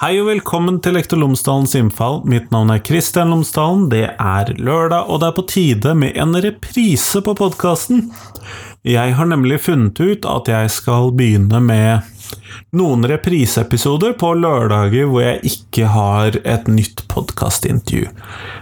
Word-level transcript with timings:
Hei 0.00 0.14
og 0.16 0.30
velkommen 0.30 0.78
til 0.80 0.94
Lektor 0.96 1.18
Lomsdalens 1.20 1.74
innfall. 1.76 2.22
Mitt 2.24 2.46
navn 2.48 2.70
er 2.72 2.78
Kristian 2.80 3.34
Lomsdalen. 3.34 3.82
Det 3.92 4.06
er 4.08 4.52
lørdag, 4.56 5.10
og 5.12 5.20
det 5.20 5.26
er 5.28 5.34
på 5.36 5.44
tide 5.44 5.92
med 5.92 6.16
en 6.16 6.32
reprise 6.40 7.20
på 7.20 7.34
podkasten. 7.36 8.06
Jeg 8.88 9.12
har 9.18 9.28
nemlig 9.28 9.58
funnet 9.66 10.00
ut 10.00 10.24
at 10.24 10.48
jeg 10.48 10.72
skal 10.72 11.12
begynne 11.12 11.60
med 11.60 12.08
noen 12.76 13.06
repriseepisoder 13.08 14.14
på 14.20 14.32
lørdager 14.38 15.08
hvor 15.10 15.24
jeg 15.24 15.52
ikke 15.52 15.90
har 15.94 16.38
et 16.44 16.68
nytt 16.70 17.04
podkastintervju. 17.10 18.10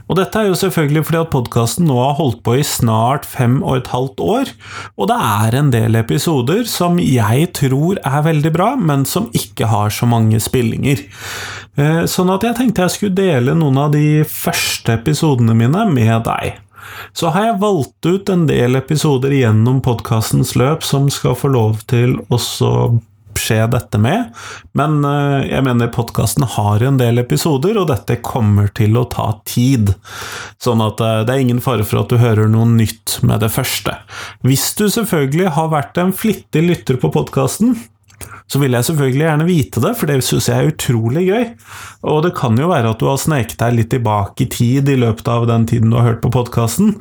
Og 0.08 0.16
dette 0.16 0.40
er 0.40 0.48
jo 0.48 0.58
selvfølgelig 0.58 1.04
fordi 1.08 1.20
at 1.20 1.32
podkasten 1.32 1.88
nå 1.88 1.98
har 2.00 2.16
holdt 2.20 2.40
på 2.46 2.58
i 2.58 2.66
snart 2.66 3.28
fem 3.28 3.58
og 3.62 3.80
et 3.80 3.90
halvt 3.92 4.22
år, 4.24 4.52
og 4.96 5.10
det 5.10 5.18
er 5.28 5.58
en 5.58 5.72
del 5.74 5.98
episoder 6.00 6.64
som 6.70 7.00
jeg 7.02 7.50
tror 7.58 8.00
er 8.04 8.24
veldig 8.28 8.54
bra, 8.54 8.70
men 8.76 9.04
som 9.08 9.28
ikke 9.36 9.68
har 9.68 9.92
så 9.94 10.08
mange 10.08 10.40
spillinger. 10.42 11.04
Eh, 11.78 12.04
sånn 12.10 12.32
at 12.34 12.46
jeg 12.46 12.58
tenkte 12.58 12.86
jeg 12.86 12.96
skulle 12.96 13.18
dele 13.18 13.54
noen 13.58 13.84
av 13.84 13.92
de 13.94 14.24
første 14.28 14.96
episodene 14.98 15.54
mine 15.58 15.84
med 15.92 16.24
deg. 16.26 16.58
Så 17.12 17.32
har 17.34 17.44
jeg 17.44 17.60
valgt 17.62 18.06
ut 18.06 18.30
en 18.32 18.46
del 18.48 18.78
episoder 18.78 19.34
gjennom 19.34 19.80
podkastens 19.84 20.54
løp 20.58 20.84
som 20.86 21.08
skal 21.12 21.36
få 21.38 21.52
lov 21.52 21.82
til 21.90 22.16
å 22.32 22.40
skje 23.38 23.62
dette 23.72 24.00
med, 24.02 24.32
men 24.78 24.98
eh, 25.06 25.48
jeg 25.52 25.64
mener 25.66 25.92
podkasten 25.94 26.46
har 26.56 26.84
en 26.84 26.98
del 27.00 27.22
episoder, 27.22 27.78
og 27.80 27.88
dette 27.92 28.18
kommer 28.24 28.70
til 28.76 28.98
å 28.98 29.06
ta 29.10 29.30
tid. 29.48 29.94
Sånn 30.62 30.82
at 30.84 31.02
eh, 31.04 31.20
det 31.28 31.36
er 31.36 31.44
ingen 31.44 31.62
fare 31.64 31.86
for 31.86 32.02
at 32.02 32.12
du 32.12 32.18
hører 32.20 32.50
noe 32.50 32.68
nytt 32.70 33.20
med 33.22 33.44
det 33.44 33.52
første. 33.54 33.96
Hvis 34.46 34.72
du 34.78 34.88
selvfølgelig 34.92 35.54
har 35.56 35.70
vært 35.72 36.02
en 36.02 36.14
flittig 36.16 36.66
lytter 36.66 37.00
på 37.00 37.12
podkasten, 37.14 37.76
så 38.48 38.60
vil 38.62 38.72
jeg 38.72 38.86
selvfølgelig 38.88 39.24
gjerne 39.26 39.46
vite 39.48 39.80
det, 39.84 39.90
for 39.98 40.08
det 40.08 40.22
syns 40.24 40.48
jeg 40.48 40.56
er 40.56 40.70
utrolig 40.70 41.24
gøy. 41.28 41.44
Og 42.08 42.22
det 42.24 42.32
kan 42.38 42.56
jo 42.58 42.70
være 42.70 42.94
at 42.94 43.02
du 43.02 43.08
har 43.10 43.20
sneket 43.20 43.60
deg 43.60 43.76
litt 43.76 43.90
tilbake 43.92 44.46
i 44.46 44.50
tid 44.52 44.88
i 44.88 44.96
løpet 44.98 45.28
av 45.28 45.44
den 45.50 45.66
tiden 45.68 45.92
du 45.92 45.98
har 45.98 46.08
hørt 46.08 46.22
på 46.24 46.32
podkasten, 46.32 46.94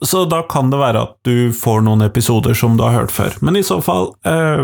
så 0.00 0.24
da 0.24 0.42
kan 0.42 0.70
det 0.70 0.78
være 0.78 1.02
at 1.02 1.16
du 1.26 1.50
får 1.56 1.82
noen 1.82 2.04
episoder 2.04 2.54
som 2.54 2.76
du 2.78 2.84
har 2.86 2.94
hørt 2.94 3.12
før. 3.12 3.34
Men 3.42 3.58
i 3.58 3.64
så 3.66 3.80
fall, 3.82 4.12
eh, 4.24 4.62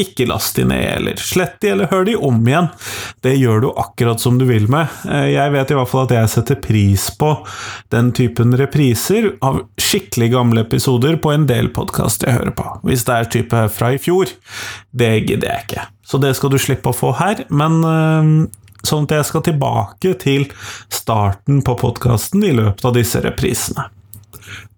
ikke 0.00 0.26
last 0.30 0.56
de 0.56 0.64
ned, 0.64 0.84
eller 0.96 1.20
slett 1.20 1.58
de, 1.60 1.68
eller 1.74 1.90
hør 1.92 2.06
de 2.08 2.16
om 2.16 2.40
igjen. 2.48 2.70
Det 3.22 3.34
gjør 3.36 3.60
du 3.60 3.68
akkurat 3.70 4.20
som 4.20 4.38
du 4.40 4.46
vil 4.48 4.66
med. 4.72 4.88
Eh, 5.04 5.34
jeg 5.34 5.52
vet 5.52 5.70
i 5.70 5.78
hvert 5.78 5.90
fall 5.90 6.08
at 6.08 6.16
jeg 6.16 6.32
setter 6.32 6.60
pris 6.64 7.10
på 7.20 7.34
den 7.92 8.10
typen 8.16 8.56
repriser 8.56 9.34
av 9.44 9.60
skikkelig 9.80 10.32
gamle 10.32 10.64
episoder 10.64 11.20
på 11.20 11.34
en 11.34 11.46
del 11.50 11.68
podkast 11.76 12.24
jeg 12.24 12.38
hører 12.38 12.56
på. 12.56 12.68
Hvis 12.88 13.04
det 13.04 13.18
er 13.18 13.32
type 13.36 13.64
fra 13.74 13.92
i 13.94 14.00
fjor, 14.00 14.32
det 14.96 15.12
gidder 15.28 15.50
jeg 15.50 15.68
ikke. 15.68 15.88
Så 16.04 16.20
det 16.20 16.34
skal 16.38 16.52
du 16.52 16.58
slippe 16.60 16.88
å 16.88 16.96
få 16.96 17.12
her, 17.20 17.44
men 17.52 17.82
eh, 17.84 18.32
sånn 18.84 19.04
at 19.08 19.18
jeg 19.18 19.28
skal 19.28 19.44
tilbake 19.44 20.16
til 20.24 20.48
starten 20.92 21.60
på 21.64 21.76
podkasten 21.80 22.44
i 22.48 22.54
løpet 22.56 22.88
av 22.88 22.96
disse 22.96 23.20
reprisene. 23.24 23.90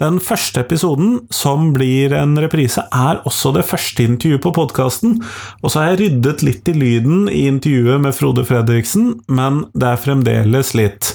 Den 0.01 0.19
første 0.23 0.61
episoden, 0.63 1.21
som 1.33 1.71
blir 1.77 2.15
en 2.17 2.37
reprise, 2.41 2.85
er 2.93 3.23
også 3.29 3.55
det 3.57 3.65
første 3.69 4.05
intervjuet 4.05 4.45
på 4.45 4.53
podkasten. 4.59 5.19
Og 5.63 5.73
så 5.73 5.81
har 5.83 5.95
jeg 5.95 6.03
ryddet 6.05 6.45
litt 6.47 6.69
i 6.69 6.77
lyden 6.77 7.27
i 7.33 7.47
intervjuet 7.51 8.03
med 8.05 8.17
Frode 8.17 8.45
Fredriksen, 8.47 9.15
men 9.29 9.65
det 9.75 9.93
er 9.93 10.03
fremdeles 10.05 10.75
litt 10.77 11.15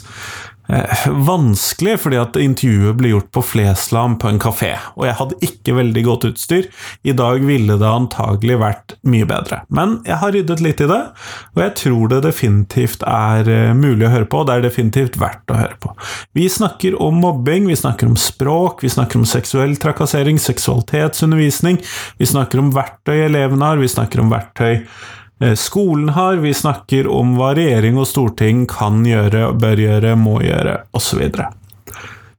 vanskelig, 1.28 1.98
fordi 2.04 2.20
at 2.22 2.38
intervjuet 2.40 2.98
ble 3.00 3.12
gjort 3.12 3.30
på 3.36 3.44
Flesland 3.44 4.20
på 4.22 4.30
en 4.32 4.40
kafé, 4.42 4.72
og 4.96 5.06
jeg 5.08 5.18
hadde 5.20 5.40
ikke 5.48 5.76
veldig 5.78 6.04
godt 6.06 6.28
utstyr. 6.32 6.70
I 7.04 7.16
dag 7.18 7.44
ville 7.46 7.78
det 7.82 7.90
antagelig 7.90 8.58
vært 8.62 8.96
mye 9.08 9.28
bedre. 9.28 9.62
Men 9.74 10.00
jeg 10.08 10.20
har 10.24 10.36
ryddet 10.36 10.64
litt 10.64 10.84
i 10.84 10.90
det, 10.92 11.02
og 11.56 11.64
jeg 11.66 11.76
tror 11.84 12.12
det 12.14 12.22
definitivt 12.28 13.06
er 13.08 13.52
eh, 13.52 13.76
mulig 13.78 14.08
å 14.08 14.14
høre 14.16 14.30
på, 14.32 14.42
og 14.42 14.50
det 14.50 14.58
er 14.58 14.68
definitivt 14.70 15.20
verdt 15.22 15.52
å 15.52 15.60
høre 15.60 15.80
på. 15.84 15.94
Vi 16.38 16.48
snakker 16.52 16.98
om 17.04 17.20
mobbing, 17.24 17.68
vi 17.70 17.80
snakker 17.80 18.10
om 18.10 18.20
språk, 18.20 18.86
vi 18.86 18.92
snakker 18.94 19.22
om 19.22 19.28
seksuell 19.28 19.76
trakassering, 19.82 20.40
seksualitetsundervisning, 20.42 21.82
vi 22.22 22.30
snakker 22.30 22.62
om 22.62 22.72
verktøy 22.76 23.18
elevene 23.28 23.74
har, 23.74 23.82
vi 23.82 23.92
snakker 23.92 24.24
om 24.24 24.32
verktøy 24.32 24.80
Eh, 24.82 25.21
skolen 25.58 26.10
har. 26.16 26.42
Vi 26.44 26.54
snakker 26.54 27.10
om 27.10 27.36
hva 27.40 27.54
regjering 27.58 27.98
og 27.98 28.08
storting 28.10 28.68
kan 28.70 29.02
gjøre, 29.08 29.52
bør 29.58 29.82
gjøre, 29.82 30.16
må 30.20 30.40
gjøre, 30.46 30.78
osv. 30.98 31.24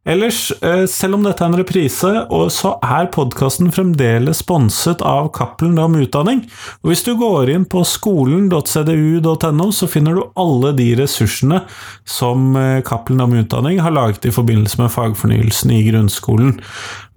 Ellers, 0.05 0.53
eh, 0.63 0.87
selv 0.91 1.15
om 1.15 1.23
dette 1.23 1.45
er 1.45 1.53
en 1.53 1.61
reprise, 1.61 2.09
så 2.51 2.71
er 2.83 3.07
podkasten 3.15 3.69
fremdeles 3.71 4.41
sponset 4.43 4.99
av 5.07 5.29
Cappelen 5.37 5.79
om 5.79 5.95
Utdanning. 5.95 6.41
Og 6.83 6.91
hvis 6.91 7.05
du 7.07 7.13
går 7.21 7.53
inn 7.55 7.63
på 7.71 7.85
skolen.cdu.no, 7.87 9.69
så 9.71 9.87
finner 9.87 10.19
du 10.19 10.25
alle 10.35 10.73
de 10.75 10.89
ressursene 10.99 11.63
som 12.03 12.51
eh, 12.59 12.83
Cappelen 12.83 13.23
om 13.23 13.31
Utdanning 13.45 13.79
har 13.85 13.95
laget 13.95 14.27
i 14.27 14.35
forbindelse 14.35 14.83
med 14.83 14.91
fagfornyelsen 14.91 15.71
i 15.71 15.87
grunnskolen. 15.93 16.59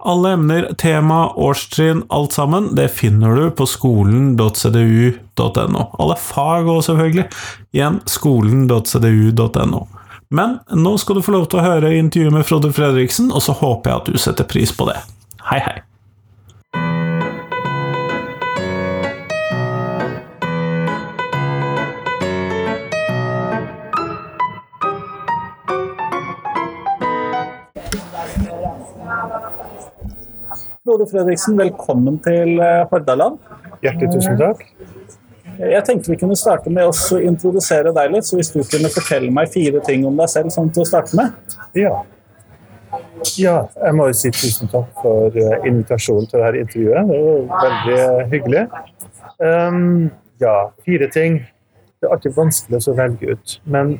Alle 0.06 0.36
emner, 0.36 0.70
tema, 0.78 1.34
årstrinn, 1.34 2.04
alt 2.14 2.38
sammen, 2.38 2.70
det 2.78 2.94
finner 2.94 3.34
du 3.34 3.50
på 3.50 3.66
skolen.cdu.no. 3.66 5.82
Alle 5.98 6.16
fag 6.22 6.70
òg, 6.70 6.86
selvfølgelig. 6.86 7.26
Igjen 7.74 7.98
skolen.cdu.no. 8.14 10.05
Men 10.36 10.58
nå 10.84 10.98
skal 10.98 11.16
du 11.16 11.22
få 11.24 11.32
lov 11.32 11.46
til 11.48 11.62
å 11.62 11.64
høre 11.64 11.94
intervjuet 11.96 12.34
med 12.34 12.44
Frode 12.44 12.68
Fredriksen, 12.74 13.30
og 13.32 13.40
så 13.44 13.54
håper 13.56 13.90
jeg 13.90 14.00
at 14.02 14.08
du 14.12 14.18
setter 14.20 14.44
pris 14.48 14.72
på 14.74 14.84
det. 14.90 14.98
Hei, 15.48 15.60
hei. 15.64 15.78
Frode 30.86 31.06
Fredriksen, 31.10 31.56
velkommen 31.58 32.20
til 32.26 32.60
eh, 32.60 32.84
Hordaland. 32.92 33.40
Hjertelig 33.86 34.12
tusen 34.18 34.36
takk. 34.42 34.66
Jeg 35.56 35.84
tenkte 35.86 36.12
vi 36.12 36.18
kunne 36.20 36.36
starte 36.36 36.70
med 36.72 36.88
å 36.88 37.20
introdusere 37.24 37.92
deg 37.96 38.12
litt, 38.12 38.26
så 38.28 38.38
hvis 38.38 38.52
du 38.52 38.60
kunne 38.66 38.90
fortelle 38.92 39.30
meg 39.32 39.52
fire 39.54 39.80
ting 39.86 40.04
om 40.08 40.18
deg 40.20 40.28
selv 40.32 40.52
sånn 40.54 40.68
til 40.74 40.84
å 40.84 40.88
starte 40.88 41.16
med? 41.16 41.56
Ja. 41.78 41.94
ja. 43.40 43.56
jeg 43.80 43.96
må 43.96 44.10
jo 44.10 44.18
si 44.18 44.32
tusen 44.34 44.70
takk 44.72 44.90
for 45.02 45.38
eh, 45.40 45.56
invitasjonen 45.68 46.28
til 46.30 46.44
dette 46.44 46.64
intervjuet. 46.64 47.12
Det 47.12 47.22
var 47.22 47.70
veldig 47.70 48.26
hyggelig. 48.34 48.66
Um, 49.40 50.10
ja, 50.42 50.56
fire 50.84 51.08
ting. 51.12 51.40
Det 51.96 52.08
er 52.08 52.18
alltid 52.18 52.36
vanskelig 52.36 52.82
å 52.84 52.96
velge 52.98 53.36
ut. 53.36 53.56
Men 53.64 53.96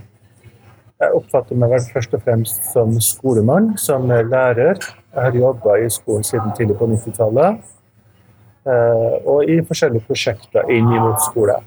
jeg 1.01 1.17
oppfatter 1.17 1.59
meg 1.61 1.73
vel 1.73 1.89
først 1.93 2.15
og 2.17 2.23
fremst 2.25 2.69
som 2.73 2.93
skolemann, 3.05 3.73
som 3.81 4.09
lærer. 4.09 4.81
Jeg 4.81 5.23
har 5.23 5.41
jobba 5.41 5.81
i 5.81 5.89
skolen 5.93 6.25
siden 6.25 6.53
tidlig 6.57 6.77
på 6.81 6.89
90-tallet. 6.93 7.65
Eh, 8.67 9.17
og 9.31 9.47
i 9.47 9.61
forskjellige 9.63 10.09
prosjekter 10.09 10.71
inn 10.75 10.89
mot 10.91 11.21
skole. 11.23 11.61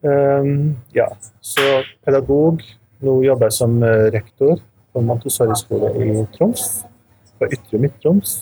Um, 0.00 0.76
ja, 0.94 1.08
så 1.42 1.80
pedagog. 2.06 2.62
Nå 3.02 3.16
jobber 3.24 3.50
jeg 3.50 3.56
som 3.58 3.74
eh, 3.82 4.06
rektor 4.14 4.60
på 4.92 5.02
Montessori-skole 5.02 5.90
i 5.98 6.12
Troms. 6.36 6.68
På 7.40 7.48
Ytre 7.50 7.80
Midt-Troms. 7.82 8.36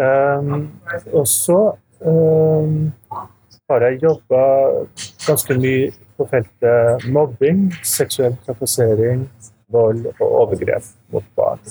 Um, 0.00 0.68
og 1.12 1.24
så 1.28 1.58
um, 2.04 2.92
har 3.70 3.86
jeg 3.86 4.02
jobba 4.04 4.44
ganske 5.26 5.56
mye 5.60 5.90
på 6.18 6.28
feltet 6.28 7.08
mobbing, 7.14 7.70
seksuell 7.86 8.36
trakassering, 8.44 9.24
vold 9.72 10.04
og 10.18 10.24
overgrep 10.28 10.92
mot 11.14 11.24
barn. 11.36 11.64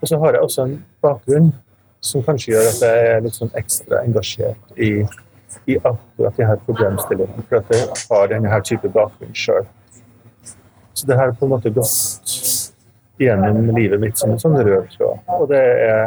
Og 0.00 0.08
så 0.08 0.20
har 0.20 0.36
jeg 0.36 0.44
også 0.44 0.68
en 0.68 0.78
bakgrunn 1.04 1.52
som 2.00 2.24
kanskje 2.24 2.54
gjør 2.54 2.68
at 2.70 2.82
jeg 2.86 3.10
er 3.10 3.20
litt 3.24 3.36
sånn 3.36 3.52
ekstra 3.60 4.00
engasjert 4.06 4.80
i, 4.80 4.90
i 5.68 5.76
akkurat 5.76 6.40
de 6.40 6.48
problemstillingen. 6.66 7.46
for 7.48 7.60
at 7.60 7.74
jeg 7.74 7.88
har 8.10 8.32
denne 8.32 8.52
her 8.52 8.64
type 8.64 8.88
bakgrunn 8.94 9.36
sjøl. 9.36 9.68
Så 10.94 11.06
det 11.06 11.16
har 11.16 11.32
på 11.32 11.46
en 11.46 11.54
måte 11.54 11.72
gått 11.72 12.34
gjennom 13.20 13.70
livet 13.76 14.00
mitt 14.00 14.18
som 14.18 14.32
en 14.32 14.40
sånn 14.40 14.56
rød 14.56 14.88
tråd. 14.96 15.22
Og 15.36 15.46
det 15.52 15.60
er 15.60 16.04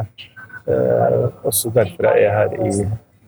eh, 0.66 1.26
også 1.46 1.72
derfor 1.74 2.10
jeg 2.10 2.28
er 2.28 2.38
her 2.40 2.56
i 2.68 2.74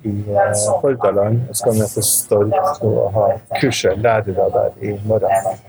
i 0.05 0.23
eh, 0.29 0.81
Hordaland. 0.81 1.41
Jeg 1.47 1.55
skal 1.55 1.77
ned 1.79 1.93
til 1.93 2.03
Stord 2.05 2.53
og 2.85 3.13
ha 3.15 3.25
kurset 3.61 3.97
lærere 3.97 4.49
der 4.57 4.69
i 4.81 4.93
morgen. 5.05 5.63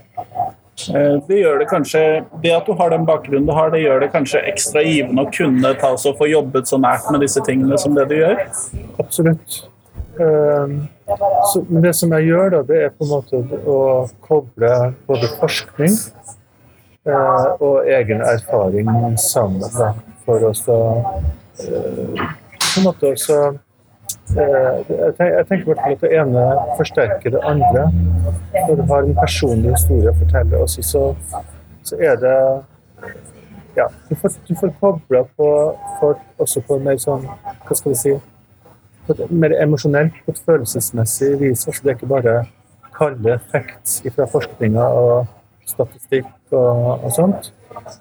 Eh, 0.77 1.15
det 1.27 1.39
gjør 1.39 1.61
det 1.61 1.67
kanskje, 1.71 2.01
det 2.43 2.51
at 2.53 2.67
du 2.67 2.75
har 2.77 2.91
den 2.93 3.05
bakgrunnen 3.07 3.47
du 3.47 3.53
har, 3.55 3.71
det 3.73 3.81
gjør 3.81 4.03
det 4.03 4.11
kanskje 4.13 4.43
ekstra 4.51 4.83
givende 4.85 5.25
å 5.25 5.31
kunne 5.33 5.73
ta 5.81 5.93
og 5.95 6.19
få 6.19 6.29
jobbet 6.29 6.69
så 6.69 6.77
nært 6.81 7.09
med 7.11 7.25
disse 7.25 7.41
tingene 7.47 7.79
som 7.81 7.97
det 7.97 8.05
du 8.11 8.15
gjør? 8.19 8.43
Absolutt. 9.01 9.57
Ehm, 10.21 10.77
så 11.51 11.63
det 11.81 11.93
som 11.97 12.13
jeg 12.17 12.29
gjør, 12.29 12.49
da, 12.57 12.61
det 12.69 12.81
er 12.85 12.93
på 12.93 13.07
en 13.07 13.13
måte 13.15 13.41
å 13.65 13.79
koble 14.25 14.73
både 15.09 15.29
forskning 15.41 15.97
eh, 17.09 17.47
og 17.57 17.89
egen 17.97 18.21
erfaring 18.25 18.89
sammen. 19.21 19.65
Da, 19.77 19.93
for 20.25 20.45
å 20.45 20.53
på 21.57 22.81
en 22.81 22.85
måte 22.85 23.13
også 23.15 23.37
eh, 23.47 23.63
tenker, 24.33 25.25
jeg 25.25 25.45
tenker 25.49 25.77
at 25.77 26.01
det 26.01 26.11
ene 26.21 26.45
forsterker 26.79 27.35
det 27.35 27.43
andre. 27.43 27.87
Når 28.55 28.75
du 28.75 28.83
har 28.91 29.05
en 29.05 29.15
personlig 29.17 29.75
historie 29.75 30.11
å 30.11 30.17
fortelle, 30.19 30.63
også, 30.63 30.83
så, 30.83 31.03
så 31.87 31.99
er 31.99 32.19
det 32.21 32.37
ja, 33.77 33.85
du 34.09 34.15
får, 34.17 34.39
du 34.47 34.55
får 34.57 34.73
kobla 34.79 35.21
på 35.37 35.51
folk 35.99 36.41
også 36.41 36.63
på 36.65 36.79
en 36.79 36.87
mer 36.87 36.97
sånn 36.97 37.27
Hva 37.67 37.75
skal 37.77 37.93
vi 37.93 37.99
si 37.99 38.13
på 39.07 39.15
et 39.15 39.31
mer 39.31 39.53
emosjonelt, 39.61 40.15
et 40.27 40.39
følelsesmessig 40.45 41.37
vis. 41.39 41.63
Så 41.63 41.71
det 41.83 41.93
er 41.93 41.99
ikke 41.99 42.09
bare 42.11 42.33
kalde 42.97 43.37
facts 43.51 44.01
fra 44.15 44.27
forskninga 44.31 44.83
og 45.01 45.27
statistikk 45.67 46.27
og, 46.51 47.03
og, 47.03 47.11
sånt, 47.15 47.51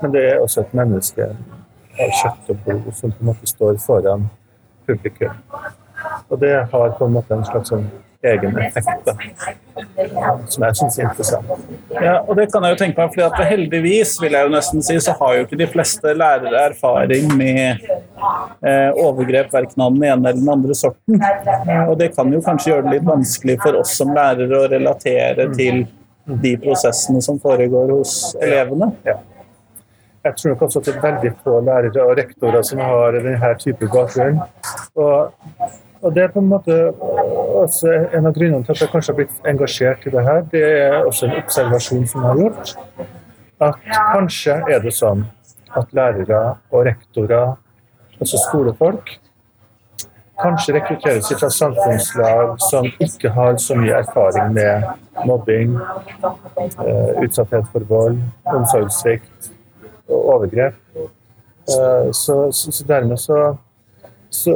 men 0.01 0.15
det 0.15 0.23
er 0.31 0.43
også 0.43 0.63
et 0.65 0.75
menneske 0.79 1.27
av 1.27 2.15
kjøtt 2.21 2.53
og 2.53 2.63
blod 2.65 2.93
som 2.95 3.13
på 3.13 3.23
en 3.23 3.31
måte 3.31 3.51
står 3.51 3.79
foran 3.83 4.29
publikum. 4.89 5.35
Og 6.29 6.41
det 6.43 6.53
har 6.73 6.99
på 6.99 7.07
en 7.07 7.17
måte 7.17 7.37
en 7.37 7.47
slags 7.47 7.71
sånn 7.73 7.87
egen 8.27 8.59
effekt, 8.59 9.09
som 10.49 10.65
jeg 10.65 10.77
syns 10.79 10.99
er 10.99 11.05
interessant. 11.05 11.51
Ja, 11.93 12.15
og 12.23 12.33
det 12.39 12.49
kan 12.53 12.65
jeg 12.65 12.75
jo 12.75 12.79
tenke 12.81 13.05
meg, 13.05 13.19
at 13.27 13.51
heldigvis 13.51 14.17
vil 14.23 14.37
jeg 14.37 14.49
jo 14.49 14.55
nesten 14.55 14.83
si, 14.85 14.97
så 15.03 15.15
har 15.21 15.37
jo 15.37 15.45
ikke 15.47 15.61
de 15.61 15.69
fleste 15.71 16.15
lærere 16.17 16.65
erfaring 16.71 17.31
med 17.39 17.85
eh, 17.87 18.91
overgrep 19.03 19.53
verken 19.55 19.87
av 19.87 19.95
den 19.95 20.09
ene 20.09 20.33
eller 20.33 20.41
den 20.41 20.51
andre 20.57 20.79
sorten. 20.79 21.21
Eh, 21.21 21.85
og 21.85 21.95
det 22.01 22.13
kan 22.17 22.33
jo 22.33 22.43
kanskje 22.45 22.73
gjøre 22.73 22.89
det 22.89 22.97
litt 22.97 23.09
vanskelig 23.09 23.61
for 23.63 23.81
oss 23.83 23.95
som 24.01 24.15
lærere 24.17 24.61
å 24.65 24.67
relatere 24.75 25.49
til 25.55 25.87
de 26.27 26.57
prosessene 26.59 27.23
som 27.23 27.39
foregår 27.43 27.95
hos 27.95 28.35
elevene. 28.43 28.91
Ja. 29.07 29.21
Jeg 30.27 30.35
tror 30.41 30.55
nok 30.57 30.63
også 30.67 30.81
at 30.81 30.89
det 30.89 30.95
er 30.97 31.03
veldig 31.05 31.31
få 31.45 31.61
lærere 31.63 32.03
og 32.03 32.17
rektorer 32.19 32.65
som 32.67 32.81
har 32.83 33.15
denne 33.15 33.51
type 33.63 33.87
bakgrunn. 33.93 34.41
Og 34.99 35.69
og 36.07 36.15
Det 36.15 36.23
er 36.23 36.33
på 36.33 36.39
en 36.39 36.49
måte 36.49 36.75
også 37.63 37.93
en 38.15 38.29
av 38.29 38.35
grunnene 38.37 38.63
til 38.65 38.77
at 38.77 38.83
jeg 38.85 38.93
kanskje 38.93 39.13
har 39.13 39.17
blitt 39.21 39.49
engasjert 39.53 40.07
i 40.07 40.13
det 40.15 40.23
her. 40.23 40.43
Det 40.53 40.65
er 40.65 40.97
også 41.03 41.27
en 41.27 41.39
observasjon 41.41 42.07
som 42.07 42.23
jeg 42.23 42.29
har 42.31 42.43
gjort. 42.45 42.75
At 43.67 43.79
kanskje 44.13 44.59
er 44.71 44.83
det 44.85 44.93
sånn 44.95 45.25
at 45.77 45.95
lærere 45.97 46.43
og 46.71 46.87
rektorer, 46.87 47.57
altså 48.21 48.41
skolefolk, 48.47 49.17
kanskje 50.41 50.77
rekrutteres 50.77 51.33
fra 51.41 51.51
samfunnslag 51.51 52.57
som 52.69 52.89
ikke 53.01 53.33
har 53.33 53.57
så 53.61 53.77
mye 53.79 53.99
erfaring 54.05 54.53
med 54.55 54.85
mobbing, 55.27 55.77
uh, 55.77 57.13
utsatthet 57.25 57.69
for 57.73 57.87
vold, 57.89 58.21
omsorgssvikt 58.53 59.51
og 60.09 60.19
overgrep. 60.37 60.77
Uh, 61.67 62.13
så, 62.13 62.53
så, 62.53 62.73
så, 62.73 62.85
dermed 62.87 63.19
så, 63.19 63.57
så 64.31 64.55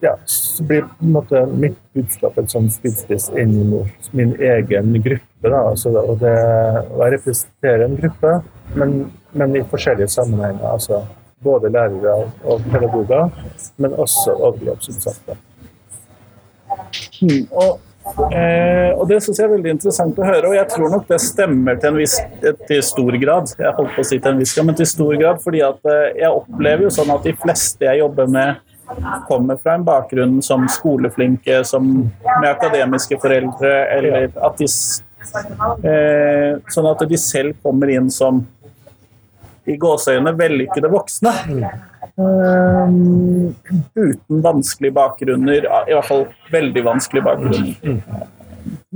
ja, 0.00 0.18
så 0.24 0.64
blir 0.64 0.86
måte 1.00 1.42
mitt 1.46 1.76
budskap 1.94 2.38
en 2.40 2.48
sånn 2.48 2.70
spydspiss 2.72 3.28
inn 3.40 3.52
mot 3.68 4.10
min 4.16 4.32
egen 4.40 4.94
gruppe. 5.04 5.26
Da. 5.44 5.60
Altså, 5.72 5.92
og 5.92 6.20
det, 6.22 6.32
jeg 6.32 7.14
representerer 7.16 7.84
en 7.86 7.98
gruppe, 8.00 8.32
men, 8.80 8.96
men, 9.32 9.58
i 9.60 9.66
forskjellige 9.68 10.08
sammenhenger. 10.12 10.64
Altså, 10.72 11.02
både 11.44 11.72
lærere 11.72 12.16
og 12.44 12.64
pedagoger, 12.72 13.28
men 13.80 13.94
også 13.96 14.34
overgrepsutsatte. 14.36 15.36
Hmm, 17.20 17.46
og, 17.50 17.78
eh, 18.32 18.90
og, 18.94 19.06
det 19.08 19.20
syns 19.24 19.40
jeg 19.40 19.46
er 19.46 19.52
veldig 19.54 19.74
interessant 19.76 20.20
å 20.20 20.26
høre, 20.28 20.48
og 20.48 20.56
jeg 20.56 20.68
tror 20.72 20.92
nok 20.94 21.06
det 21.08 21.20
stemmer 21.24 21.80
til 21.80 21.92
en 21.92 22.00
viss 22.00 22.16
til 22.68 22.82
stor 22.84 23.20
grad. 23.20 23.52
Jeg 23.58 23.76
holdt 23.76 23.94
på 23.96 24.04
å 24.04 24.08
si 24.08 24.18
til 24.18 24.32
en 24.32 24.40
viss 24.40 24.56
grad, 24.56 24.68
men 24.70 24.80
til 24.80 24.88
stor 24.88 25.12
grad, 25.20 25.44
fordi 25.44 25.64
at 25.64 25.92
eh, 25.92 26.08
jeg 26.24 26.40
opplever 26.42 26.88
jo 26.88 26.96
sånn 27.00 27.12
at 27.16 27.28
de 27.28 27.36
fleste 27.44 27.88
jeg 27.88 28.00
jobber 28.00 28.32
med 28.32 28.66
kommer 29.28 29.56
fra 29.56 29.74
en 29.74 29.84
bakgrunn 29.84 30.38
som 30.42 30.68
skoleflinke, 30.68 31.64
som 31.64 31.86
med 32.40 32.48
akademiske 32.50 33.18
foreldre, 33.22 33.72
eller 33.96 34.30
at 34.34 34.58
de 34.58 34.68
eh, 35.86 36.56
Sånn 36.72 36.88
at 36.90 37.04
de 37.08 37.18
selv 37.20 37.58
kommer 37.62 37.92
inn 37.92 38.10
som 38.14 38.42
i 39.68 39.76
gåseøyne 39.78 40.32
vellykkede 40.38 40.90
voksne. 40.90 41.32
Um, 42.20 43.54
uten 43.94 44.42
vanskelige 44.42 44.96
bakgrunner, 44.96 45.66
i 45.86 45.94
hvert 45.94 46.08
fall 46.08 46.26
veldig 46.52 46.84
vanskelige 46.84 47.26
bakgrunner. 47.28 47.98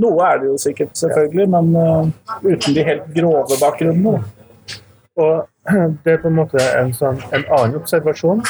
Noe 0.02 0.28
er 0.28 0.40
det 0.42 0.50
jo 0.50 0.56
sikkert, 0.60 0.94
selvfølgelig, 0.98 1.46
men 1.54 1.70
uh, 1.78 2.38
uten 2.42 2.76
de 2.76 2.86
helt 2.88 3.06
grove 3.14 3.58
bakgrunnene. 3.60 4.18
Og 5.14 5.44
det 6.04 6.12
er 6.12 6.20
på 6.20 6.28
en 6.28 6.38
måte 6.38 6.60
en, 6.76 6.92
sånn, 6.96 7.20
en 7.32 7.44
annen 7.56 7.78
observasjon 7.78 8.42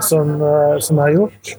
som, 0.00 0.36
eh, 0.40 0.76
som, 0.80 0.98
jeg 0.98 1.02
har 1.02 1.16
gjort. 1.18 1.54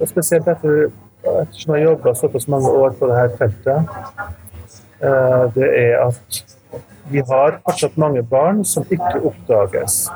Og 0.00 0.10
spesielt 0.10 0.48
etter, 0.50 0.86
ettersom 1.22 1.74
jeg 1.74 1.84
har 1.84 1.90
jobba 1.90 2.14
såpass 2.18 2.48
mange 2.52 2.72
år 2.72 2.96
på 2.98 3.10
dette 3.10 3.38
feltet. 3.40 3.78
Eh, 5.04 5.44
det 5.56 5.70
er 5.82 5.98
at 6.06 6.44
vi 7.12 7.20
har 7.28 7.58
fortsatt 7.66 7.98
mange 8.00 8.22
barn 8.24 8.64
som 8.64 8.86
ikke 8.88 9.20
oppdages 9.28 10.06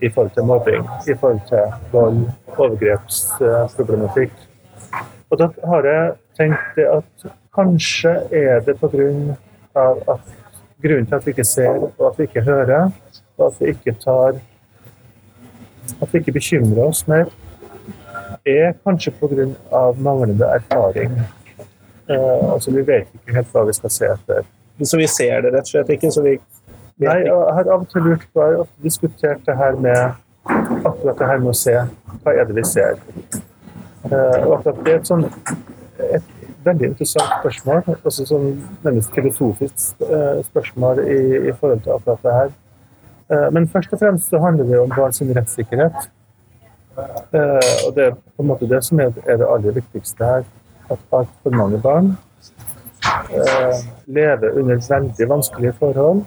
i 0.00 0.08
forhold 0.08 0.32
til 0.32 0.46
mobbing, 0.48 0.86
i 1.10 1.14
forhold 1.18 1.42
til 1.50 1.72
vold, 1.92 2.22
overgrepsproblematikk. 2.56 4.32
Og 5.28 5.40
da 5.42 5.50
har 5.68 5.88
jeg 5.90 6.12
tenkt 6.38 6.80
at 6.80 7.28
kanskje 7.54 8.14
er 8.32 8.62
det 8.64 8.78
pga. 8.80 9.36
at 9.74 10.20
grunnen 10.82 11.06
til 11.06 11.14
at 11.14 11.26
vi 11.26 11.30
ikke 11.30 11.44
ser 11.44 11.68
og 11.68 12.06
at 12.06 12.18
vi 12.18 12.22
ikke 12.22 12.42
hører, 12.46 12.90
at 13.46 13.60
vi 13.60 13.72
ikke 13.74 13.94
tar 14.02 14.40
At 16.02 16.12
vi 16.12 16.18
ikke 16.18 16.32
bekymrer 16.36 16.84
oss 16.84 17.06
mer, 17.08 17.30
er 18.44 18.74
kanskje 18.84 19.12
pga. 19.16 19.92
manglende 19.96 20.44
erfaring. 20.44 21.14
Eh, 22.08 22.52
altså 22.52 22.70
Vi 22.70 22.86
vet 22.86 23.08
ikke 23.14 23.34
helt 23.34 23.52
hva 23.52 23.64
vi 23.66 23.72
skal 23.72 23.90
se 23.90 24.06
etter. 24.06 24.44
Så 24.82 24.96
vi 24.96 25.06
ser 25.06 25.40
det 25.42 25.52
rett 25.54 25.66
og 25.66 25.72
slett 25.72 25.90
ikke? 25.90 26.10
så 26.10 26.22
vi 26.22 26.38
Nei, 26.98 27.18
jeg 27.22 27.34
har 27.54 27.68
av 27.70 27.84
og 27.84 27.88
til 27.92 28.02
lurt 28.02 28.24
på, 28.34 28.42
jeg 28.42 28.56
har 28.56 28.60
ofte 28.64 28.82
diskutert 28.82 29.44
det 29.46 29.54
her 29.56 29.76
med 29.78 30.16
akkurat 30.84 31.18
det 31.18 31.26
her 31.30 31.38
med 31.38 31.52
å 31.52 31.54
se. 31.54 31.74
Hva 32.24 32.32
er 32.34 32.48
det 32.48 32.56
vi 32.56 32.64
ser? 32.66 32.98
Eh, 34.08 34.38
og 34.42 34.56
akkurat 34.58 34.80
det 34.82 34.92
er 34.92 34.98
et 34.98 35.06
sånn 35.06 35.28
et 36.08 36.32
veldig 36.64 36.90
interessant 36.92 37.36
spørsmål. 37.40 37.84
Også 38.02 38.26
sånn 38.28 38.48
nærmest 38.82 39.14
filosofisk 39.14 40.02
eh, 40.08 40.40
spørsmål 40.48 41.04
i, 41.04 41.20
i, 41.50 41.54
forhold 41.60 41.84
til 41.84 41.94
akkurat 41.94 42.26
det 42.26 42.34
her. 42.38 42.50
Uh, 43.28 43.48
men 43.52 43.68
først 43.68 43.92
og 43.92 44.00
fremst 44.00 44.30
så 44.30 44.40
handler 44.42 44.64
det 44.64 44.78
om 44.80 44.94
barns 44.96 45.22
rettssikkerhet. 45.22 46.08
Uh, 46.98 47.60
og 47.86 47.92
det 47.96 48.06
er 48.06 48.14
på 48.16 48.42
en 48.42 48.50
måte 48.50 48.68
det 48.70 48.80
som 48.84 49.00
er, 49.00 49.12
det 49.12 49.46
aller 49.46 49.76
viktigste 49.76 50.24
her. 50.24 50.48
At 50.88 50.98
altfor 51.12 51.52
mange 51.52 51.80
barn 51.84 52.16
lever 54.06 54.50
under 54.56 54.80
veldig 54.88 55.28
vanskelige 55.28 55.72
forhold 55.72 56.24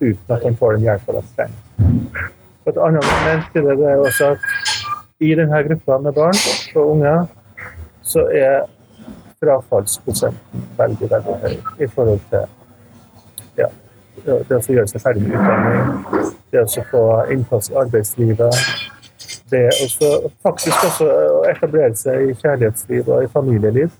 uten 0.00 0.34
at 0.34 0.42
de 0.42 0.56
får 0.56 0.72
den 0.72 0.80
hjelpa 0.80 1.12
de 1.12 1.22
trenger. 1.36 2.28
Et 2.66 2.78
annet 2.80 3.06
moment 3.08 3.56
i 3.56 3.62
det, 3.66 3.76
det 3.78 3.88
er 3.90 4.02
også 4.02 4.30
at 4.34 4.38
i 5.20 5.34
denne 5.34 5.62
gruppa 5.68 5.98
med 5.98 6.12
barn 6.12 6.38
og 6.76 6.90
unge 6.90 7.14
så 8.02 8.26
er 8.32 8.66
frafallsprosenten 9.40 10.66
veldig, 10.78 11.10
veldig 11.10 11.36
høy 11.44 11.84
i 11.84 11.88
forhold 11.94 12.20
til 12.30 12.46
ja, 13.58 13.68
det 14.22 14.56
å 14.56 14.60
gjøre 14.76 14.88
seg 14.90 15.02
ferdig 15.02 15.24
med 15.26 15.36
utdanning, 15.38 16.34
det 16.52 16.62
å 16.62 16.84
få 16.90 17.04
innpass 17.34 17.70
i 17.72 17.78
arbeidslivet, 17.82 18.60
det 19.52 19.66
å 19.70 20.30
faktisk 20.44 20.86
også 20.88 21.08
etablere 21.50 21.94
seg 21.98 22.30
i 22.30 22.36
kjærlighetsliv 22.40 23.10
og 23.10 23.26
i 23.26 23.32
familieliv, 23.32 23.90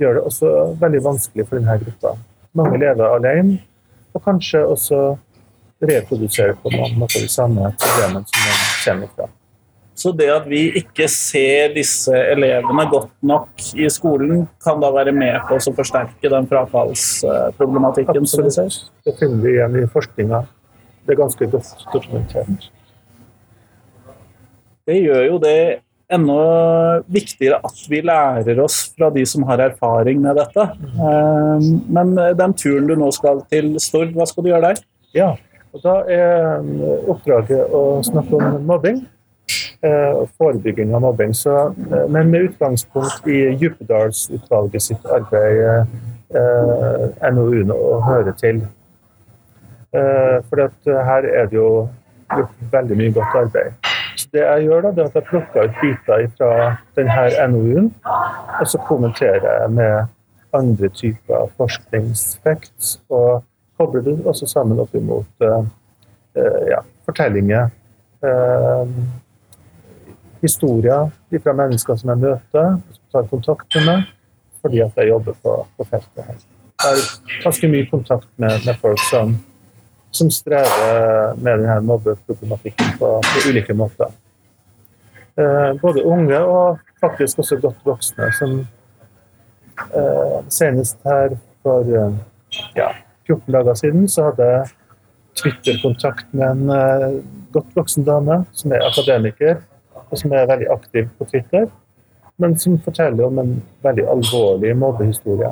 gjør 0.00 0.18
det 0.18 0.24
også 0.28 0.52
veldig 0.82 1.04
vanskelig 1.06 1.46
for 1.46 1.60
denne 1.60 1.78
gruppa. 1.84 2.16
Mange 2.56 2.80
lever 2.80 3.16
alene, 3.16 3.60
og 4.16 4.24
kanskje 4.24 4.64
også 4.64 5.00
reproduserer 5.84 6.56
på 6.60 6.72
noen 6.72 6.96
måter 7.00 7.24
de 7.24 7.32
samme 7.32 7.72
problemene 7.80 8.24
som 8.28 8.44
de 8.44 8.54
kommer 8.84 9.12
fra. 9.16 9.28
Så 9.96 10.12
det 10.12 10.26
at 10.28 10.44
vi 10.48 10.66
ikke 10.76 11.06
ser 11.08 11.72
disse 11.72 12.12
elevene 12.12 12.84
godt 12.92 13.14
nok 13.24 13.62
i 13.80 13.88
skolen, 13.92 14.44
kan 14.60 14.82
da 14.82 14.90
være 14.92 15.14
med 15.16 15.38
på 15.48 15.56
å 15.56 15.72
forsterke 15.78 16.28
den 16.32 16.48
frafallsproblematikken 16.50 18.28
som 18.28 18.44
vi 18.44 18.52
ser? 18.58 18.76
Det 19.06 19.16
finner 19.16 19.40
vi 19.40 19.54
igjen 19.54 19.78
i 19.80 19.86
forskninga. 19.94 20.42
Det 21.06 21.14
er 21.14 21.20
ganske 21.22 21.48
godt 21.48 21.88
dokumentert. 21.94 22.68
Det 24.86 25.00
gjør 25.00 25.24
jo 25.30 25.40
det 25.42 25.56
enda 26.12 26.38
viktigere 27.10 27.62
at 27.64 27.80
vi 27.90 28.04
lærer 28.04 28.60
oss 28.62 28.82
fra 28.92 29.08
de 29.14 29.24
som 29.26 29.48
har 29.48 29.64
erfaring 29.64 30.20
med 30.22 30.36
dette. 30.38 30.68
Eh, 30.92 31.66
men 31.88 32.14
den 32.36 32.54
turen 32.54 32.86
du 32.86 32.94
nå 33.00 33.08
skal 33.16 33.42
til 33.50 33.72
Stord, 33.82 34.12
hva 34.14 34.28
skal 34.28 34.44
du 34.44 34.52
gjøre 34.52 34.74
der? 34.74 34.86
Ja, 35.16 35.32
og 35.72 35.82
Da 35.82 35.98
er 36.08 36.62
oppdraget 37.08 37.72
å 37.74 38.00
snakke 38.04 38.38
om 38.38 38.62
mobbing. 38.68 39.06
Eh, 39.80 40.26
forebygging 40.38 40.94
av 40.94 41.00
mobbing. 41.00 41.34
Så, 41.34 41.66
eh, 41.66 42.08
men 42.08 42.30
med 42.30 42.40
utgangspunkt 42.40 43.26
i 43.26 43.56
Djupedalsutvalget 43.60 44.82
sitt 44.82 45.06
arbeid, 45.06 45.86
eh, 46.34 47.30
NOU-en 47.32 47.70
å 47.70 48.00
høre 48.00 48.32
til. 48.32 48.66
For 49.92 50.56
her 50.86 51.24
er 51.24 51.46
det 51.46 51.56
jo 51.56 51.88
gjort 52.36 52.56
veldig 52.72 52.96
mye 52.96 53.12
godt 53.12 53.36
arbeid. 53.40 53.72
Så 54.16 54.28
det 54.32 54.42
jeg 54.42 54.66
gjør, 54.66 54.82
da, 54.82 54.90
det 54.90 54.98
er 54.98 55.06
at 55.06 55.14
jeg 55.14 55.24
plukker 55.24 55.64
ut 55.64 55.78
biter 55.80 56.26
fra 56.36 56.50
denne 56.96 57.48
NOU-en, 57.48 57.94
og 58.60 58.66
så 58.66 58.78
kommenterer 58.88 59.46
jeg 59.62 59.70
med 59.70 60.06
andre 60.52 60.88
typer 60.88 61.48
forskningsfacts, 61.56 63.00
og 63.08 63.42
kobler 63.78 64.04
det 64.04 64.18
også 64.26 64.46
sammen 64.46 64.80
opp 64.80 64.94
imot 64.94 65.26
uh, 65.40 65.64
ja, 66.68 66.82
fortellinger. 67.08 67.70
Uh, 68.24 68.88
historier 70.42 71.10
fra 71.42 71.54
mennesker 71.56 71.98
som 72.00 72.12
jeg 72.12 72.22
møter, 72.22 72.76
som 72.96 73.02
tar 73.12 73.26
kontakt 73.30 73.78
med 73.78 73.88
meg, 73.88 74.06
fordi 74.62 74.82
at 74.84 75.00
jeg 75.00 75.10
jobber 75.12 75.36
på, 75.42 75.56
på 75.76 75.88
feltet 75.90 76.28
her. 76.28 76.38
Jeg 76.76 76.86
har 76.86 77.42
ganske 77.44 77.70
mye 77.72 77.88
kontakt 77.90 78.28
med, 78.36 78.58
med 78.66 78.80
folk 78.82 79.00
som, 79.10 79.36
som, 80.10 80.30
strever 80.30 81.34
med 81.40 81.62
denne 81.62 81.80
mobbeproblematikken 81.88 82.96
på, 83.00 83.12
på 83.24 83.44
ulike 83.48 83.76
måter. 83.76 84.12
Eh, 85.36 85.70
både 85.80 86.04
unge 86.04 86.40
og 86.40 86.78
faktisk 87.00 87.38
også 87.44 87.60
godt 87.60 87.80
voksne, 87.84 88.28
som 88.38 88.58
eh, 89.92 90.38
senest 90.52 91.00
her 91.04 91.36
for 91.64 91.88
eh, 91.88 92.18
ja, 92.76 92.92
14 93.26 93.52
dager 93.52 93.74
siden 93.74 94.08
så 94.08 94.30
hadde 94.30 94.50
jeg 94.52 94.66
Twitter-kontakt 95.36 96.26
med 96.32 96.46
en 96.48 96.70
uh, 96.70 97.24
godt 97.52 97.74
voksen 97.76 98.06
dame 98.06 98.40
som 98.56 98.72
er 98.72 98.84
akademiker, 98.86 99.58
og 100.10 100.18
som 100.20 100.32
er 100.32 100.48
veldig 100.48 100.70
aktiv 100.72 101.08
på 101.18 101.28
Twitter, 101.30 101.68
men 102.36 102.58
som 102.60 102.76
forteller 102.84 103.26
om 103.26 103.38
en 103.40 103.54
veldig 103.84 104.04
alvorlig 104.12 104.74
mobbehistorie. 104.76 105.50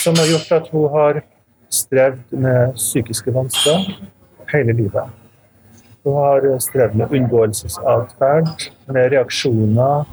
Som 0.00 0.16
har 0.16 0.30
gjort 0.30 0.52
at 0.56 0.70
hun 0.72 0.88
har 0.94 1.22
strevd 1.70 2.32
med 2.32 2.74
psykiske 2.74 3.32
vansker 3.34 3.84
hele 4.52 4.72
livet. 4.72 5.12
Hun 6.04 6.16
har 6.16 6.46
strevd 6.64 6.96
med 6.96 7.12
unngåelsesatferd, 7.12 8.70
med 8.88 9.12
reaksjoner 9.12 10.06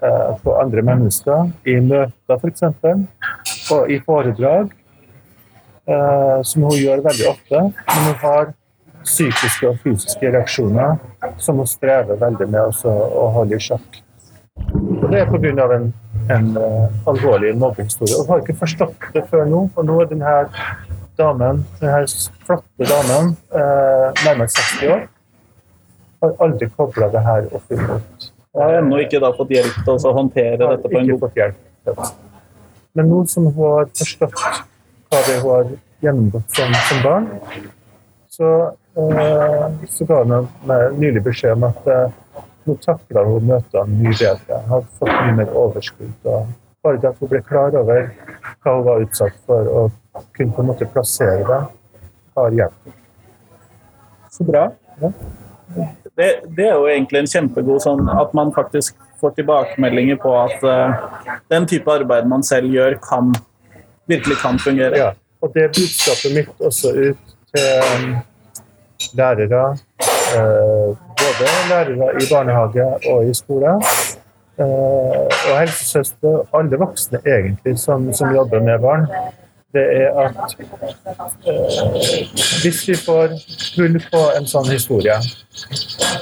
eh, 0.00 0.32
på 0.42 0.56
andre 0.56 0.82
mennesker, 0.82 1.50
i 1.68 1.76
møter 1.84 2.40
f.eks., 2.40 2.64
og 3.74 3.92
i 3.92 4.00
foredrag, 4.06 4.72
eh, 5.84 6.40
som 6.42 6.64
hun 6.64 6.78
gjør 6.80 7.04
veldig 7.04 7.28
ofte. 7.28 7.60
Men 7.60 8.08
hun 8.08 8.20
har 8.24 8.54
psykiske 9.04 9.68
og 9.68 9.78
fysiske 9.84 10.32
reaksjoner 10.32 10.98
som 11.42 11.60
hun 11.60 11.68
strever 11.68 12.18
veldig 12.20 12.48
med 12.48 12.60
også, 12.72 12.90
å 12.90 13.28
holde 13.36 13.58
i 13.58 13.62
sjakk. 13.62 14.00
Og 15.02 15.06
det 15.10 15.20
er 15.20 15.30
pga. 15.30 15.68
en, 15.76 15.88
en 16.30 16.50
uh, 16.56 17.08
alvorlig 17.10 17.54
mobbehistorie. 17.58 18.20
Hun 18.20 18.30
har 18.30 18.44
ikke 18.44 18.56
forstått 18.60 19.08
det 19.14 19.24
før 19.30 19.48
nå. 19.50 19.64
Og 19.74 19.88
nå 19.88 19.98
er 20.02 20.10
denne 20.12 20.34
damen, 21.18 21.64
denne 21.80 22.04
flotte 22.46 22.88
damen, 22.90 23.34
uh, 23.54 24.10
nærmere 24.24 24.48
60 24.54 24.94
år, 24.94 25.04
har 26.24 26.36
aldri 26.46 26.70
kobla 26.76 27.10
det 27.12 27.20
her 27.24 27.48
opp 27.52 27.72
imot 27.74 28.30
Jeg 28.54 28.62
har 28.62 28.78
ennå 28.78 29.00
ikke 29.02 29.20
da 29.20 29.32
fått 29.36 29.50
hjelp 29.52 29.80
til 29.84 29.96
å 30.08 30.12
håndtere 30.16 30.60
dette 30.62 30.88
på 30.88 31.00
en 31.00 31.10
god 31.10 31.26
måte. 31.26 32.10
Men 32.94 33.10
nå 33.10 33.24
som 33.28 33.48
hun 33.50 33.56
har 33.58 33.90
forstått 33.98 34.36
hva 34.38 35.22
det 35.26 35.40
hun 35.42 35.50
har 35.50 35.72
gjennomgått 36.06 36.54
som, 36.54 36.76
som 36.88 37.02
barn, 37.04 37.26
så, 38.36 38.72
eh, 38.96 39.88
så 39.88 40.04
ga 40.04 40.22
hun 40.24 40.48
meg 40.66 40.98
nylig 40.98 41.22
beskjed 41.22 41.54
om 41.54 41.68
at 41.68 41.86
eh, 41.90 42.16
nå 42.66 42.74
takler 42.82 43.28
hun 43.28 43.46
møtene 43.50 44.00
mye 44.00 44.16
bedre. 44.18 44.60
Har 44.70 44.84
fått 44.98 45.12
mye 45.12 45.36
mer 45.38 45.52
overskudd. 45.60 46.16
og 46.24 46.50
Bare 46.84 47.00
det 47.00 47.12
at 47.12 47.22
hun 47.22 47.30
ble 47.30 47.40
klar 47.46 47.76
over 47.78 48.10
hva 48.64 48.74
hun 48.74 48.84
var 48.88 49.04
utsatt 49.04 49.36
for, 49.46 49.70
og 49.70 50.26
kunne 50.36 50.56
på 50.56 50.64
en 50.64 50.70
måte 50.72 50.88
plassere 50.90 51.44
det, 51.48 51.60
har 52.34 52.58
hjulpet. 52.58 53.00
Så 54.34 54.46
bra. 54.48 54.66
Ja. 55.00 55.12
Det, 56.14 56.28
det, 56.56 56.66
er 56.66 56.74
jo 56.74 56.88
egentlig 56.90 57.22
en 57.22 57.30
kjempegod 57.30 57.82
sånn 57.82 58.08
at 58.10 58.34
man 58.36 58.50
faktisk 58.54 58.98
får 59.22 59.36
tilbakemeldinger 59.38 60.18
på 60.22 60.34
at 60.38 60.66
uh, 60.66 61.38
den 61.50 61.66
type 61.70 61.90
arbeid 61.90 62.26
man 62.30 62.44
selv 62.46 62.70
gjør, 62.74 62.98
kan, 63.02 63.32
virkelig 64.10 64.38
kan 64.42 64.58
fungere. 64.62 64.98
Ja, 65.00 65.12
og 65.42 65.54
det 65.54 65.68
er 65.68 65.72
budskapet 65.74 66.34
mitt 66.36 66.66
også 66.66 66.92
ut 66.98 67.33
til 67.54 67.70
um, 67.94 68.16
lærere, 69.14 69.64
uh, 70.36 70.90
både 71.20 71.54
lærere 71.70 72.10
i 72.22 72.26
barnehage 72.32 72.86
og 73.12 73.30
i 73.30 73.34
skole. 73.34 73.78
Uh, 74.58 75.26
og 75.50 75.60
helsesøstre, 75.60 76.32
alle 76.54 76.78
voksne 76.78 77.18
egentlig 77.26 77.78
som, 77.78 78.12
som, 78.12 78.34
jobber 78.34 78.60
med 78.62 78.78
barn, 78.78 79.06
det 79.74 79.82
er 79.82 80.18
at 80.22 80.54
eh, 80.60 80.66
hvis 82.62 82.88
vi 82.88 82.94
får 83.06 83.34
hull 83.76 83.98
på 84.12 84.20
en 84.38 84.46
sånn 84.46 84.70
historie, 84.70 85.16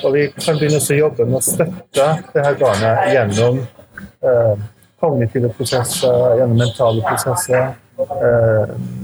og 0.00 0.14
vi 0.14 0.22
kan 0.38 0.56
begynne 0.56 0.80
å 0.80 0.96
jobbe 0.96 1.26
med 1.28 1.36
å 1.36 1.44
støtte 1.44 2.06
det 2.32 2.46
her 2.46 2.56
barnet 2.62 3.12
gjennom 3.12 3.60
eh, 3.60 4.64
kognitive 5.04 5.52
prosesser, 5.58 6.38
gjennom 6.40 6.56
mentale 6.64 7.04
prosesser, 7.04 7.74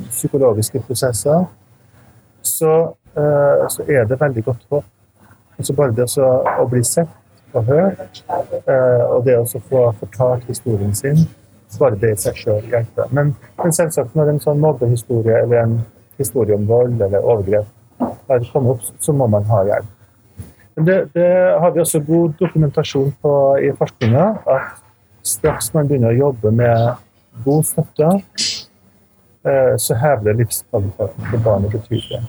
psykologiske 0.09 0.81
prosesser, 0.89 1.45
så, 2.43 2.75
så 3.15 3.85
er 3.89 4.07
det 4.09 4.21
veldig 4.21 4.45
godt 4.47 4.67
håp. 4.71 4.87
Altså 5.59 5.75
bare 5.75 5.95
det 5.97 6.07
å 6.15 6.67
bli 6.71 6.85
sett 6.87 7.11
og 7.57 7.65
hørt, 7.65 8.23
uh, 8.69 9.05
og 9.15 9.25
det 9.27 9.39
å 9.39 9.45
få 9.47 9.85
fortalt 10.01 10.47
historien 10.49 10.95
sin, 10.95 11.25
bare 11.79 11.99
det 12.01 12.15
i 12.15 12.21
seg 12.21 12.37
sjøl 12.39 12.65
hjelper. 12.71 13.11
Men, 13.15 13.35
men, 13.61 13.75
selvsagt, 13.75 14.15
når 14.17 14.33
en 14.33 14.43
sånn 14.43 14.61
mobbehistorie 14.63 15.43
eller 15.43 15.63
en 15.63 15.77
historie 16.19 16.57
om 16.57 16.67
vold 16.69 17.01
eller 17.05 17.25
overgrep 17.25 17.69
har 18.29 18.47
kommet 18.53 18.77
opp, 18.77 19.03
så 19.05 19.15
må 19.17 19.29
man 19.31 19.47
ha 19.51 19.63
hjelp. 19.69 19.95
Men 20.79 20.87
det, 20.87 20.97
det 21.17 21.29
har 21.61 21.75
vi 21.75 21.83
også 21.83 22.01
god 22.07 22.37
dokumentasjon 22.41 23.13
på 23.23 23.35
i 23.67 23.73
forskninga, 23.77 24.27
at 24.47 24.83
straks 25.27 25.73
man 25.75 25.91
begynner 25.91 26.15
å 26.15 26.23
jobbe 26.29 26.53
med 26.55 27.45
god 27.45 27.67
støtte, 27.67 28.11
så 29.79 29.95
hever 29.95 30.25
det 30.27 30.35
livskvaliteten 30.41 31.31
til 31.31 31.41
barnet 31.45 31.73
betydelig. 31.73 32.21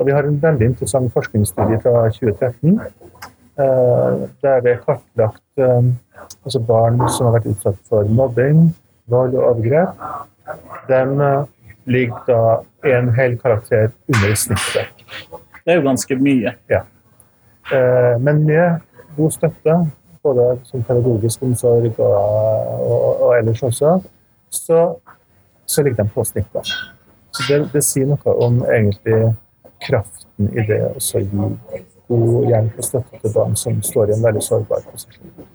Og 0.00 0.06
vi 0.06 0.12
har 0.16 0.24
en 0.24 0.42
veldig 0.42 0.70
interessant 0.70 1.12
forskningsstudie 1.12 1.76
fra 1.82 2.06
2013 2.08 2.78
eh, 2.80 4.20
der 4.40 4.62
det 4.64 4.72
er 4.72 4.84
kartlagt 4.86 5.60
eh, 5.60 5.90
altså 6.44 6.60
barn 6.64 7.02
som 7.12 7.28
har 7.28 7.36
vært 7.36 7.50
utsatt 7.52 7.82
for 7.88 8.08
mobbing, 8.08 8.70
vold 9.12 9.36
og 9.36 9.44
overgrep. 9.50 10.00
De 10.88 11.02
eh, 11.26 11.42
ligger 11.84 12.24
da 12.30 12.94
en 12.96 13.12
hel 13.18 13.36
karakter 13.42 13.90
under 14.08 14.34
snittet. 14.34 15.04
Det 15.60 15.74
er 15.74 15.80
jo 15.82 15.84
ganske 15.90 16.16
mye. 16.16 16.54
Ja. 16.70 16.80
Men 18.18 18.40
med 18.46 18.80
god 19.16 19.30
støtte, 19.30 19.74
både 20.22 20.46
som 20.64 20.82
pedagogisk 20.82 21.42
omsorg 21.46 21.92
og, 21.98 22.16
og, 22.80 23.20
og 23.26 23.34
ellers 23.36 23.62
også, 23.62 23.92
så, 24.50 24.80
så, 25.70 25.84
ligger 25.86 26.02
de 26.02 26.14
på 26.14 26.24
snittet. 26.26 26.74
Så 27.30 27.46
det, 27.46 27.60
det 27.74 27.84
sier 27.86 28.10
noe 28.10 28.34
om 28.42 28.60
egentlig 28.66 29.32
kraften 29.86 30.50
i 30.50 30.66
det 30.66 30.82
å 30.90 30.98
gi 30.98 31.84
god 32.10 32.50
hjelp 32.50 32.78
og 32.80 32.86
støtte 32.86 33.22
til 33.22 33.34
barn 33.34 33.56
som 33.58 33.78
står 33.86 34.10
i 34.10 34.16
en 34.16 34.24
veldig 34.24 34.42
sårbar 34.42 34.82
posisjon. 34.90 35.48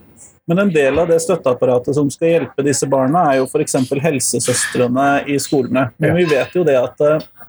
Men 0.45 0.61
en 0.61 0.71
del 0.71 0.99
av 1.01 1.09
det 1.09 1.17
støtteapparatet 1.23 1.97
som 1.97 2.09
skal 2.13 2.29
hjelpe 2.29 2.63
disse 2.65 2.87
barna, 2.89 3.23
er 3.31 3.39
jo 3.39 3.47
f.eks. 3.49 3.79
helsesøstrene 4.03 5.07
i 5.31 5.39
skolene. 5.41 5.87
Men 5.97 6.13
ja. 6.13 6.17
vi 6.19 6.25
vet 6.29 6.57
jo 6.57 6.63
det 6.67 6.77
at 6.77 7.01
uh, 7.01 7.45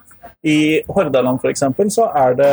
i 0.46 0.80
Hordaland 0.88 1.42
f.eks. 1.42 1.66
så 1.92 2.08
er 2.16 2.38
det 2.38 2.52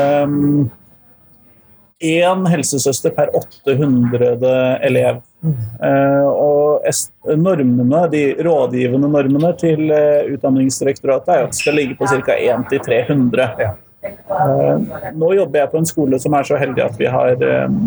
én 2.03 2.50
helsesøster 2.51 3.15
per 3.15 3.32
800 3.39 4.43
elev. 4.84 5.22
Mm. 5.44 5.56
Uh, 5.84 6.28
og 6.32 7.38
normene, 7.38 8.04
de 8.12 8.26
rådgivende 8.48 9.10
normene 9.12 9.54
til 9.60 9.90
uh, 9.92 10.24
Utdanningsdirektoratet 10.32 11.34
er 11.36 11.48
at 11.48 11.52
det 11.52 11.60
skal 11.60 11.76
ligge 11.78 12.00
på 12.00 12.08
ca. 12.08 12.38
1 12.40 12.70
til 12.72 12.86
300. 12.88 13.50
Ja. 13.60 13.74
Eh, 14.04 15.12
nå 15.16 15.34
jobber 15.38 15.62
jeg 15.62 15.72
på 15.72 15.80
en 15.80 15.88
skole 15.88 16.20
som 16.20 16.34
er 16.36 16.48
så 16.48 16.58
heldig 16.60 16.84
at 16.84 16.98
vi 17.00 17.08
har 17.12 17.46
eh, 17.48 17.78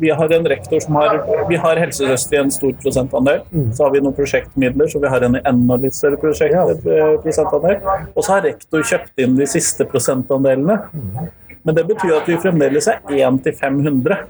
vi 0.00 0.10
har 0.16 0.32
en 0.32 0.46
rektor 0.48 0.80
som 0.80 0.96
har 0.96 1.18
Vi 1.48 1.56
har 1.60 1.76
helsesøster 1.76 2.36
i 2.36 2.40
en 2.40 2.52
stor 2.54 2.72
prosentandel. 2.82 3.40
Mm. 3.50 3.72
Så 3.74 3.84
har 3.84 3.90
vi 3.92 4.00
noen 4.00 4.14
prosjektmidler, 4.16 4.88
så 4.88 5.00
vi 5.02 5.10
har 5.12 5.26
en 5.26 5.36
enda 5.36 5.76
litt 5.82 5.96
større 5.96 6.16
prosjekt, 6.16 6.54
ja. 6.54 7.08
prosentandel. 7.20 7.82
Og 8.14 8.24
så 8.24 8.36
har 8.36 8.46
rektor 8.46 8.86
kjøpt 8.86 9.20
inn 9.20 9.34
de 9.36 9.48
siste 9.50 9.84
prosentandelene. 9.90 10.78
Mm. 10.94 11.28
Men 11.66 11.76
det 11.76 11.84
betyr 11.90 12.14
at 12.16 12.30
vi 12.30 12.38
fremdeles 12.40 12.88
er 12.88 13.02
1 13.18 13.42
til 13.44 13.58
500. 13.58 14.22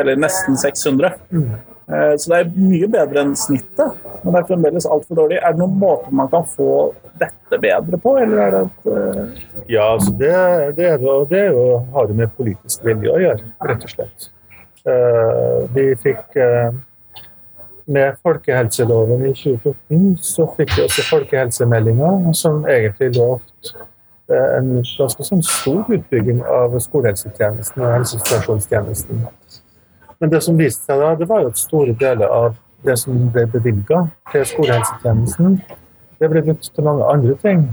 Eller 0.00 0.18
nesten 0.18 0.58
600. 0.58 1.12
Eh, 1.30 1.54
så 1.84 2.30
det 2.30 2.36
er 2.38 2.52
mye 2.56 2.86
bedre 2.88 3.20
enn 3.20 3.34
snittet, 3.36 4.04
men 4.22 4.32
det 4.32 4.38
er 4.40 4.46
fremdeles 4.48 4.86
altfor 4.88 5.18
dårlig. 5.18 5.36
Er 5.36 5.52
det 5.52 5.60
noen 5.60 5.74
måter 5.82 6.14
man 6.16 6.30
kan 6.32 6.46
få 6.48 6.94
dette 7.20 7.58
bedre 7.60 8.00
på, 8.00 8.14
eller 8.22 8.40
er 8.40 8.54
det 8.54 8.62
et 8.62 8.88
uh... 8.88 9.42
Ja, 9.68 9.90
altså 9.92 10.14
det, 10.16 10.32
det, 10.78 10.88
er, 10.94 11.04
det 11.28 11.42
er 11.42 11.52
jo, 11.52 11.66
har 11.92 12.08
det 12.08 12.16
med 12.22 12.32
politisk 12.38 12.86
vilje 12.88 13.12
å 13.12 13.20
gjøre, 13.20 13.52
rett 13.68 13.84
og 13.84 13.92
slett. 13.92 14.28
Uh, 14.84 15.68
vi 15.76 15.92
fikk 15.96 16.36
Med 17.84 18.16
folkehelseloven 18.24 19.26
i 19.28 19.30
2014 19.36 20.04
så 20.24 20.46
fikk 20.56 20.70
vi 20.72 20.84
også 20.86 21.02
folkehelsemeldinga, 21.04 22.32
som 22.32 22.62
egentlig 22.64 23.10
lovte 23.18 23.74
eh, 24.32 24.46
en 24.56 24.70
ganske 24.80 25.26
sånn 25.28 25.44
stor 25.44 25.92
utbygging 25.92 26.40
av 26.48 26.78
skolehelsetjenesten 26.80 27.84
og 27.84 27.92
helsestasjonstjenesten. 27.92 29.26
Men 30.20 30.30
det 30.30 30.42
som 30.44 30.58
viste 30.58 30.86
seg 30.86 31.00
da, 31.00 31.14
det 31.18 31.28
var 31.28 31.42
jo 31.44 31.52
at 31.52 31.60
store 31.60 31.94
deler 32.00 32.30
av 32.30 32.54
det 32.84 32.96
som 33.00 33.16
ble 33.32 33.46
bevilga 33.50 34.04
til 34.32 34.44
skolehelsetjenesten, 34.48 35.58
det 36.20 36.30
ble 36.30 36.42
brukt 36.46 36.68
til 36.74 36.86
mange 36.86 37.08
andre 37.10 37.36
ting. 37.42 37.66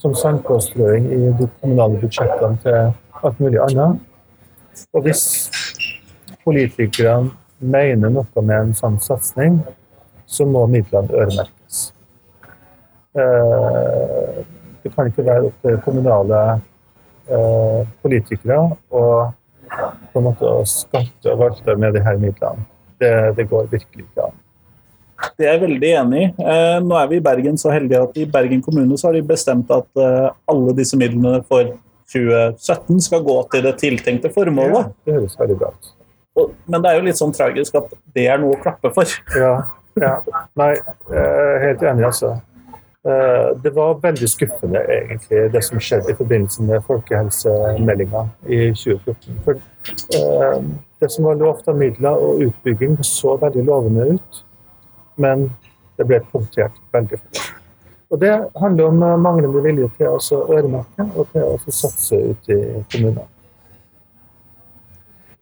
Som 0.00 0.14
sandpåstrøing 0.16 1.10
i 1.12 1.18
de 1.36 1.46
kommunale 1.60 1.98
budsjettene 2.00 2.56
til 2.62 2.92
alt 3.20 3.40
mulig 3.40 3.58
annet. 3.60 3.98
Og 4.96 5.04
hvis 5.04 5.24
politikerne 6.44 7.34
mener 7.60 8.12
noe 8.14 8.44
med 8.44 8.56
en 8.56 8.72
sånn 8.76 8.96
satsing, 9.02 9.58
så 10.24 10.46
må 10.48 10.64
midlene 10.70 11.12
øremerkes. 11.12 11.82
Eh, 13.18 14.40
det 14.82 14.92
kan 14.94 15.10
ikke 15.10 15.26
være 15.26 15.50
opp 15.50 15.66
til 15.66 15.76
kommunale 15.84 16.40
eh, 17.28 17.80
politikere 18.02 18.62
å 18.88 19.04
på 19.70 20.20
en 20.20 20.26
måte 20.26 20.46
å 20.46 20.62
skatte 20.68 21.32
og 21.32 21.42
valte 21.44 21.76
med 21.78 21.96
de 21.96 22.04
her 22.04 22.20
midlene. 22.20 22.66
Det, 23.00 23.12
det 23.36 23.46
går 23.48 23.68
virkelig 23.72 24.04
ikke 24.04 24.28
an. 24.28 24.40
Det 25.36 25.46
er 25.46 25.54
jeg 25.54 25.62
veldig 25.66 25.92
enig 26.00 26.20
i. 26.22 26.26
Eh, 26.40 26.78
nå 26.84 26.96
er 26.96 27.08
vi 27.10 27.20
i 27.20 27.24
Bergen 27.24 27.58
så 27.60 27.72
heldige 27.72 28.02
at 28.06 28.18
i 28.20 28.26
Bergen 28.28 28.62
kommune 28.64 28.96
så 28.98 29.08
har 29.08 29.18
de 29.18 29.24
bestemt 29.26 29.70
at 29.72 30.00
eh, 30.00 30.28
alle 30.52 30.74
disse 30.76 30.96
midlene 31.00 31.40
for 31.48 31.74
2017 32.12 33.00
skal 33.06 33.24
gå 33.24 33.36
til 33.52 33.64
det 33.66 33.74
tiltenkte 33.80 34.32
formålet. 34.34 34.90
Ja, 34.90 35.06
det 35.06 35.18
høres 35.18 35.36
veldig 35.40 35.58
bra 35.60 35.72
ut. 35.74 35.90
Men 36.70 36.82
det 36.82 36.90
er 36.90 36.98
jo 36.98 37.06
litt 37.08 37.20
sånn 37.20 37.34
tragisk 37.36 37.76
at 37.80 37.92
det 38.16 38.26
er 38.32 38.40
noe 38.40 38.56
å 38.56 38.62
klappe 38.62 38.92
for. 38.94 39.12
Ja, 39.36 39.54
ja. 40.00 40.14
Nei, 40.58 40.72
jeg 41.10 41.26
er 41.44 41.64
helt 41.66 41.84
enig, 41.84 42.06
altså. 42.08 42.38
Eh, 43.04 43.56
Det 43.62 43.70
var 43.70 43.94
veldig 43.94 44.28
skuffende, 44.28 44.80
egentlig, 44.92 45.52
det 45.52 45.64
som 45.64 45.80
skjedde 45.80 46.12
i 46.12 46.16
forbindelse 46.18 46.62
med 46.62 46.82
folkehelsemeldinga 46.84 48.26
i 48.44 48.58
2014. 48.76 49.38
For 49.44 49.56
eh, 50.18 50.58
det 51.00 51.08
som 51.12 51.24
var 51.24 51.40
lovt 51.40 51.68
av 51.68 51.78
midler 51.80 52.20
og 52.20 52.42
utbygging, 52.44 52.98
så 53.04 53.38
veldig 53.40 53.64
lovende 53.64 54.06
ut, 54.10 54.44
men 55.16 55.48
det 55.96 56.06
ble 56.10 56.20
punktert 56.32 56.76
veldig 56.92 57.22
fort. 57.22 57.56
Og 58.10 58.20
Det 58.20 58.34
handler 58.60 58.84
om 58.84 59.02
eh, 59.02 59.16
manglende 59.16 59.64
vilje 59.64 59.90
til 59.96 60.12
å 60.12 60.44
øremerke 60.52 61.08
og 61.16 61.32
til 61.32 61.48
å 61.48 61.58
satse 61.72 62.20
ut 62.20 62.52
i 62.52 62.62
kommunene. 62.92 63.28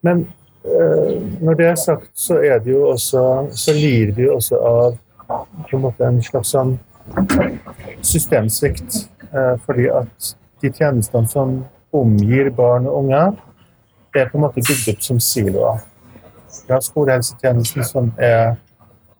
Men 0.02 0.28
når 1.40 1.54
det 1.56 1.66
er 1.66 1.78
sagt, 1.80 2.10
så 2.14 2.36
er 2.44 2.58
det 2.60 2.70
jo 2.70 2.82
også 2.90 3.20
så 3.56 3.72
lir 3.72 4.12
vi 4.14 4.26
jo 4.26 4.34
også 4.36 4.58
av 4.58 4.98
en 5.72 5.86
en 6.06 6.20
slags 6.22 6.52
sånn 6.52 6.76
systemsvikt. 8.02 9.08
Eh, 9.34 9.58
fordi 9.66 9.88
at 9.92 10.36
de 10.62 10.70
tjenestene 10.72 11.28
som 11.28 11.64
omgir 11.92 12.50
barn 12.50 12.86
og 12.86 13.04
unge, 13.04 13.26
er 14.14 14.28
på 14.28 14.38
en 14.38 14.42
måte 14.46 14.62
bygd 14.64 14.88
opp 14.92 15.02
som 15.04 15.20
siloer. 15.20 15.82
Vi 16.66 16.72
har 16.72 16.80
skolehelsetjenesten 16.80 17.84
som 17.84 18.12
er 18.18 18.56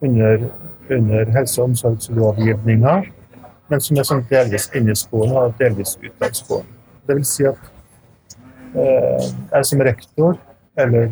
under, 0.01 0.49
under 0.91 1.31
helse- 1.37 1.61
og 1.63 1.69
omsorgslovgivninga, 1.69 3.03
men 3.69 3.81
som 3.81 4.01
er 4.01 4.09
sånn 4.09 4.25
delvis 4.31 4.71
inne 4.75 4.97
i 4.97 4.99
skolen 4.99 5.37
og 5.37 5.55
delvis 5.61 5.97
ut 6.03 6.25
av 6.25 6.33
skolen. 6.37 6.67
Det 7.07 7.17
vil 7.19 7.29
si 7.29 7.47
at 7.49 7.61
eh, 8.75 9.29
jeg 9.53 9.71
som 9.71 9.85
rektor, 9.85 10.39
eller 10.79 11.11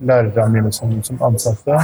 lærerne 0.00 0.48
mine 0.52 0.72
som, 0.72 0.92
som 1.02 1.22
ansatte, 1.22 1.78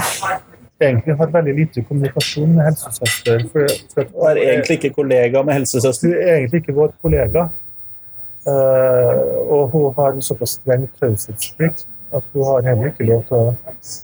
egentlig 0.81 1.17
har 1.17 1.31
veldig 1.33 1.55
lite 1.55 1.83
kommunikasjon 1.83 2.55
med 2.57 2.65
helsesøster. 2.65 3.45
For, 3.53 3.75
for 3.95 4.01
at, 4.01 4.15
Og 4.15 4.31
er 4.31 4.41
egentlig 4.43 4.79
ikke 4.79 4.95
kollega 4.95 5.43
med 5.43 5.55
helsesøster. 5.55 6.09
hun 6.09 6.17
er 6.17 6.37
egentlig 6.37 6.61
ikke 6.63 6.75
vår 6.75 6.95
kollega. 7.03 7.49
Uh, 8.45 9.21
og 9.49 9.69
hun 9.73 9.95
har 9.97 10.13
en 10.13 10.23
såpass 10.23 10.59
streng 10.59 10.89
taushetsplikt 11.01 11.87
at 12.15 12.23
hun 12.33 12.45
har 12.45 12.67
heller 12.69 12.91
ikke 12.91 13.07
lov 13.09 13.23
til 13.29 13.37
å 13.37 13.55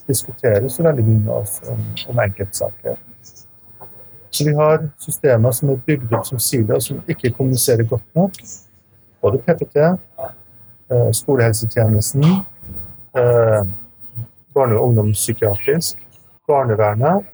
diskutere 0.09 0.71
så 0.73 0.83
veldig 0.87 1.05
mye 1.05 1.23
med 1.27 1.35
oss 1.35 1.61
om, 1.71 1.83
om 2.09 2.23
enkeltsaker. 2.25 2.97
Så 4.31 4.47
vi 4.47 4.55
har 4.55 4.85
systemer 5.03 5.55
som 5.55 5.73
er 5.73 5.83
bygd 5.87 6.13
opp 6.15 6.27
som 6.27 6.41
siloer, 6.43 6.81
som 6.83 7.03
ikke 7.11 7.33
kommuniserer 7.37 7.87
godt 7.91 8.07
nok. 8.17 8.39
Både 9.23 9.41
PPT, 9.45 9.77
eh, 9.85 11.11
skolehelsetjenesten, 11.13 12.25
eh, 13.19 13.63
barne- 14.55 14.79
og 14.79 14.89
ungdomspsykiatrisk, 14.89 15.99
barnevernet 16.51 17.29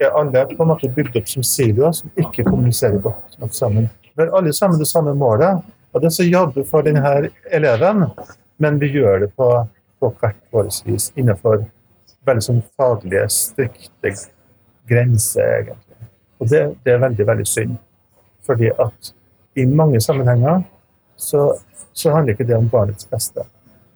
er 0.00 0.14
alle 0.16 0.46
på 0.48 0.62
en 0.64 0.70
måte 0.70 0.88
bygd 0.94 1.18
opp 1.20 1.28
som 1.28 1.44
siloer 1.44 1.92
som 1.96 2.12
ikke 2.18 2.46
kommuniserer 2.46 3.02
godt 3.02 3.56
sammen. 3.56 3.90
Vi 4.14 4.22
har 4.22 4.32
alle 4.36 4.52
sammen 4.56 4.80
det 4.80 4.88
samme 4.88 5.12
målet, 5.14 5.60
og 5.92 6.02
det 6.02 6.10
er 6.10 6.24
å 6.24 6.30
jobbe 6.30 6.64
for 6.68 6.86
denne 6.86 7.30
eleven, 7.52 8.06
men 8.62 8.80
vi 8.80 8.92
gjør 8.94 9.24
det 9.24 9.30
på, 9.36 9.48
på 10.00 10.12
hvert 10.20 10.40
vårt 10.54 10.80
vis 10.86 11.10
innenfor 11.18 11.64
veldig 12.28 12.44
sånn 12.44 12.60
faglige, 12.78 13.26
strikte 13.32 14.14
grenser, 14.90 15.54
egentlig. 15.60 16.10
Og 16.40 16.50
det, 16.50 16.60
det 16.84 16.94
er 16.94 17.02
veldig, 17.04 17.26
veldig 17.28 17.48
synd. 17.48 17.78
Fordi 18.46 18.70
at 18.80 19.12
i 19.60 19.66
mange 19.68 20.00
sammenhenger 20.00 20.62
så, 21.20 21.50
så 21.92 22.14
handler 22.14 22.36
ikke 22.36 22.48
det 22.48 22.56
om 22.56 22.68
barnets 22.72 23.08
beste. 23.08 23.44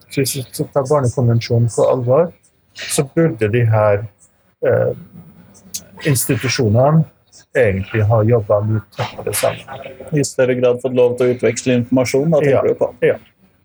Så 0.08 0.22
hvis 0.22 0.36
vi 0.36 0.66
tar 0.72 0.86
Barnekonvensjonen 0.88 1.70
på 1.74 1.86
alvor, 1.90 2.28
så 2.74 3.04
burde 3.14 3.48
de 3.50 3.64
her 3.70 4.04
eh, 4.66 4.94
institusjonene 6.06 7.04
egentlig 7.56 8.02
har 8.10 8.24
jobba 8.26 8.60
mye 8.66 8.82
tettere 8.96 9.34
sammen. 9.34 9.84
I 10.12 10.24
større 10.26 10.54
grad 10.58 10.80
fått 10.82 10.96
lov 10.98 11.16
til 11.18 11.26
å 11.30 11.34
utveksle 11.36 11.76
informasjon. 11.80 12.30
Da 12.34 12.40
tenker 12.40 12.54
Ja. 12.54 12.62
du 12.62 12.74
på. 12.74 12.94
Ja. 13.02 13.16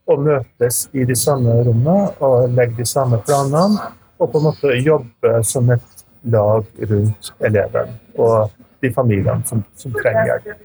Og 0.08 0.20
møtes 0.26 0.88
i 0.94 1.04
de 1.06 1.16
samme 1.16 1.64
rommene 1.66 2.14
og 2.22 2.50
legge 2.50 2.78
de 2.78 2.86
samme 2.86 3.18
planene. 3.26 3.80
Og 4.20 4.32
på 4.32 4.38
en 4.38 4.44
måte 4.44 4.74
jobbe 4.84 5.44
som 5.44 5.70
et 5.72 5.82
lag 6.26 6.66
rundt 6.90 7.32
eleven 7.40 7.94
og 8.18 8.50
de 8.82 8.92
familiene 8.92 9.44
som, 9.46 9.64
som 9.76 9.92
trenger 9.94 10.26
hjelp. 10.26 10.58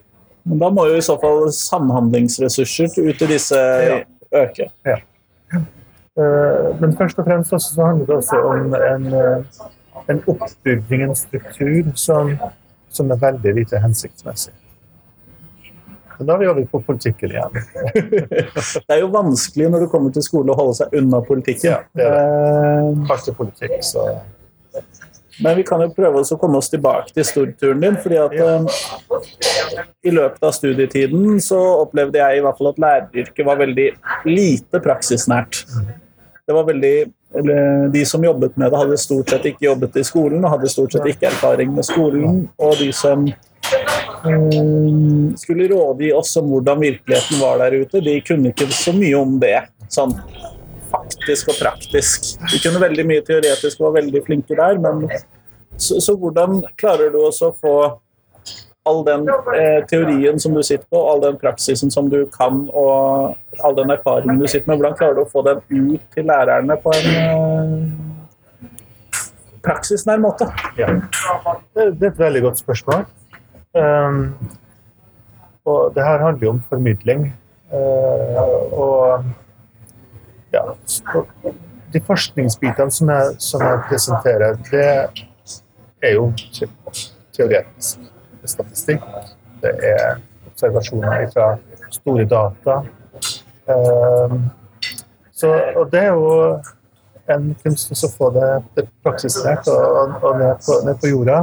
Men 0.44 0.58
da 0.58 0.68
må 0.70 0.86
jo 0.90 0.96
i 0.96 1.00
så 1.04 1.16
fall 1.20 1.46
samhandlingsressurser 1.52 2.98
ut 3.08 3.18
til 3.18 3.28
disse 3.28 3.54
Ja. 3.56 4.00
øke. 4.32 4.68
Ja. 4.84 4.96
Men 6.80 6.92
først 6.96 7.18
og 7.18 7.24
fremst 7.26 7.50
så 7.50 7.86
handler 7.86 8.06
det 8.06 8.16
også 8.16 8.36
om 8.44 8.74
en, 8.74 9.06
eh, 9.14 9.44
en 10.06 10.20
oppbygging, 10.26 11.06
en 11.08 11.16
struktur, 11.16 11.92
som, 11.94 12.34
som 12.92 13.10
er 13.10 13.22
veldig 13.22 13.54
lite 13.60 13.80
hensiktsmessig. 13.80 14.52
Men 16.18 16.28
da 16.28 16.34
er 16.36 16.42
vi 16.44 16.48
over 16.50 16.66
på 16.70 16.80
politikken 16.86 17.32
igjen. 17.34 17.56
Det 18.86 18.94
er 18.94 19.00
jo 19.02 19.10
vanskelig 19.14 19.70
når 19.72 19.84
du 19.84 19.88
kommer 19.90 20.14
til 20.14 20.22
skole 20.22 20.54
å 20.54 20.58
holde 20.58 20.76
seg 20.78 20.94
unna 21.00 21.20
politikken. 21.26 21.72
Ja, 21.72 21.80
det 21.96 22.06
er 22.06 22.20
Eh, 22.84 23.08
Kanskje 23.08 23.34
politikk, 23.34 23.80
så 23.84 24.20
Men 25.42 25.56
vi 25.58 25.64
kan 25.66 25.80
jo 25.82 25.88
prøve 25.90 26.20
å 26.22 26.36
komme 26.38 26.60
oss 26.60 26.70
tilbake 26.70 27.10
til 27.10 27.24
storturen 27.26 27.80
din. 27.82 27.96
fordi 27.98 28.20
at 28.22 28.36
eh, 28.38 28.66
I 30.06 30.12
løpet 30.14 30.46
av 30.46 30.54
studietiden 30.54 31.40
så 31.42 31.58
opplevde 31.82 32.20
jeg 32.20 32.38
i 32.38 32.44
hvert 32.44 32.60
fall 32.60 32.70
at 32.70 32.78
læreryrket 32.84 33.46
var 33.46 33.58
veldig 33.58 33.88
lite 34.30 34.80
praksisnært. 34.84 35.64
Det 36.46 36.54
var 36.54 36.68
veldig 36.68 36.94
De 37.92 38.04
som 38.06 38.24
jobbet 38.24 38.56
med 38.56 38.70
det, 38.70 38.78
hadde 38.78 38.98
stort 39.00 39.30
sett 39.30 39.46
ikke 39.50 39.66
jobbet 39.66 39.96
i 39.98 40.04
skolen 40.06 40.44
og 40.44 40.52
hadde 40.54 40.70
stort 40.70 40.94
sett 40.94 41.08
ikke 41.10 41.30
erfaring 41.32 41.72
med 41.74 41.86
skolen. 41.86 42.44
Og 42.62 42.76
de 42.78 42.90
som 42.94 43.26
um, 44.24 45.34
skulle 45.40 45.68
rådgi 45.72 46.12
oss 46.14 46.36
om 46.38 46.52
hvordan 46.52 46.82
virkeligheten 46.84 47.42
var 47.42 47.58
der 47.64 47.80
ute, 47.82 48.02
de 48.04 48.20
kunne 48.26 48.52
ikke 48.54 48.70
så 48.70 48.94
mye 48.94 49.16
om 49.18 49.38
det. 49.42 49.58
Sånn 49.92 50.14
faktisk 50.94 51.50
og 51.50 51.58
praktisk. 51.58 52.34
De 52.52 52.60
kunne 52.62 52.82
veldig 52.82 53.06
mye 53.08 53.24
teoretisk 53.26 53.80
og 53.80 53.88
var 53.88 54.00
veldig 54.00 54.22
flinke 54.26 54.54
der, 54.58 54.78
men 54.78 55.08
så, 55.76 55.98
så 55.98 56.14
hvordan 56.18 56.62
klarer 56.78 57.10
du 57.10 57.18
også 57.24 57.50
å 57.50 57.56
få 57.58 57.76
all 58.84 59.04
den 59.04 59.28
eh, 59.28 59.86
teorien 59.88 60.40
som 60.40 60.54
du 60.54 60.62
sitter 60.62 60.86
på, 60.90 61.00
all 61.10 61.20
den 61.22 61.38
praksisen 61.40 61.90
som 61.90 62.10
du 62.12 62.26
kan, 62.32 62.66
og 62.72 63.36
all 63.64 63.76
den 63.76 63.90
erfaringen 63.94 64.40
du 64.40 64.46
sitter 64.46 64.68
med, 64.68 64.76
hvordan 64.80 64.98
klarer 64.98 65.16
du 65.16 65.22
å 65.24 65.30
få 65.30 65.44
den 65.46 65.62
ut 65.70 66.02
til 66.14 66.28
lærerne 66.28 66.76
på 66.82 66.92
en 66.98 67.06
eh, 67.22 67.78
praksisnær 69.64 70.20
måte? 70.20 70.50
Ja. 70.78 70.90
Det, 71.72 71.94
det 71.96 72.10
er 72.10 72.12
et 72.12 72.20
veldig 72.26 72.44
godt 72.50 72.60
spørsmål. 72.60 73.06
Um, 73.74 74.36
og 75.64 75.94
det 75.96 76.04
her 76.04 76.20
handler 76.22 76.46
jo 76.46 76.52
om 76.52 76.62
formidling. 76.68 77.30
Uh, 77.72 78.36
og 78.84 79.24
ja, 80.52 80.62
de 81.94 82.02
forskningsbitene 82.04 82.92
som 82.92 83.10
jeg, 83.10 83.36
som 83.42 83.64
jeg 83.64 83.80
presenterer, 83.88 84.58
det 84.70 84.88
er 86.04 86.18
jo 86.18 86.28
teoretisk. 87.32 88.13
Statistikk, 88.50 89.02
det 89.62 89.72
er 89.88 90.18
observasjoner 90.50 91.26
fra 91.32 91.48
store 91.90 92.24
data. 92.28 92.80
Um, 93.66 94.50
så, 95.32 95.50
og 95.76 95.92
det 95.92 96.00
er 96.04 96.12
jo 96.12 96.60
en 97.32 97.54
kunst 97.62 97.92
å 98.04 98.10
få 98.12 98.30
det, 98.34 98.48
det 98.76 98.84
praksisnært 99.04 99.68
og, 99.72 100.18
og 100.20 100.40
ned, 100.40 100.58
på, 100.66 100.80
ned 100.86 100.98
på 101.00 101.12
jorda. 101.12 101.38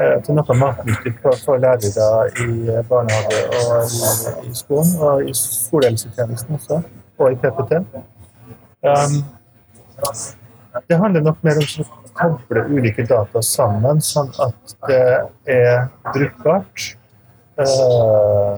eh, 0.00 0.16
til 0.24 0.36
noe 0.38 0.56
matnyttig 0.56 1.12
for, 1.20 1.36
for 1.44 1.60
lærere 1.60 2.06
i 2.40 2.76
barnehage 2.88 3.40
og 3.58 3.90
i, 3.90 4.48
i 4.48 4.54
skolen, 4.56 4.94
og 5.02 5.24
i 5.28 5.34
skolehelsetjenesten 5.36 6.56
også, 6.56 6.80
og 7.18 7.32
i 7.32 7.38
PPT. 7.42 7.82
Um, 8.86 9.18
det 10.88 10.96
handler 10.96 11.26
nok 11.26 11.42
mer 11.44 11.60
om 11.60 11.68
koble 12.16 12.64
ulike 12.70 13.04
data 13.08 13.42
sammen, 13.44 14.00
sånn 14.04 14.30
at 14.42 14.74
det 14.88 15.02
er 15.50 15.88
brukbart. 16.10 16.86
Uh, 17.60 18.56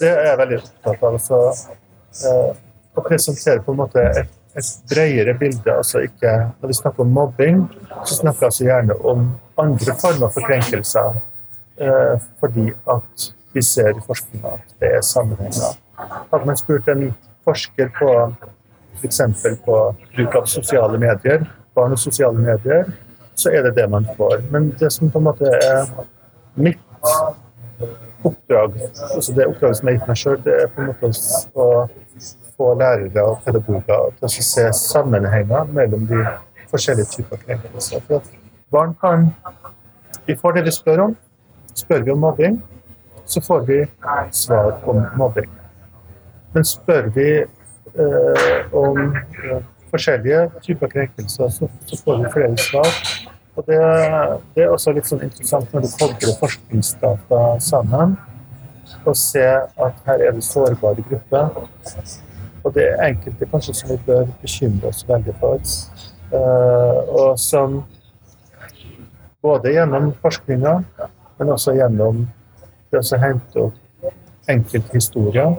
det 0.00 0.08
er 0.10 0.24
jeg 0.30 0.40
veldig 0.40 0.58
opptatt 0.62 1.04
av. 1.04 1.18
Altså, 1.18 2.32
å 2.96 3.04
presentere 3.04 3.60
på 3.64 3.74
en 3.74 3.80
måte 3.82 4.02
et, 4.22 4.32
et 4.56 4.70
bredere 4.90 5.36
bilde. 5.38 5.72
altså 5.72 6.04
ikke, 6.06 6.32
Når 6.60 6.72
vi 6.72 6.78
snakker 6.80 7.04
om 7.04 7.14
mobbing, 7.16 7.64
så 8.04 8.22
snakker 8.22 8.44
vi 8.44 8.50
altså 8.50 8.68
gjerne 8.68 8.98
om 9.12 9.26
andre 9.60 9.96
former 10.00 10.32
for 10.32 10.48
krenkelser. 10.48 11.20
Uh, 11.76 12.16
fordi 12.40 12.70
at 12.88 13.30
vi 13.52 13.62
ser 13.64 13.92
i 13.92 14.04
forskninga 14.04 14.54
at 14.56 14.76
det 14.80 14.94
er 14.96 15.04
sammenhenger. 15.04 15.76
Hadde 15.96 16.44
man 16.48 16.58
spurt 16.60 16.88
en 16.92 17.10
forsker 17.44 17.92
på 17.98 18.10
f.eks. 18.96 19.20
på 19.64 19.76
bruk 20.16 20.34
av 20.40 20.48
sosiale 20.50 20.98
medier, 21.00 21.44
barn 21.76 21.94
og 21.94 22.00
sosiale 22.00 22.40
medier, 22.40 22.88
så 23.36 23.52
er 23.52 23.66
det 23.66 23.74
det 23.76 23.90
man 23.92 24.06
får. 24.16 24.40
Men 24.50 24.70
det 24.80 24.92
som 24.92 25.10
på 25.12 25.20
en 25.20 25.28
måte 25.28 25.50
er 25.52 25.90
mitt 26.56 26.80
oppdrag, 28.24 28.78
altså 29.14 29.34
det 29.36 29.46
oppdraget 29.46 29.78
som 29.78 29.88
jeg 29.88 29.94
har 29.94 30.00
gitt 30.00 30.10
meg 30.10 30.20
sjøl, 30.22 30.38
det 30.44 30.56
er 30.62 30.72
på 30.72 30.82
en 30.82 30.90
måte 30.90 31.12
å 31.54 31.68
få 32.56 32.72
lærere 32.80 33.24
og 33.28 33.42
pedagoger 33.44 34.14
til 34.16 34.28
å 34.28 34.32
se 34.48 34.66
sammenhenger 34.80 35.68
mellom 35.76 36.06
de 36.08 36.22
forskjellige 36.72 37.12
typer 37.12 37.42
krenkelser. 37.44 38.00
For 38.08 38.22
at 38.22 38.32
barn 38.72 38.96
kan 39.00 39.32
Vi 40.26 40.34
får 40.34 40.52
det 40.56 40.64
vi 40.66 40.70
spør 40.74 41.00
om. 41.04 41.12
Spør 41.74 42.02
vi 42.02 42.10
om 42.10 42.18
mobbing, 42.18 42.56
så 43.26 43.40
får 43.40 43.60
vi 43.68 43.76
svar 44.34 44.72
om 44.90 45.04
mobbing. 45.16 45.46
Men 46.52 46.64
spør 46.64 47.06
vi 47.14 47.28
eh, 47.44 48.74
om 48.74 48.98
eh, 49.14 49.60
forskjellige 49.96 50.44
typer 50.62 50.92
krenkelser, 50.92 51.50
så, 51.50 51.68
så, 51.88 51.98
får 52.04 52.22
vi 52.22 52.32
flere 52.36 52.56
svar. 52.60 52.92
Og 53.56 53.64
det, 53.66 53.80
det, 54.54 54.64
er 54.64 54.72
også 54.72 54.92
litt 54.92 55.08
sånn 55.08 55.24
interessant 55.24 55.72
når 55.72 55.86
du 55.86 55.92
kobler 55.96 56.38
forskningsdata 56.42 57.42
sammen 57.64 58.16
og 59.06 59.16
ser 59.18 59.66
at 59.82 60.00
her 60.06 60.22
er 60.28 60.34
det 60.36 60.44
sårbare 60.44 61.02
grupper. 61.08 61.62
Og 62.66 62.74
det 62.74 62.84
er 62.90 63.04
enkelte 63.06 63.48
kanskje 63.50 63.74
som 63.78 63.92
vi 63.92 63.98
bør 64.06 64.26
bekymre 64.42 64.90
oss 64.90 65.04
veldig 65.08 65.34
for. 65.40 65.62
Uh, 66.32 67.00
og 67.14 67.38
som 67.38 67.80
både 69.46 69.72
gjennom 69.76 70.10
forskninga, 70.22 70.74
men 71.38 71.52
også 71.54 71.76
gjennom 71.78 72.24
det 72.90 73.02
å 73.02 73.20
hente 73.22 73.68
opp 73.68 74.10
enkelthistorier. 74.50 75.54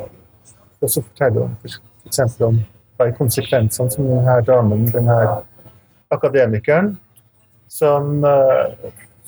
Og 0.78 0.92
så 0.92 1.02
fortelle 1.02 1.48
om 1.48 1.56
f.eks. 1.64 2.20
om 2.44 2.60
hva 2.98 3.08
er 3.08 3.18
konsekvensene 3.18 3.94
som 3.94 4.08
denne 4.10 4.38
damen, 4.48 4.88
denne 4.92 5.18
akademikeren, 6.14 6.96
som 7.70 8.24
uh, 8.26 8.74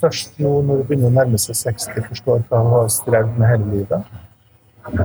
først 0.00 0.38
nå 0.40 0.56
når 0.64 0.80
hun 0.80 0.88
begynner 0.88 1.10
å 1.10 1.16
nærme 1.18 1.38
seg 1.40 1.58
60, 1.60 2.00
forstår 2.08 2.42
hva 2.48 2.62
hun 2.64 2.72
har 2.74 2.88
strevd 2.92 3.36
med 3.38 3.52
hele 3.52 3.68
livet. 3.74 4.16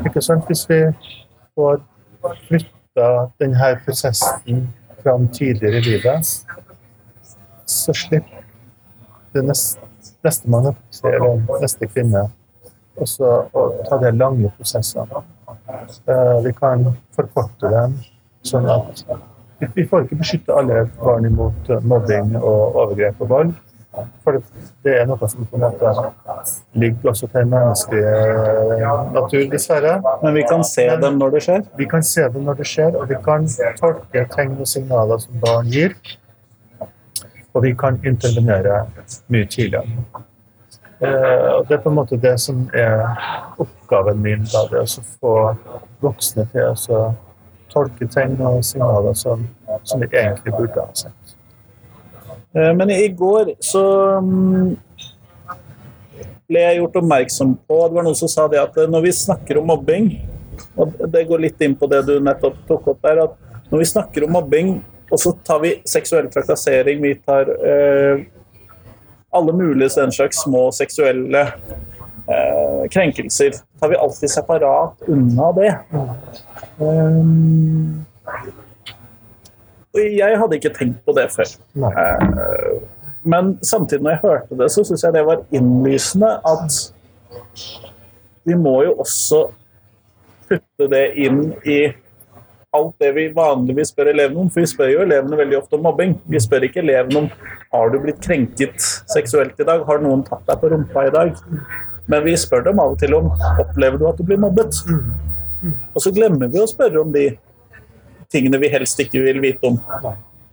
Ikke 0.07 0.23
sant? 0.23 0.47
Hvis 0.49 0.63
vi 0.69 0.79
får 1.55 1.83
flytta 2.47 3.09
denne 3.41 3.73
prosessen 3.85 4.65
fram 5.03 5.27
tidligere 5.35 5.83
i 5.83 5.89
livet, 5.91 6.31
så 7.69 7.93
slipper 7.93 8.41
det 9.35 9.43
neste, 9.45 9.83
neste 10.25 10.49
mann 10.49 10.71
eller 10.71 11.61
neste 11.61 11.89
kvinne 11.91 12.23
også 13.01 13.29
å 13.51 13.63
ta 13.89 13.97
de 13.99 14.11
lange 14.15 14.49
prosessene. 14.55 15.23
Uh, 16.07 16.39
vi 16.45 16.53
kan 16.55 16.87
forkorte 17.15 17.69
dem 17.73 17.97
sånn 18.45 18.67
at 18.69 19.05
vi 19.75 19.85
får 19.87 20.05
ikke 20.05 20.19
beskytte 20.19 20.55
alle 20.55 20.83
barn 20.99 21.25
imot 21.27 21.69
mobbing 21.87 22.35
og 22.41 22.75
overgrep 22.83 23.23
og 23.23 23.31
vold. 23.31 23.53
For 24.25 24.41
det 24.83 24.93
er 24.99 25.05
noe 25.07 25.29
som 25.31 25.45
på 25.47 25.55
en 25.55 25.63
måte 25.63 25.91
ligger 26.75 27.13
også 27.13 27.29
til 27.31 27.47
menneskelig 27.47 28.03
natur, 29.15 29.45
dessverre. 29.53 29.95
Men 30.23 30.35
vi 30.35 30.43
kan 30.49 30.63
se 30.67 30.87
Men, 30.89 31.01
dem 31.05 31.19
når 31.21 31.35
det 31.37 31.43
skjer? 31.47 31.63
Vi 31.79 31.87
kan 31.93 32.03
se 32.03 32.27
dem 32.33 32.43
når 32.49 32.59
det 32.59 32.67
skjer, 32.67 32.99
og 32.99 33.09
vi 33.09 33.19
kan 33.23 33.47
tolke 33.79 34.25
tegn 34.35 34.57
og 34.59 34.67
signaler 34.67 35.23
som 35.23 35.39
barn 35.43 35.71
gir. 35.71 35.95
Og 37.55 37.63
vi 37.63 37.71
kan 37.79 38.01
intervenere 38.03 38.83
mye 39.31 39.47
tidligere. 39.47 39.87
Eh, 40.99 41.51
og 41.55 41.67
Det 41.67 41.77
er 41.77 41.83
på 41.83 41.89
en 41.89 41.95
måte 41.95 42.19
det 42.19 42.35
som 42.39 42.65
er 42.73 43.05
oppgaven 43.59 44.19
min. 44.21 44.43
da, 44.51 44.67
det 44.71 44.83
å 44.83 45.05
få 45.21 45.35
voksne 46.03 46.47
til 46.51 46.75
å 46.75 46.99
tolke 47.75 48.07
tegn 48.11 48.39
og 48.47 48.63
signaler 48.65 49.15
som, 49.19 49.45
som 49.83 50.01
vi 50.01 50.09
egentlig 50.09 50.55
burde 50.55 50.81
ha 50.81 50.95
sett. 50.95 51.35
Eh, 52.55 52.71
men 52.73 52.89
i 52.95 53.07
går 53.11 53.53
så 53.63 53.83
mm, 54.23 54.75
ble 56.47 56.61
jeg 56.61 56.79
gjort 56.79 56.99
oppmerksom 57.01 57.55
på 57.67 57.79
Det 57.87 57.97
var 57.97 58.05
noen 58.05 58.17
som 58.17 58.31
sa 58.31 58.47
det 58.51 58.61
at 58.61 58.77
eh, 58.79 58.89
når 58.91 59.07
vi 59.07 59.15
snakker 59.17 59.59
om 59.59 59.67
mobbing, 59.73 60.11
og 60.79 60.95
det 61.11 61.25
går 61.27 61.43
litt 61.43 61.61
inn 61.65 61.75
på 61.75 61.89
det 61.91 62.05
du 62.07 62.15
nettopp 62.23 62.61
tok 62.69 62.93
opp 62.93 63.01
der, 63.03 63.25
at 63.25 63.71
når 63.71 63.81
vi 63.81 63.89
snakker 63.89 64.27
om 64.27 64.35
mobbing, 64.37 64.77
og 65.11 65.21
så 65.21 65.33
tar 65.45 65.59
vi 65.63 65.75
seksuell 65.87 66.29
trakassering, 66.31 67.01
vi 67.03 67.13
tar 67.19 67.51
eh, 67.51 68.23
alle 69.35 69.53
mulige 69.53 69.91
den 69.99 70.15
slags 70.15 70.41
små 70.45 70.69
seksuelle 70.71 71.47
eh, 72.27 72.83
krenkelser, 72.91 73.51
tar 73.79 73.89
vi 73.89 73.95
alltid 73.95 74.31
separat 74.31 75.07
unna 75.07 75.51
det. 75.57 75.71
Um, 76.79 78.05
jeg 79.95 80.37
hadde 80.39 80.59
ikke 80.59 80.73
tenkt 80.75 81.03
på 81.05 81.15
det 81.15 81.29
før. 81.31 81.51
Eh, 81.89 82.71
men 83.25 83.55
samtidig, 83.63 84.03
når 84.03 84.11
jeg 84.11 84.23
hørte 84.23 84.57
det, 84.59 84.71
så 84.71 84.83
syns 84.83 85.03
jeg 85.03 85.15
det 85.15 85.25
var 85.25 85.45
innlysende 85.55 86.35
at 86.45 86.81
vi 88.45 88.57
må 88.59 88.83
jo 88.85 88.97
også 89.01 89.45
putte 90.45 90.89
det 90.91 91.05
inn 91.25 91.47
i 91.65 91.79
alt 92.75 92.93
det 92.99 93.11
vi 93.15 93.29
vanligvis 93.33 93.93
spør 93.93 94.11
elevene 94.11 94.43
om. 94.43 94.51
For 94.51 94.61
vi 94.61 94.69
spør 94.69 94.91
jo 94.91 95.03
elevene 95.05 95.39
veldig 95.39 95.57
ofte 95.61 95.77
om 95.77 95.85
mobbing. 95.87 96.17
Vi 96.29 96.41
spør 96.43 96.67
ikke 96.67 96.83
elevene 96.83 97.23
om 97.23 97.29
har 97.75 97.91
du 97.91 97.97
blitt 98.03 98.21
krenket 98.23 98.83
seksuelt 99.11 99.59
i 99.59 99.67
dag, 99.67 99.83
har 99.87 100.03
noen 100.03 100.23
tatt 100.27 100.45
deg 100.47 100.61
på 100.61 100.71
rumpa 100.71 101.07
i 101.07 101.13
dag? 101.15 101.39
Men 102.11 102.23
vi 102.25 102.35
spør 102.37 102.67
dem 102.67 102.79
av 102.81 102.93
og 102.93 102.99
til 103.01 103.15
om 103.17 103.31
opplever 103.61 103.97
du 103.97 104.05
at 104.09 104.19
du 104.19 104.25
blir 104.27 104.41
mobbet. 104.41 104.77
Og 105.95 106.03
så 106.03 106.13
glemmer 106.13 106.51
vi 106.53 106.61
å 106.61 106.69
spørre 106.69 107.01
om 107.01 107.11
de 107.13 107.31
tingene 108.31 108.59
vi 108.61 108.69
helst 108.73 108.99
ikke 109.01 109.23
vil 109.25 109.41
vite 109.43 109.71
om. 109.71 109.79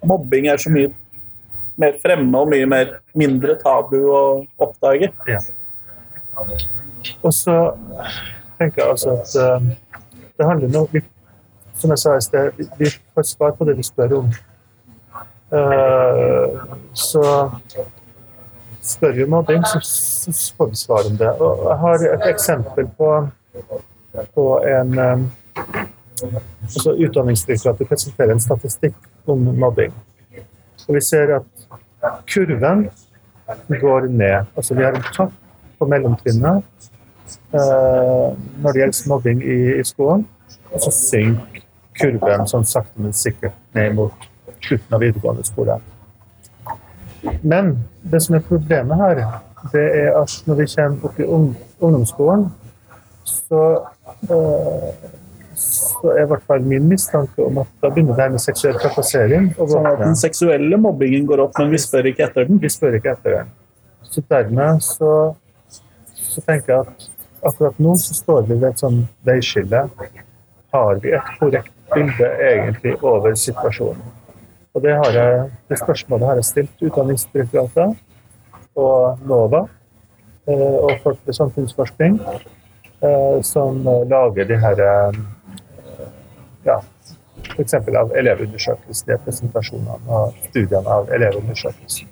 Mobbing 0.09 0.49
er 0.51 0.61
så 0.61 0.73
mye 0.73 0.93
mer 1.81 1.97
fremme 2.03 2.39
og 2.39 2.51
mye 2.53 2.69
mer, 2.69 2.97
mindre 3.17 3.57
tabu 3.61 3.99
å 4.13 4.23
oppdage. 4.61 5.11
Ja. 5.29 5.41
Og 7.21 7.33
så 7.35 7.57
tenker 8.59 8.85
jeg 8.85 8.89
altså 8.89 9.17
at 9.19 9.35
uh, 9.37 9.73
det 10.39 10.49
handler 10.49 10.79
om 10.81 11.03
Som 11.75 11.91
jeg 11.91 11.99
sa 11.99 12.17
i 12.17 12.23
sted, 12.23 12.61
vi 12.79 12.89
får 13.15 13.25
svar 13.27 13.57
på 13.59 13.67
det 13.67 13.75
vi 13.77 13.83
spør 13.83 14.13
om. 14.21 14.29
Uh, 15.53 16.77
så 16.95 17.25
spør 18.83 19.13
vi 19.17 19.27
mobbing, 19.31 19.65
så, 19.67 19.81
får 20.57 20.73
vi 20.73 20.81
svar 20.81 21.07
om 21.11 21.17
det. 21.17 21.31
Og 21.41 21.67
jeg 21.69 21.79
har 21.85 22.07
et 22.09 22.27
eksempel 22.31 22.89
på, 22.99 23.11
på 24.35 24.47
en 24.67 24.99
um, 24.99 25.29
altså 26.63 26.95
Utdanningsdirektoratet 26.95 27.89
presenterer 27.89 28.35
en 28.35 28.43
statistikk 28.43 28.95
om 29.27 29.45
mobbing. 29.59 29.95
Og 30.89 30.97
vi 30.97 31.01
ser 31.05 31.37
at 31.37 31.67
kurven 32.27 32.89
går 33.69 34.09
ned. 34.11 34.45
Altså 34.57 34.75
vi 34.75 34.85
har 34.85 34.97
en 34.97 35.09
topp 35.15 35.33
på 35.79 35.87
mellomtrinnet 35.87 36.63
eh, 37.55 38.29
når 38.63 38.73
det 38.73 38.83
gjelder 38.83 39.09
mobbing 39.09 39.43
i, 39.43 39.59
i, 39.79 39.85
skolen. 39.87 40.27
Og 40.73 40.83
så 40.87 40.93
synker 40.95 41.63
kurven 41.99 42.47
sånn 42.49 42.67
sakte, 42.67 42.97
men 43.03 43.15
sikkert 43.17 43.57
ned 43.77 43.97
mot 43.99 44.29
slutten 44.63 44.97
av 44.97 45.03
videregående 45.03 45.45
skole. 45.47 45.79
Men 47.43 47.77
det 48.13 48.23
som 48.25 48.37
er 48.37 48.45
problemet 48.47 48.99
her, 48.99 49.25
det 49.73 49.85
er 50.03 50.17
at 50.19 50.37
når 50.47 50.63
vi 50.63 50.69
kommer 50.75 51.09
opp 51.09 51.21
i 51.21 51.27
ungdomsskolen, 51.29 52.49
så 53.25 53.63
eh, 54.31 55.11
så 55.63 56.13
er 56.17 56.25
i 56.25 56.29
hvert 56.31 56.45
fall 56.49 56.65
min 56.67 56.87
mistanke 56.89 57.45
om 57.45 57.61
at 57.63 57.71
da 57.83 57.91
begynner 57.93 58.17
det 58.17 58.25
her 58.25 58.33
med 58.35 58.43
seksuell 58.43 58.79
trakassering. 58.81 59.51
Sånn 59.59 59.89
at 59.89 60.01
den 60.01 60.17
seksuelle 60.19 60.79
mobbingen 60.81 61.27
går 61.29 61.45
opp, 61.45 61.59
men 61.61 61.73
vi 61.75 61.81
spør 61.83 62.09
ikke 62.11 62.27
etter 62.27 62.49
den? 62.49 62.61
Vi 62.63 62.71
spør 62.73 62.97
ikke 62.99 63.13
etter 63.15 63.39
den. 63.39 63.53
Så 64.09 64.25
dermed 64.33 64.83
så, 64.85 65.13
så 66.17 66.45
tenker 66.49 66.75
jeg 66.75 66.87
at 66.87 67.07
akkurat 67.53 67.79
nå 67.83 67.95
så 68.01 68.17
står 68.17 68.49
vi 68.49 68.57
ved 68.57 68.71
et 68.73 68.83
sånn 68.83 69.05
veiskille. 69.29 69.85
Har 70.73 71.05
vi 71.05 71.15
et 71.19 71.33
korrekt 71.39 71.73
bilde 71.93 72.33
egentlig 72.49 72.97
over 72.99 73.37
situasjonen? 73.37 74.22
Og 74.73 74.83
det, 74.83 74.93
har 74.97 75.13
jeg, 75.13 75.51
det 75.69 75.79
spørsmålet 75.83 76.29
har 76.29 76.39
jeg 76.41 76.49
stilt 76.49 76.85
Utdanningsdirektoratet 76.87 77.97
og 78.81 79.19
NOVA. 79.29 79.67
eh, 80.49 80.77
og 80.85 80.93
folk 81.03 81.19
ved 81.27 81.37
samfunnsforskning 81.37 82.21
eh, 83.03 83.43
som 83.43 83.83
lager 83.85 84.49
de 84.49 84.57
her 84.59 84.81
eh, 84.87 85.19
ja, 86.65 86.79
f.eks. 87.53 87.75
av 87.75 88.15
elevundersøkelsen, 88.17 89.09
de 89.11 89.19
presentasjonene 89.25 89.99
og 90.09 90.39
studiene 90.49 90.97
av 90.97 91.13
elevundersøkelsen. 91.13 92.09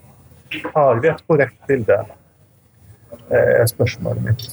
Har 0.74 1.00
vi 1.00 1.08
et 1.08 1.22
korrekt 1.26 1.56
bilde, 1.66 2.02
er 3.30 3.66
spørsmålet 3.70 4.24
mitt. 4.26 4.44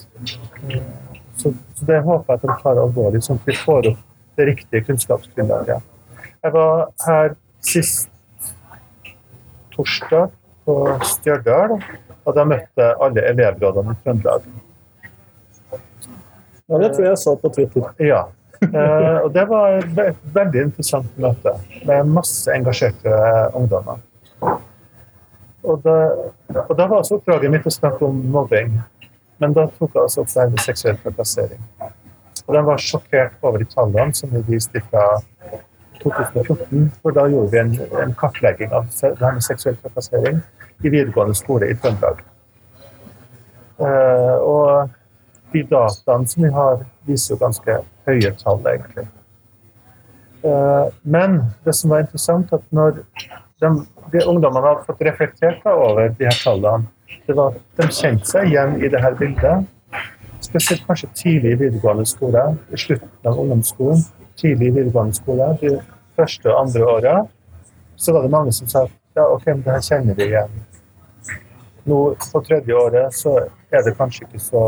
Så 1.37 1.51
det 1.85 1.99
håper 2.05 2.33
jeg 2.33 2.39
at 2.39 2.45
de 2.45 2.55
tar 2.61 2.81
alvorlig, 2.81 3.23
sånn 3.25 3.39
at 3.41 3.49
vi 3.49 3.55
får 3.57 3.91
opp 3.91 4.03
det 4.37 4.45
riktige 4.51 4.85
kunnskapsgrunnlaget. 4.85 5.81
Jeg 6.45 6.53
var 6.53 6.87
her 7.05 7.35
sist 7.65 8.09
torsdag 9.75 10.31
på 10.67 10.77
Stjørdal, 11.07 11.77
og 12.27 12.35
da 12.35 12.45
møtte 12.47 12.83
jeg 12.83 12.97
alle 13.03 13.27
elevrådene 13.31 13.93
i 13.93 14.01
Trøndelag. 14.03 14.47
Ja, 16.67 16.79
det 16.81 16.89
tror 16.93 17.05
jeg 17.05 17.13
jeg 17.13 17.21
så 17.21 17.35
på 17.39 17.51
Twitter. 17.55 17.87
Ja. 18.03 18.25
Eh, 18.57 19.17
og 19.21 19.29
det 19.35 19.45
var 19.47 19.77
et 19.77 20.23
veldig 20.33 20.63
interessant 20.67 21.19
møte 21.21 21.53
med 21.87 22.09
masse 22.11 22.51
engasjerte 22.51 23.13
ungdommer. 23.55 24.01
Og 25.67 25.83
da, 25.83 25.95
og 26.63 26.73
da 26.79 26.87
var 26.87 26.99
også 26.99 27.19
oppdraget 27.19 27.53
mitt 27.53 27.67
å 27.67 27.73
snakke 27.73 28.07
om 28.07 28.19
mobbing, 28.33 28.75
men 29.41 29.55
da 29.55 29.67
tok 29.77 29.93
jeg 29.93 30.09
også 30.09 30.23
opp 30.23 30.33
det 30.33 30.49
med 30.53 30.63
seksuell 30.65 30.99
trakassering. 31.03 31.63
Og 32.47 32.55
de 32.55 32.61
var 32.69 32.81
sjokkert 32.81 33.41
over 33.43 33.61
de 33.61 33.67
tallene 33.71 34.15
som 34.15 34.31
vi 34.31 34.43
viste 34.47 34.81
fra 34.89 35.05
2014, 36.11 36.87
for 37.01 37.15
da 37.15 37.27
gjorde 37.31 37.51
vi 37.51 37.59
en, 37.61 37.75
en 38.01 38.15
kartlegging 38.17 38.73
av 38.73 38.87
det 39.01 39.17
her 39.21 39.35
med 39.37 39.45
seksuell 39.45 39.77
trakassering 39.83 40.41
i 40.83 40.89
videregående 40.89 41.35
skole 41.37 41.69
i 41.71 41.77
Trøndelag. 41.77 42.23
Uh, 43.77 44.35
og 44.41 44.89
de 45.53 45.63
dataene 45.69 46.27
som 46.27 46.43
vi 46.43 46.51
har, 46.53 46.81
viser 47.07 47.35
jo 47.35 47.39
ganske 47.41 47.79
høye 48.07 48.33
tall, 48.41 48.61
egentlig. 48.73 49.07
Uh, 50.45 50.89
Men 51.03 51.41
det 51.65 51.75
som 51.75 51.93
var 51.93 52.05
interessant, 52.05 52.53
at 52.53 52.65
når 52.71 53.01
de, 53.61 53.71
de 54.13 54.25
ungdommene 54.25 54.65
hadde 54.65 54.85
fått 54.85 55.01
reflektert 55.05 55.65
over 55.69 56.09
de 56.17 56.29
her 56.29 56.39
tallene, 56.43 56.89
det 57.27 57.35
var 57.35 57.55
at 57.55 57.81
de 57.81 57.87
kjente 57.93 58.27
seg 58.29 58.51
igjen 58.51 58.77
i 58.81 58.89
det 58.91 59.01
her 59.03 59.15
bildet. 59.19 59.67
Spesielt 60.43 60.83
kanskje 60.87 61.09
tidlig 61.17 61.55
i 61.55 61.59
videregående 61.63 62.05
skole, 62.05 62.43
i 62.71 62.77
slutten 62.79 63.29
av 63.29 63.39
ungdomsskolen, 63.41 64.03
tidlig 64.37 64.69
i 64.69 64.75
videregående 64.75 65.17
skole, 65.17 65.47
de 65.61 65.71
første 66.17 66.49
og 66.51 66.61
andre 66.65 66.87
året, 66.87 67.29
så 67.97 68.13
var 68.13 68.25
det 68.25 68.33
mange 68.33 68.53
som 68.53 68.69
sa 68.69 68.85
ja, 69.17 69.25
OK, 69.25 69.45
men 69.47 69.63
det 69.65 69.73
her 69.73 69.85
kjenner 69.85 70.17
vi 70.17 70.27
igjen. 70.29 70.57
Nå 71.87 72.01
på 72.21 72.41
tredje 72.45 72.75
året 72.75 73.15
så 73.15 73.37
er 73.71 73.85
det 73.85 73.95
kanskje 73.97 74.27
ikke 74.27 74.41
så, 74.43 74.63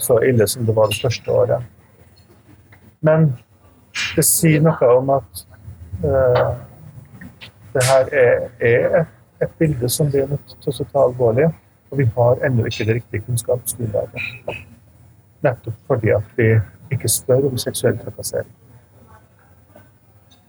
så 0.00 0.18
ille 0.26 0.46
som 0.48 0.66
det 0.66 0.74
var 0.76 0.90
det 0.90 0.98
første 1.02 1.30
året. 1.32 1.68
Men 3.04 3.30
det 4.16 4.24
sier 4.26 4.64
noe 4.64 4.90
om 4.96 5.12
at 5.14 5.44
uh, 6.02 6.56
det 7.76 7.86
her 7.86 8.10
er, 8.24 8.48
er 8.58 8.98
et, 9.02 9.14
et 9.44 9.54
bilde 9.60 9.90
som 9.92 10.10
vi 10.12 10.24
er 10.24 10.32
nødt 10.32 10.56
til 10.64 10.72
å 10.72 10.88
ta 10.90 11.04
alvorlig. 11.06 11.50
Og 11.88 12.02
vi 12.02 12.08
har 12.16 12.42
ennå 12.44 12.66
ikke 12.68 12.84
det 12.88 12.98
riktige 12.98 13.24
kunnskapsgrunnlaget. 13.28 14.64
Nettopp 15.46 15.76
fordi 15.86 16.10
at 16.16 16.34
vi 16.36 16.50
ikke 16.92 17.08
spør 17.12 17.46
om 17.48 17.60
seksuell 17.60 17.96
trakassering. 18.02 18.57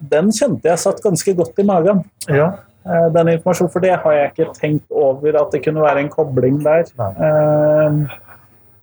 Den 0.02 0.30
kjente 0.32 0.64
jeg 0.70 0.80
satt 0.80 1.02
ganske 1.04 1.34
godt 1.36 1.60
i 1.60 1.64
magen. 1.68 2.04
Ja, 2.30 2.54
eh, 2.86 3.10
Den 3.14 3.28
informasjonen, 3.36 3.72
For 3.72 3.80
det 3.84 3.96
har 4.00 4.12
jeg 4.14 4.32
ikke 4.32 4.54
tenkt 4.56 4.86
over 4.92 5.36
at 5.42 5.52
det 5.52 5.64
kunne 5.66 5.82
være 5.82 6.00
en 6.00 6.10
kobling 6.10 6.62
der. 6.64 6.86
Nei. 6.98 7.12
Eh, 7.12 8.18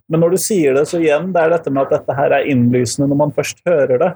Men 0.09 0.21
når 0.21 0.31
du 0.31 0.37
sier 0.37 0.75
det, 0.75 0.85
så 0.87 1.01
igjen, 1.03 1.33
det 1.33 1.43
er 1.43 1.51
dette 1.51 1.71
med 1.71 1.83
at 1.83 1.91
dette 1.99 2.15
her 2.15 2.31
er 2.31 2.45
innlysende 2.47 3.09
når 3.09 3.17
man 3.17 3.33
først 3.33 3.59
hører 3.67 3.99
det. 3.99 4.13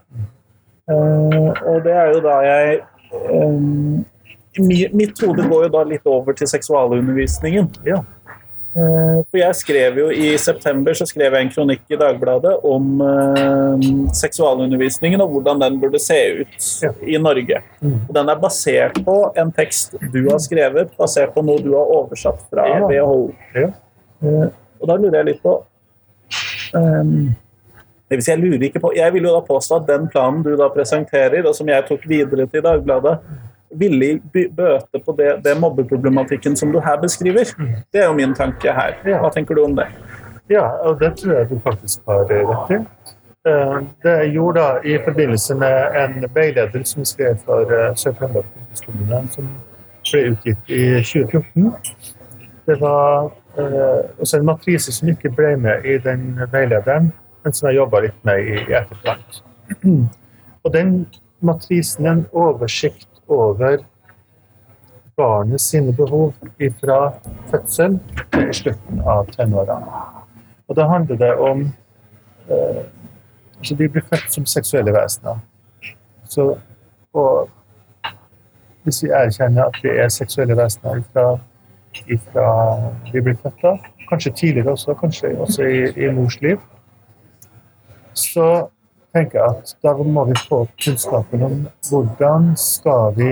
Eh, 0.91 1.51
Og 1.67 1.83
det 1.83 1.93
er 1.93 2.13
jo 2.15 2.21
da 2.21 2.37
jeg 2.47 2.81
Mitt 4.93 5.21
hode 5.23 5.45
går 5.49 5.65
jo 5.65 5.69
da 5.69 5.83
litt 5.87 6.07
over 6.11 6.33
til 6.33 6.47
seksualundervisningen. 6.51 7.69
ja. 7.87 8.03
Eh, 8.71 9.17
For 9.27 9.39
jeg 9.41 9.55
skrev 9.59 9.97
jo 9.99 10.05
I 10.15 10.37
september 10.39 10.95
så 10.95 11.03
skrev 11.09 11.35
jeg 11.35 11.43
en 11.43 11.51
kronikk 11.51 11.81
i 11.91 11.97
Dagbladet 11.99 12.53
om 12.71 13.01
eh, 13.03 13.89
seksualundervisningen 14.15 15.21
og 15.25 15.33
hvordan 15.35 15.59
den 15.65 15.81
burde 15.83 15.99
se 15.99 16.19
ut 16.45 16.69
Ja. 16.85 16.93
i 17.03 17.19
Norge. 17.19 17.63
Mm. 17.83 17.97
Og 18.09 18.15
Den 18.15 18.29
er 18.31 18.39
basert 18.39 19.01
på 19.05 19.17
en 19.37 19.51
tekst 19.53 19.97
du 20.13 20.21
har 20.31 20.39
skrevet, 20.39 20.95
basert 20.99 21.35
på 21.35 21.43
noe 21.43 21.59
du 21.59 21.73
har 21.75 21.91
oversatt 21.99 22.47
fra 22.51 22.69
Ja. 22.69 22.87
WHO. 22.87 23.35
Ja. 23.59 23.69
Eh, 24.23 24.49
og 24.81 24.87
da 24.89 24.97
lurer 24.97 25.19
jeg 25.19 25.27
litt 25.33 25.43
på 25.43 25.57
um, 26.75 27.35
det 28.11 28.17
vil 28.19 28.23
si, 28.25 28.31
jeg 28.33 28.41
lurer 28.41 28.63
ikke 28.67 28.81
på, 28.83 28.91
jeg 28.97 29.13
vil 29.15 29.27
jo 29.29 29.35
da 29.37 29.41
påstå 29.47 29.77
at 29.81 29.87
den 29.87 30.09
planen 30.11 30.43
du 30.43 30.57
da 30.59 30.67
presenterer, 30.75 31.45
og 31.47 31.55
som 31.55 31.69
jeg 31.71 31.85
tok 31.87 32.07
videre 32.11 32.47
til 32.51 32.63
Dagbladet, 32.65 33.19
ville 33.79 34.21
by- 34.33 34.49
bøte 34.57 34.99
på 35.07 35.13
det, 35.19 35.45
det 35.45 35.57
mobbeproblematikken 35.61 36.57
som 36.57 36.73
du 36.73 36.81
her 36.81 36.97
beskriver. 37.03 37.45
Det 37.93 38.03
er 38.03 38.07
jo 38.07 38.13
min 38.19 38.35
tanke 38.35 38.73
her. 38.73 38.97
Hva 39.05 39.31
tenker 39.35 39.55
du 39.55 39.65
om 39.65 39.77
det? 39.77 39.87
Ja, 40.51 40.65
og 40.85 40.99
det 41.01 41.17
tror 41.21 41.35
jeg 41.39 41.49
du 41.51 41.59
faktisk 41.63 42.01
har 42.09 42.25
rett 42.31 42.71
i. 42.71 42.81
Eh, 43.49 43.77
Det 44.03 44.11
jeg 44.19 44.33
gjorde 44.35 44.61
da 44.61 44.81
i 44.85 44.99
forbindelse 45.05 45.55
med 45.55 45.97
en 45.97 46.25
veileder 46.35 46.83
som 46.85 47.05
skrev 47.05 47.39
for 47.45 47.63
eh, 47.73 47.95
Sør-Trøndelag 47.97 48.45
fylkeskommune, 48.55 49.21
som 49.33 49.49
ble 50.11 50.25
utgitt 50.33 50.69
i 50.69 50.83
2014, 51.03 51.71
det 52.67 52.77
var 52.81 53.31
eh, 53.59 54.03
også 54.21 54.37
en 54.41 54.45
matrise 54.51 54.93
som 54.93 55.09
ikke 55.09 55.31
ble 55.37 55.55
med 55.57 55.85
i 55.89 55.97
den 55.99 56.35
veilederen, 56.53 57.13
men 57.45 57.53
som 57.57 57.69
jeg 57.71 57.77
jobba 57.81 58.01
litt 58.05 58.19
med 58.29 58.43
i, 58.45 58.59
i 58.69 58.77
etterkant. 58.77 59.43
Og 60.65 60.73
den 60.75 61.07
matrisen 61.41 62.07
er 62.07 62.13
en 62.19 62.27
oversikt 62.37 63.09
over 63.31 63.79
barnet 65.17 65.61
sine 65.61 65.93
behov 65.97 66.33
fra 66.81 67.13
fødsel 67.51 67.99
til 68.33 68.55
slutten 68.55 69.03
av 69.07 69.29
tenårene. 69.35 70.01
Og 70.69 70.77
da 70.77 70.87
handler 70.89 71.17
det 71.17 71.35
om 71.35 71.61
eh, 72.49 72.83
altså 73.59 73.75
De 73.77 73.89
blir 73.89 74.03
født 74.03 74.33
som 74.33 74.47
seksuelle 74.47 74.93
vesener. 74.93 75.39
Så, 76.25 76.57
og 77.13 77.51
hvis 78.83 79.03
vi 79.03 79.11
erkjenner 79.11 79.65
at 79.65 79.81
vi 79.83 79.89
er 79.89 80.09
seksuelle 80.09 80.57
vesener 80.57 81.03
ifra, 81.03 81.27
fra 82.33 82.51
vi 83.13 83.21
blir 83.21 83.37
født 83.43 83.63
da, 83.63 83.77
kanskje 84.09 84.33
tidligere 84.33 84.71
også, 84.71 84.95
kanskje 84.95 85.35
også 85.39 85.63
i, 85.63 85.83
i 86.05 86.13
mors 86.15 86.41
liv, 86.41 86.59
så 88.15 88.69
tenker 89.15 89.43
at 89.45 89.75
da 89.83 89.95
må 89.97 90.25
vi 90.29 90.37
få 90.49 90.65
kunnskapen 90.83 91.43
om 91.47 91.57
hvordan 91.89 92.53
skal 92.59 93.15
vi 93.17 93.31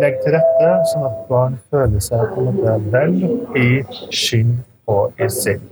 legge 0.00 0.20
til 0.24 0.34
rette 0.34 0.70
sånn 0.90 1.08
at 1.08 1.18
barn 1.28 1.58
føler 1.70 2.02
seg 2.02 2.22
på 2.34 2.42
en 2.42 2.56
måte 2.58 2.78
vel 2.94 3.18
i 3.60 3.68
skinn 4.14 4.56
og 4.90 5.20
i 5.22 5.28
sinn. 5.32 5.62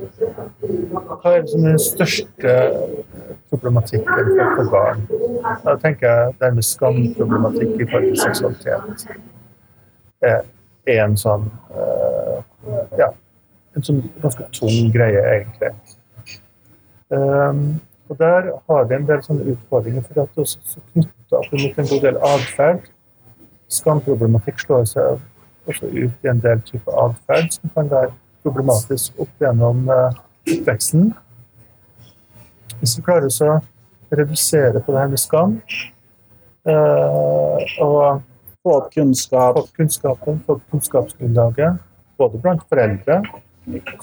Hva 0.63 1.35
er 1.37 1.43
den 1.45 1.79
største 1.83 2.55
problematikken 3.53 4.31
for, 4.57 4.71
barn? 4.73 5.03
Da 5.67 5.75
tenker 5.83 6.09
jeg 6.09 6.37
dermed 6.41 6.65
skamproblematikk 6.65 7.75
i 7.77 7.89
forhold 7.91 8.15
til 8.15 8.23
seksualitet. 8.23 9.07
Er, 10.23 10.47
er 10.89 11.03
en 11.05 11.19
sånn 11.19 11.49
eh, 11.75 12.39
ja, 13.01 13.11
en 13.77 13.87
sånn 13.87 14.03
ganske 14.23 14.47
tung 14.55 14.93
greie, 14.95 15.23
egentlig. 15.35 15.73
Um, 17.13 17.81
og 18.13 18.19
der 18.21 18.49
har 18.69 18.89
vi 18.89 18.97
en 18.99 19.07
del 19.09 19.23
sånne 19.25 19.47
utfordringer, 19.55 20.05
for 20.05 20.23
at 20.23 20.35
det 20.35 20.45
også 20.45 20.61
er 20.61 20.87
knytta 20.93 21.39
opp 21.39 21.55
mot 21.57 21.79
en 21.81 21.91
god 21.91 22.03
del 22.07 22.19
atferd. 22.29 22.89
Skamproblematikk 23.73 24.61
slår 24.61 24.85
seg 24.91 25.71
også 25.71 25.89
ut 25.89 26.27
i 26.27 26.31
en 26.31 26.43
del 26.45 26.61
type 26.69 26.97
atferd 27.05 27.55
som 27.55 27.73
kan 27.77 27.89
være 27.91 28.13
problematisk 28.45 29.23
opp 29.23 29.41
gjennom 29.41 29.87
eh, 29.95 30.19
oppveksten. 30.59 31.13
Hvis 32.83 32.99
vi 32.99 33.07
klarer 33.07 33.31
å 33.31 33.57
redusere 34.13 34.83
på 34.83 34.93
det 34.93 35.01
her 35.01 35.15
med 35.15 35.23
skam, 35.23 35.57
eh, 36.69 37.81
og 37.81 38.21
Få 38.63 38.77
opp 38.79 38.93
kunnskap. 38.95 39.57
kunnskapen, 39.75 40.37
opp 40.47 40.61
kunnskapsgrunnlaget, 40.71 41.81
både 42.17 42.39
blant 42.39 42.61
foreldre 42.71 43.17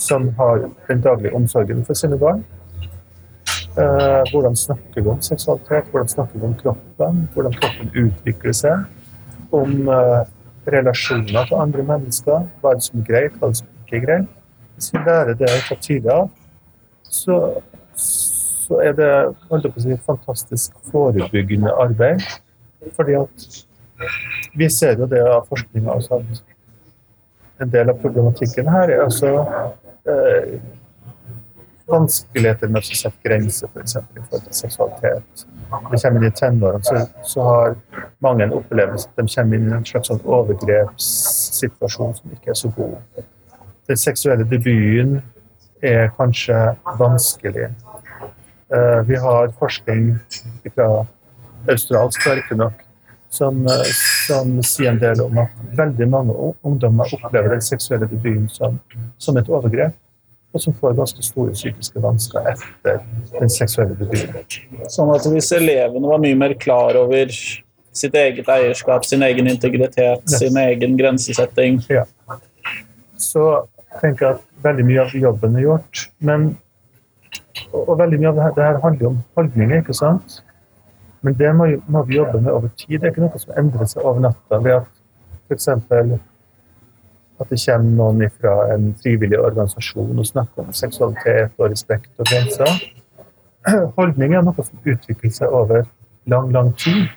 som 0.03 0.25
har 0.35 0.65
den 0.87 1.03
daglige 1.05 1.31
omsorgen 1.35 1.85
for 1.87 1.95
sine 1.95 2.17
barn. 2.19 2.43
Eh, 3.79 4.23
hvordan 4.31 4.55
snakker 4.55 5.01
vi 5.01 5.09
om 5.09 5.21
seksualitet, 5.21 5.87
hvordan 5.91 6.07
snakker 6.07 6.39
vi 6.39 6.45
om 6.45 6.55
kroppen, 6.59 7.19
hvordan 7.33 7.53
kroppen 7.61 7.91
utvikler 7.95 8.55
seg. 8.57 8.81
Om 9.55 9.87
eh, 9.93 10.23
relasjoner 10.73 11.47
til 11.47 11.55
andre 11.55 11.85
mennesker, 11.87 12.43
hva 12.59 12.73
er 12.73 12.79
det 12.79 12.87
som 12.87 12.99
er 12.99 13.05
greit, 13.07 13.37
hva 13.37 13.47
er 13.47 13.53
det 13.53 13.61
som 13.61 13.69
ikke 13.85 13.97
er 13.99 14.03
greit. 14.05 14.33
Hvis 14.75 14.91
vi 14.93 15.03
lærer 15.05 15.37
det 15.39 15.51
fra 15.67 15.77
tidlig 15.85 16.11
av, 16.11 16.27
så, 17.03 17.37
så 17.95 18.81
er 18.83 18.97
det 18.99 19.09
holdt 19.49 19.69
på 19.69 19.81
å 19.81 19.85
si, 19.85 19.99
fantastisk 20.09 20.75
forebyggende 20.91 21.71
arbeid. 21.85 22.25
Fordi 22.97 23.15
at 23.21 23.47
vi 24.59 24.69
ser 24.71 24.99
jo 24.99 25.07
det 25.11 25.23
av 25.23 25.47
forskninga 25.47 25.95
at 25.95 26.43
en 27.59 27.71
del 27.71 27.91
av 27.91 28.03
problematikken 28.03 28.67
her 28.71 28.91
er 28.91 29.05
altså 29.05 29.31
eh, 30.07 30.59
vanskeligheter 31.89 32.71
med 32.71 32.81
å 32.81 32.97
sette 32.99 33.25
grenser, 33.25 33.69
f.eks. 33.73 33.95
i 33.97 34.21
forhold 34.21 34.45
til 34.45 34.57
seksualitet. 34.57 35.43
Når 35.69 35.91
de 35.91 36.01
kommer 36.03 36.21
inn 36.21 36.27
i 36.29 36.35
tenårene, 36.37 36.85
så, 36.85 37.03
så 37.31 37.45
har 37.47 37.75
mange 38.25 38.45
en 38.45 38.55
opplevelse 38.57 39.09
at 39.09 39.21
de 39.21 39.27
kommer 39.33 39.59
inn 39.59 39.69
i 39.69 39.75
en 39.77 39.85
slags 39.85 40.11
sånn 40.11 40.23
overgrepssituasjon 40.37 42.17
som 42.19 42.33
ikke 42.35 42.53
er 42.53 42.59
så 42.61 42.71
god. 42.77 43.23
Den 43.89 44.01
seksuelle 44.01 44.45
debuten 44.49 45.19
er 45.85 46.11
kanskje 46.17 46.57
vanskelig. 46.99 47.69
Eh, 48.73 48.99
vi 49.07 49.17
har 49.17 49.53
forskning 49.61 50.11
fra 50.75 50.89
australsk 51.69 52.27
riktignok 52.27 52.85
som, 53.29 53.65
eh, 53.67 53.93
som 54.27 54.59
sier 54.63 54.91
en 54.91 54.99
del 55.01 55.21
om 55.21 55.37
at 55.37 55.63
veldig 55.77 56.09
mange 56.09 56.53
ungdommer 56.65 57.13
opplever 57.17 57.55
den 57.55 57.65
seksuelle 57.65 58.09
debuten 58.09 58.49
som, 58.49 58.79
som 59.17 59.37
et 59.37 59.49
overgrep 59.49 59.95
og 60.53 60.61
som 60.63 60.73
får 60.73 60.95
ganske 60.97 61.23
store 61.23 61.53
psykiske 61.53 62.01
vansker 62.01 62.47
etter 62.51 63.01
den 63.35 63.51
seksuelle 63.53 63.97
betydningen. 63.99 64.87
Sånn 64.89 65.11
at 65.13 65.27
hvis 65.29 65.51
elevene 65.57 66.09
var 66.09 66.21
mye 66.23 66.37
mer 66.37 66.55
klar 66.57 66.97
over 66.97 67.33
sitt 67.99 68.15
eget 68.17 68.49
eierskap, 68.49 69.05
sin 69.05 69.23
egen 69.25 69.49
integritet, 69.51 70.23
yes. 70.25 70.39
sin 70.41 70.57
egen 70.57 70.97
grensesetting 70.97 71.81
ja. 71.89 72.05
Så 73.19 73.45
tenker 73.99 74.25
jeg 74.25 74.37
at 74.37 74.43
veldig 74.63 74.85
mye 74.87 75.03
av 75.03 75.15
jobben 75.17 75.57
er 75.59 75.65
gjort. 75.65 76.03
Men, 76.23 76.51
og, 77.73 77.97
veldig 77.99 78.19
mye 78.21 78.29
av 78.31 78.37
det 78.37 78.45
her, 78.45 78.53
det 78.55 78.67
her 78.67 78.81
handler 78.85 79.09
om 79.11 79.17
holdninger, 79.37 79.81
ikke 79.83 79.97
sant? 79.97 80.39
Men 81.25 81.35
det 81.35 81.51
må, 81.57 81.67
må, 81.91 82.05
vi 82.07 82.15
jobbe 82.15 82.39
med 82.39 82.53
over 82.53 82.71
tid. 82.79 82.95
Det 83.01 83.09
er 83.09 83.13
ikke 83.13 83.25
noe 83.25 83.41
som 83.41 83.57
endrer 83.59 83.89
seg 83.91 84.05
over 84.05 84.23
natta. 84.23 84.61
ved 84.63 84.77
at 84.79 84.87
f.eks 85.49 85.67
at 87.39 87.51
det 87.51 87.59
kommer 87.63 87.95
noen 87.95 88.33
fra 88.35 88.55
en 88.73 88.89
frivillig 88.99 89.39
organisasjon 89.39 90.19
og 90.19 90.27
snakker 90.27 90.65
om 90.65 90.73
seksualitet 90.75 91.53
og 91.57 91.71
respekt 91.71 92.11
og 92.19 92.27
grenser. 92.27 92.73
Holdning 93.97 94.35
er 94.35 94.43
noe 94.43 94.65
som 94.65 94.83
utvikler 94.83 95.33
seg 95.33 95.55
over 95.61 95.87
lang, 96.29 96.51
lang 96.51 96.73
tid. 96.79 97.07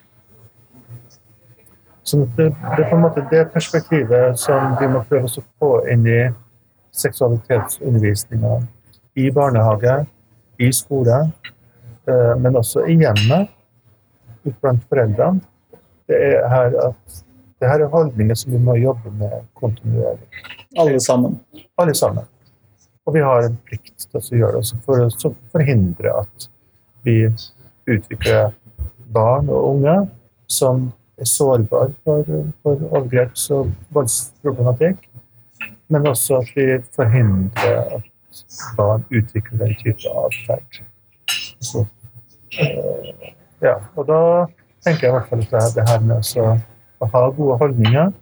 Så 2.03 2.25
det, 2.37 2.51
det, 2.77 2.85
er 2.85 2.89
på 2.91 2.97
en 2.97 3.05
måte 3.05 3.25
det 3.31 3.45
perspektivet 3.55 4.39
som 4.39 4.75
vi 4.81 4.89
må 4.91 5.05
prøve 5.09 5.31
å 5.31 5.45
få 5.63 5.73
inn 5.91 6.07
i 6.11 6.23
seksualitetsundervisninga 6.99 8.57
i 9.23 9.29
barnehage, 9.31 10.03
i 10.59 10.71
skole, 10.75 11.19
eh, 12.09 12.33
men 12.39 12.59
også 12.59 12.87
i 12.91 12.99
hjemmet, 13.01 13.51
blant 14.61 14.83
foreldrene. 14.91 15.43
Det 16.11 16.19
er 16.19 16.49
her 16.51 16.75
at 16.89 17.23
det 17.63 17.71
her 17.71 17.85
er 17.85 17.93
holdninger 17.93 18.39
som 18.39 18.53
vi 18.53 18.59
må 18.59 18.75
jobbe 18.81 19.13
med 19.21 19.45
kontinuerlig. 19.59 20.27
Alle 20.79 21.01
sammen? 21.01 21.39
Alle 21.79 21.95
sammen. 21.95 22.27
Og 23.07 23.15
vi 23.15 23.23
har 23.23 23.47
en 23.47 23.59
plikt 23.67 24.09
til 24.09 24.19
å 24.19 24.41
gjøre 24.41 24.63
det 24.63 24.81
for 24.87 25.05
å 25.07 25.33
forhindre 25.55 26.15
at 26.23 26.49
vi 27.07 27.17
utvikler 27.91 28.53
barn 29.15 29.51
og 29.51 29.69
unge 29.75 29.97
som 30.51 30.89
er 31.19 31.29
sårbare 31.29 31.93
for, 32.05 32.27
for 32.63 32.85
overgreps- 32.91 33.49
og 33.55 33.73
voldsproblematikk. 33.95 35.09
Men 35.93 36.09
også 36.09 36.41
at 36.41 36.51
vi 36.57 36.67
forhindrer 36.97 37.99
at 37.99 38.43
barn 38.79 39.05
utvikler 39.11 39.67
den 39.67 39.79
type 39.83 40.15
atferd. 40.25 40.83
Øh, 42.59 43.31
ja, 43.63 43.77
og 43.97 44.07
da 44.09 44.21
tenker 44.85 45.07
jeg 45.07 45.11
i 45.11 45.17
hvert 45.17 45.31
fall 45.31 45.47
at 45.63 45.77
det 45.77 45.89
her 45.89 46.07
med 46.07 46.19
å 46.19 46.27
å 47.03 47.11
ha 47.13 47.23
gode 47.37 47.59
holdninger. 47.63 48.13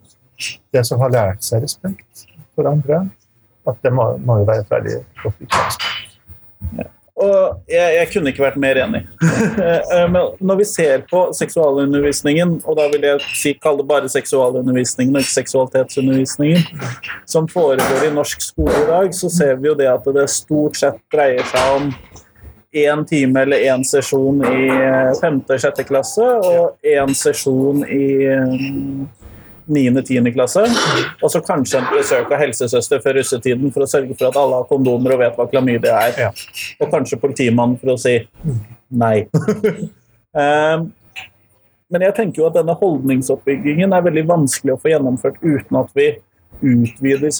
Det 0.72 0.84
som 0.88 1.02
har 1.04 1.12
lært 1.12 1.44
seg 1.44 1.64
respekt 1.66 2.24
for 2.56 2.68
andre, 2.70 3.04
at 3.68 3.76
det 3.84 3.92
må, 3.92 4.14
må 4.24 4.40
jo 4.40 4.48
være 4.48 4.64
et 4.64 4.72
veldig 4.72 4.96
godt 5.20 5.44
utgangspunkt. 5.44 6.96
Og 7.20 7.58
jeg, 7.68 7.88
jeg, 7.98 8.08
kunne 8.14 8.32
ikke 8.32 8.44
vært 8.46 8.60
mer 8.60 8.80
enig. 8.80 9.02
Eh, 9.90 10.06
men 10.12 10.36
når 10.44 10.60
vi 10.60 10.64
ser 10.68 11.02
på 11.10 11.20
seksualundervisningen, 11.36 12.52
og 12.68 12.76
da 12.78 12.86
vil 12.92 13.04
jeg 13.04 13.22
si, 13.34 13.52
kalle 13.60 13.82
det 13.82 13.88
bare 13.90 14.10
seksualundervisningen 14.12 15.18
og 15.18 15.26
seksualitetsundervisningen, 15.26 16.64
som 17.28 17.48
foregår 17.50 18.06
i 18.06 18.12
norsk 18.14 18.44
skole 18.44 18.76
i 18.78 18.86
dag, 18.88 19.10
så 19.16 19.30
ser 19.32 19.58
vi 19.60 19.70
jo 19.70 19.74
det 19.78 19.88
at 19.90 20.06
det 20.14 20.28
stort 20.30 20.78
sett 20.78 21.00
dreier 21.12 21.42
seg 21.50 21.76
om 21.76 21.90
én 22.72 23.04
time 23.04 23.40
eller 23.40 23.56
én 23.56 23.82
sesjon 23.84 24.44
i 24.46 24.68
eh, 24.68 25.12
femte 25.20 25.56
og 25.56 25.62
sjette 25.62 25.84
klasse 25.86 26.22
og 26.22 26.86
én 26.86 27.14
sesjon 27.18 27.82
i 27.82 28.04
mm, 28.30 29.08
niende-tiende 29.70 30.32
klasse. 30.34 30.62
Og 31.22 31.32
så 31.32 31.42
kanskje 31.42 31.80
en 31.80 31.90
besøk 31.90 32.30
av 32.30 32.42
helsesøster 32.44 33.02
før 33.02 33.18
russetiden 33.18 33.74
for 33.74 33.86
å 33.86 33.90
sørge 33.90 34.14
for 34.14 34.30
at 34.30 34.38
alle 34.38 34.62
har 34.62 34.70
kondomer 34.70 35.16
og 35.16 35.22
vet 35.24 35.36
hva 35.38 35.48
klamydia 35.50 35.98
er. 36.06 36.22
Ja. 36.28 36.30
Og 36.80 36.94
kanskje 36.94 37.20
politimannen 37.22 37.78
for 37.80 37.94
å 37.94 37.98
si 38.00 38.16
nei. 38.88 39.26
um, 40.34 40.88
men 41.90 42.06
jeg 42.06 42.16
tenker 42.16 42.42
jo 42.42 42.48
at 42.50 42.58
denne 42.58 42.76
holdningsoppbyggingen 42.78 43.94
er 43.94 44.06
veldig 44.06 44.26
vanskelig 44.30 44.76
å 44.76 44.82
få 44.82 44.92
gjennomført 44.92 45.42
uten 45.42 45.82
at 45.82 45.90
vi 45.98 46.12
utvider, 46.62 47.30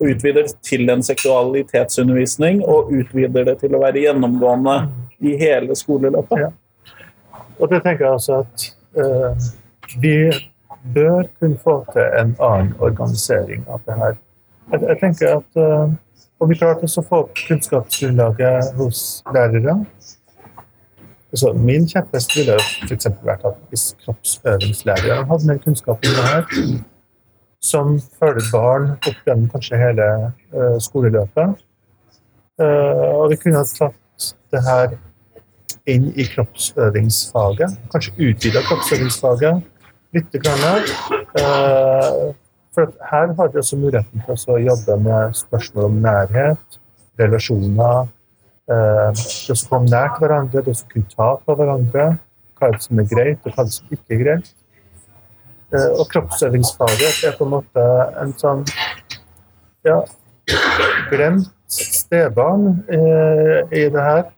utvider, 0.00 0.48
til 0.62 0.90
en 0.90 1.02
seksualitetsundervisning 1.02 2.62
og 2.64 2.92
utvider 2.92 3.48
det 3.50 3.58
til 3.62 3.76
å 3.76 3.82
være 3.82 4.02
gjennomgående 4.06 4.76
i 5.24 5.36
hele 5.40 5.76
skoleløpet. 5.78 6.46
Ja. 6.46 6.50
Og 7.60 7.70
det 7.70 7.82
tenker 7.84 8.06
jeg 8.06 8.12
altså 8.12 8.40
at 8.42 8.66
uh, 8.98 9.48
vi 10.02 10.16
bør 10.94 11.28
kunne 11.40 11.58
få 11.62 11.78
til 11.92 12.08
en 12.20 12.34
annen 12.42 12.74
organisering 12.78 13.64
av 13.68 13.84
det 13.86 13.98
her. 14.00 14.16
Jeg, 14.72 14.82
jeg 14.88 15.00
tenker 15.00 15.36
at 15.38 15.60
uh, 15.60 15.92
om 16.42 16.50
vi 16.50 16.58
klarte 16.58 16.88
å 16.88 17.06
få 17.06 17.22
opp 17.24 17.38
kunnskapsgrunnlaget 17.46 18.74
hos 18.78 19.22
lærere 19.32 19.78
altså, 21.34 21.52
Min 21.58 21.86
kjepphest 21.90 22.34
ville 22.36 22.56
f.eks. 22.88 23.08
vært 23.22 23.46
at 23.48 23.60
hvis 23.70 23.92
kroppsøvingslærere 24.04 25.22
hadde 25.30 25.48
mer 25.50 25.62
kunnskap 25.62 26.02
om 26.02 26.18
det 26.18 26.26
her, 26.28 26.44
som 27.64 27.96
følger 28.18 28.50
barn 28.52 28.90
opp 28.94 29.26
gjennom 29.26 29.48
kanskje 29.52 29.80
hele 29.80 30.08
uh, 30.52 30.76
skoleløpet. 30.82 31.62
Uh, 32.60 33.22
og 33.22 33.30
vi 33.32 33.38
kunne 33.40 33.62
ha 33.62 33.66
tatt 33.66 34.26
det 34.52 34.62
her 34.66 34.96
inn 35.90 36.10
i 36.12 36.26
kroppsøvingsfaget. 36.28 37.78
Kanskje 37.92 38.14
utvida 38.28 38.62
kroppsøvingsfaget 38.68 39.62
litt. 40.14 40.36
Grann, 40.44 40.90
uh, 41.40 42.34
for 42.74 42.92
her 43.10 43.32
har 43.38 43.50
vi 43.52 43.62
også 43.62 43.78
muligheten 43.80 44.22
til 44.26 44.52
å 44.54 44.60
jobbe 44.60 44.98
med 45.06 45.38
spørsmål 45.38 45.88
om 45.88 45.96
nærhet, 46.04 46.78
relasjoner. 47.20 48.10
det 48.66 49.52
å 49.52 49.56
komme 49.68 49.88
til 49.92 50.20
hverandre, 50.20 50.62
det 50.64 50.72
å 50.72 50.86
kunne 50.92 51.10
ta 51.12 51.26
på 51.40 51.56
hverandre. 51.58 52.06
Hva 52.58 52.68
er 52.68 52.76
det 52.76 52.86
som 52.86 53.00
er 53.00 53.08
greit, 53.10 53.40
og 53.44 53.52
hva 53.52 53.62
er 53.62 53.68
det 53.68 53.76
som 53.76 53.92
ikke 53.92 54.16
er 54.16 54.22
greit. 54.22 54.52
Eh, 55.72 55.90
og 55.98 56.08
kroppsøvingsfaget 56.12 57.24
er 57.26 57.36
på 57.38 57.46
en 57.46 57.54
måte 57.56 57.86
en 58.22 58.34
sånn 58.38 58.64
ja, 59.86 60.00
glemt 61.10 61.50
stebarn 61.72 62.68
eh, 62.92 63.60
i 63.72 63.86
det 63.94 64.04
her. 64.08 64.28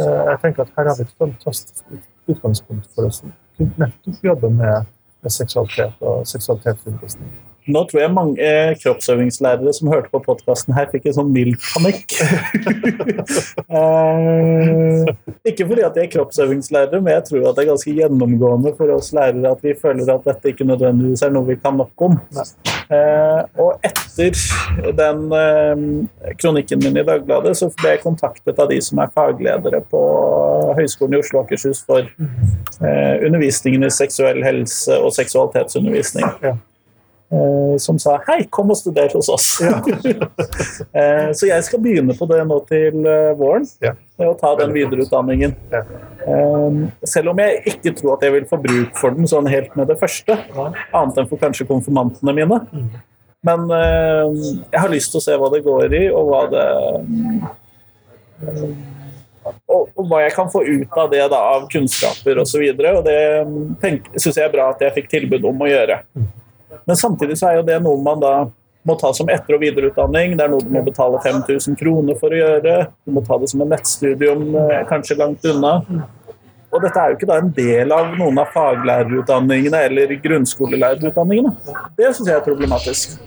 Eh, 0.00 0.22
jeg 0.30 0.40
tenker 0.44 0.64
at 0.64 0.72
her 0.78 0.90
har 0.90 0.98
vi 0.98 1.06
et 1.06 1.14
fantastisk 1.18 1.84
utgangspunkt 2.30 2.88
for 2.94 3.12
som 3.14 3.36
nettopp 3.60 4.24
jobber 4.24 4.56
med, 4.56 4.90
med 5.22 5.36
seksualitet 5.36 6.00
og 6.00 6.26
seksualitetsundervisning. 6.28 7.30
Nå 7.68 7.82
tror 7.90 8.00
jeg 8.00 8.12
mange 8.14 8.40
eh, 8.40 8.72
kroppsøvingslærere 8.80 9.72
som 9.76 9.90
hørte 9.92 10.10
på 10.12 10.22
podkasten 10.24 10.74
her, 10.76 10.88
fikk 10.92 11.10
en 11.10 11.16
sånn 11.18 11.32
mild 11.34 11.58
panikk. 11.74 12.16
eh, 13.80 15.10
ikke 15.50 15.66
fordi 15.68 15.84
at 15.86 15.96
de 15.96 16.04
er 16.04 16.12
kroppsøvingslærere, 16.14 17.02
men 17.02 17.18
jeg 17.18 17.26
tror 17.28 17.50
at 17.50 17.58
det 17.58 17.64
er 17.64 17.70
ganske 17.72 17.96
gjennomgående 18.00 18.74
for 18.78 18.96
oss 18.96 19.12
lærere 19.16 19.52
at 19.52 19.64
vi 19.66 19.76
føler 19.78 20.08
at 20.14 20.26
dette 20.28 20.54
ikke 20.54 20.68
nødvendigvis 20.68 21.24
er 21.26 21.34
noe 21.34 21.48
vi 21.50 21.58
kan 21.60 21.76
nok 21.80 22.06
om. 22.08 22.18
Eh, 22.90 23.42
og 23.62 23.84
etter 23.86 24.34
den 24.98 25.20
eh, 25.36 25.84
kronikken 26.40 26.82
min 26.82 26.98
i 26.98 27.04
Dagbladet, 27.06 27.54
så 27.58 27.70
ble 27.76 27.94
jeg 27.94 28.02
kontaktet 28.02 28.58
av 28.58 28.70
de 28.72 28.80
som 28.82 28.98
er 29.02 29.12
fagledere 29.14 29.82
på 29.92 30.00
Høgskolen 30.78 31.14
i 31.14 31.20
Oslo 31.20 31.40
og 31.40 31.46
Akershus 31.46 31.84
for 31.86 32.02
eh, 32.02 33.14
undervisningen 33.26 33.86
i 33.86 33.92
seksuell 33.94 34.42
helse 34.46 34.98
og 34.98 35.14
seksualitetsundervisning. 35.16 36.26
Ja. 36.42 36.56
Eh, 37.32 37.76
som 37.78 37.98
sa 37.98 38.18
'hei, 38.26 38.44
kom 38.50 38.70
og 38.70 38.76
studer 38.76 39.08
hos 39.14 39.28
oss'. 39.28 39.62
Ja. 39.62 39.80
Eh, 41.00 41.30
så 41.32 41.46
jeg 41.46 41.62
skal 41.62 41.78
begynne 41.78 42.14
på 42.18 42.26
det 42.26 42.40
nå 42.46 42.56
til 42.66 43.06
eh, 43.06 43.36
våren. 43.38 43.66
Ja. 43.80 43.92
Og 44.26 44.38
ta 44.40 44.56
den 44.58 44.72
videreutdanningen. 44.74 45.54
Ja. 45.70 45.82
Selv 47.06 47.30
om 47.30 47.38
jeg 47.38 47.62
ikke 47.66 47.92
tror 47.94 48.16
at 48.16 48.24
jeg 48.26 48.32
vil 48.32 48.48
få 48.50 48.58
bruk 48.58 48.96
for 48.98 49.14
den 49.14 49.28
sånn 49.30 49.46
helt 49.46 49.76
med 49.76 49.86
det 49.86 49.98
første. 50.00 50.34
Annet 50.92 51.20
enn 51.22 51.28
for 51.30 51.38
kanskje 51.38 51.68
konfirmantene 51.68 52.34
mine. 52.34 52.58
Mm. 52.72 52.90
Men 53.46 53.70
jeg 53.70 54.80
har 54.80 54.90
lyst 54.92 55.14
til 55.14 55.22
å 55.22 55.24
se 55.24 55.38
hva 55.38 55.48
det 55.54 55.62
går 55.64 55.94
i, 55.96 56.02
og 56.10 56.28
hva 56.28 56.42
det 56.50 56.66
og, 59.70 59.88
og, 59.94 60.04
hva 60.10 60.20
jeg 60.26 60.34
kan 60.34 60.50
få 60.52 60.64
ut 60.66 61.00
av 61.00 61.08
det 61.14 61.22
da, 61.32 61.40
av 61.54 61.64
kunnskaper 61.72 62.42
osv. 62.42 62.66
Og, 62.66 62.82
så 62.82 62.92
og 62.98 63.06
det 63.06 64.20
syns 64.20 64.36
jeg 64.36 64.44
er 64.44 64.52
bra 64.52 64.68
at 64.74 64.84
jeg 64.84 64.96
fikk 64.98 65.10
tilbud 65.14 65.48
om 65.48 65.64
å 65.64 65.70
gjøre. 65.70 66.02
Men 66.86 66.98
samtidig 66.98 67.38
så 67.38 67.50
er 67.50 67.60
jo 67.60 67.66
det 67.66 67.78
noe 67.84 68.00
man 68.02 68.22
da 68.22 68.34
må 68.86 68.96
ta 69.00 69.12
som 69.12 69.28
etter- 69.28 69.56
og 69.56 69.60
videreutdanning. 69.60 70.36
Det 70.36 70.44
er 70.44 70.52
noe 70.52 70.64
du 70.64 70.70
må 70.72 70.82
betale 70.84 71.20
5000 71.22 71.76
kroner 71.80 72.16
for 72.20 72.32
å 72.32 72.40
gjøre. 72.40 72.76
Du 73.04 73.12
må 73.16 73.22
ta 73.26 73.36
det 73.40 73.50
som 73.52 73.64
en 73.64 73.72
nettstudium 73.74 74.46
eh, 74.56 74.80
kanskje 74.88 75.18
langt 75.20 75.44
unna. 75.50 75.74
Og 76.70 76.84
dette 76.84 77.02
er 77.02 77.10
jo 77.10 77.18
ikke 77.18 77.28
da 77.28 77.40
en 77.42 77.50
del 77.54 77.92
av 77.92 78.12
noen 78.16 78.38
av 78.38 78.52
faglærerutdanningene 78.54 79.82
eller 79.88 80.14
grunnskolelærerutdanningene. 80.22 81.56
Det 81.98 82.12
syns 82.14 82.30
jeg 82.30 82.38
er 82.38 82.46
problematisk. 82.46 83.18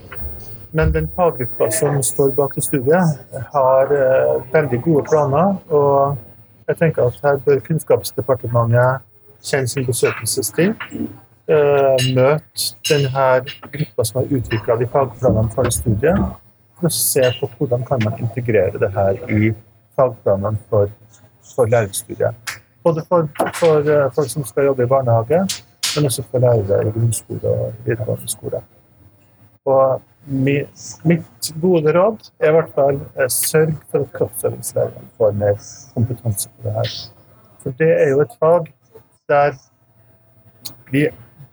Men 0.73 0.93
den 0.95 1.09
faggruppa 1.13 1.67
som 1.75 1.99
står 2.01 2.31
bak 2.37 2.55
det 2.57 2.63
studiet, 2.65 3.19
har 3.53 3.91
eh, 3.93 4.37
veldig 4.53 4.79
gode 4.81 5.03
planer. 5.11 5.57
Og 5.69 6.15
jeg 6.71 6.79
tenker 6.79 7.11
at 7.11 7.19
her 7.21 7.37
bør 7.45 7.61
Kunnskapsdepartementet 7.67 9.03
kjenne 9.43 9.69
sin 9.69 9.85
besøkelsestid. 9.85 10.73
Uh, 11.43 11.99
møte 12.15 12.69
denne 12.87 13.23
gruppa 13.73 14.03
som 14.07 14.21
har 14.21 14.29
utvikla 14.31 14.77
de 14.79 14.85
fagplanene 14.87 15.51
for 15.51 15.67
studiet, 15.75 16.21
for 16.79 16.87
å 16.87 16.91
se 16.95 17.23
på 17.35 17.49
hvordan 17.57 17.81
kan 17.83 17.99
man 18.05 18.15
integrere 18.23 18.79
det 18.79 18.87
her 18.95 19.17
i 19.27 19.49
fagplanene 19.99 20.61
for, 20.71 20.93
for 21.49 21.67
lærerstudiet. 21.67 22.53
Både 22.87 23.03
for, 23.09 23.27
for 23.59 23.89
uh, 23.89 24.07
folk 24.15 24.31
som 24.31 24.45
skal 24.47 24.69
jobbe 24.69 24.85
i 24.87 24.91
barnehage, 24.93 25.41
men 25.97 26.07
også 26.07 26.23
for 26.29 26.45
lærere 26.45 26.87
i 26.87 26.93
grunnskole 26.95 27.51
og 27.51 27.75
videregående 27.89 28.31
skole. 28.31 28.63
Og 29.67 29.99
mitt, 30.23 31.51
gode 31.59 31.91
råd 31.97 32.31
er 32.39 32.53
i 32.53 32.55
hvert 32.55 32.71
fall 32.77 33.01
uh, 33.17 33.27
sørg 33.27 33.75
for 33.91 34.07
at 34.07 34.15
kroppsøvingslærerne 34.15 35.11
får 35.19 35.35
mer 35.43 35.59
kompetanse 35.91 36.47
på 36.55 36.69
det 36.69 36.77
her. 36.79 36.95
For 37.59 37.75
det 37.83 37.91
er 37.97 38.15
jo 38.15 38.23
et 38.23 38.39
fag 38.39 38.71
der 39.27 39.59
vi 40.93 41.03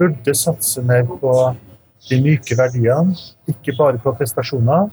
burde 0.01 0.35
satse 0.37 0.83
mer 0.87 1.05
på 1.09 1.35
de 2.09 2.21
myke 2.25 2.57
verdiene, 2.57 3.17
ikke 3.51 3.77
bare 3.79 4.01
på 4.01 4.15
prestasjoner, 4.17 4.89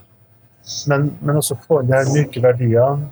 men, 0.92 1.12
men 1.24 1.40
også 1.40 1.56
få 1.64 1.82
inn 1.82 1.92
de 1.92 1.96
her 1.96 2.10
myke 2.12 2.44
verdiene 2.44 3.08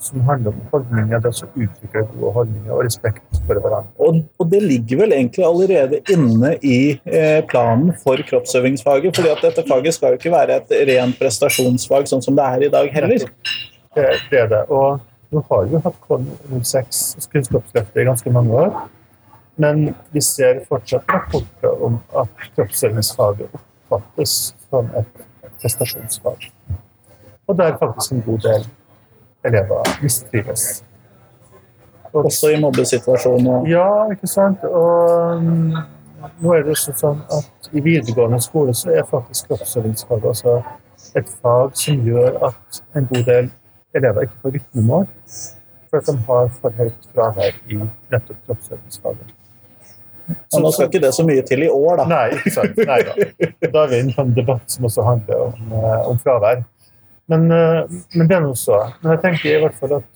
som 0.00 0.20
handler 0.28 0.52
om 0.52 0.66
holdninger, 0.72 1.22
det 1.22 1.30
å 1.32 1.48
utvikle 1.58 2.04
gode 2.12 2.32
holdninger 2.36 2.74
og 2.74 2.84
respekt 2.86 3.40
for 3.48 3.58
hverandre. 3.58 3.90
Og, 3.98 4.20
og, 4.38 4.44
det 4.52 4.60
ligger 4.62 5.00
vel 5.02 5.14
egentlig 5.16 5.46
allerede 5.46 5.98
inne 6.14 6.52
i 6.62 6.78
eh, 7.02 7.40
planen 7.50 7.90
for 8.04 8.22
kroppsøvingsfaget. 8.28 9.16
fordi 9.16 9.32
at 9.32 9.42
dette 9.42 9.64
faget 9.66 9.96
skal 9.96 10.14
jo 10.14 10.20
ikke 10.20 10.34
være 10.34 10.60
et 10.60 10.76
rent 10.92 11.18
prestasjonsfag 11.18 12.06
sånn 12.10 12.22
som 12.24 12.38
det 12.38 12.46
er 12.46 12.68
i 12.68 12.70
dag 12.76 12.92
heller. 12.94 13.26
Det, 13.96 14.06
det 14.30 14.44
er 14.44 14.52
det. 14.52 14.62
Og 14.70 15.02
nå 15.34 15.42
har 15.50 15.66
vi 15.66 15.82
hatt 15.88 15.98
KON06 16.06 17.02
Kunnskapsløftet 17.32 17.98
i 17.98 18.06
ganske 18.06 18.32
mange 18.32 18.54
år. 18.54 18.78
Men 19.58 19.94
vi 20.14 20.22
ser 20.22 20.62
fortsatt 20.68 21.08
rapporter 21.10 21.82
om 21.84 21.98
at 22.16 22.30
kroppsøvingsfaget 22.54 23.48
oppfattes 23.58 24.34
som 24.70 24.90
et 24.98 25.24
prestasjonsfag. 25.58 26.50
Og 27.48 27.56
der 27.58 27.78
faktisk 27.80 28.12
en 28.12 28.22
god 28.22 28.38
del 28.38 28.68
elever 29.44 30.02
mistrives. 30.02 30.84
Også 32.12 32.48
i 32.48 32.60
mobbesituasjoner? 32.60 33.66
Ja, 33.68 34.10
ikke 34.12 34.26
sant. 34.26 34.64
Og 34.64 35.36
um, 35.36 35.76
nå 36.40 36.54
er 36.54 36.64
det 36.64 36.74
også 36.76 36.94
sånn 36.98 37.20
at 37.34 37.70
i 37.72 37.82
videregående 37.84 38.40
skole 38.42 38.74
så 38.76 38.94
er 38.94 39.08
faktisk 39.10 39.50
kroppsøvingsfaget 39.50 40.30
også 40.32 40.60
et 41.18 41.28
fag 41.42 41.74
som 41.78 42.04
gjør 42.06 42.38
at 42.50 42.82
en 42.96 43.08
god 43.10 43.24
del 43.28 43.50
elever 43.96 44.26
ikke 44.26 44.40
får 44.42 44.56
rytmemål. 44.58 45.08
For 45.88 46.00
at 46.00 46.08
de 46.08 46.16
har 46.28 46.48
for 46.60 46.80
høyt 46.80 47.12
fravær 47.14 47.60
i 47.68 47.80
nettopp 47.80 48.40
kroppsøvingsfaget. 48.46 49.37
Så 50.52 50.60
nå 50.60 50.70
skal 50.72 50.88
ikke 50.88 51.00
det 51.02 51.12
så 51.16 51.24
mye 51.26 51.42
til 51.46 51.62
i 51.64 51.68
år, 51.72 52.02
da. 52.02 52.04
Nei, 52.10 52.26
ikke 52.36 52.52
sant. 52.52 52.76
Nei 52.88 52.98
da. 53.06 53.12
Da 53.72 53.84
er 53.84 53.92
vi 53.92 54.00
inne 54.02 54.14
på 54.16 54.24
en 54.26 54.34
debatt 54.36 54.74
som 54.74 54.88
også 54.88 55.04
handler 55.06 55.36
om, 55.48 55.54
eh, 55.72 56.00
om 56.10 56.18
fravær. 56.20 56.64
Men, 57.28 57.50
eh, 57.52 57.82
men 58.14 58.28
det 58.28 58.40
nå 58.44 58.54
så. 58.56 58.92
Men 59.02 59.12
jeg 59.14 59.20
tenker 59.24 59.48
i 59.52 59.60
hvert 59.62 59.76
fall 59.80 59.92
at 59.98 60.12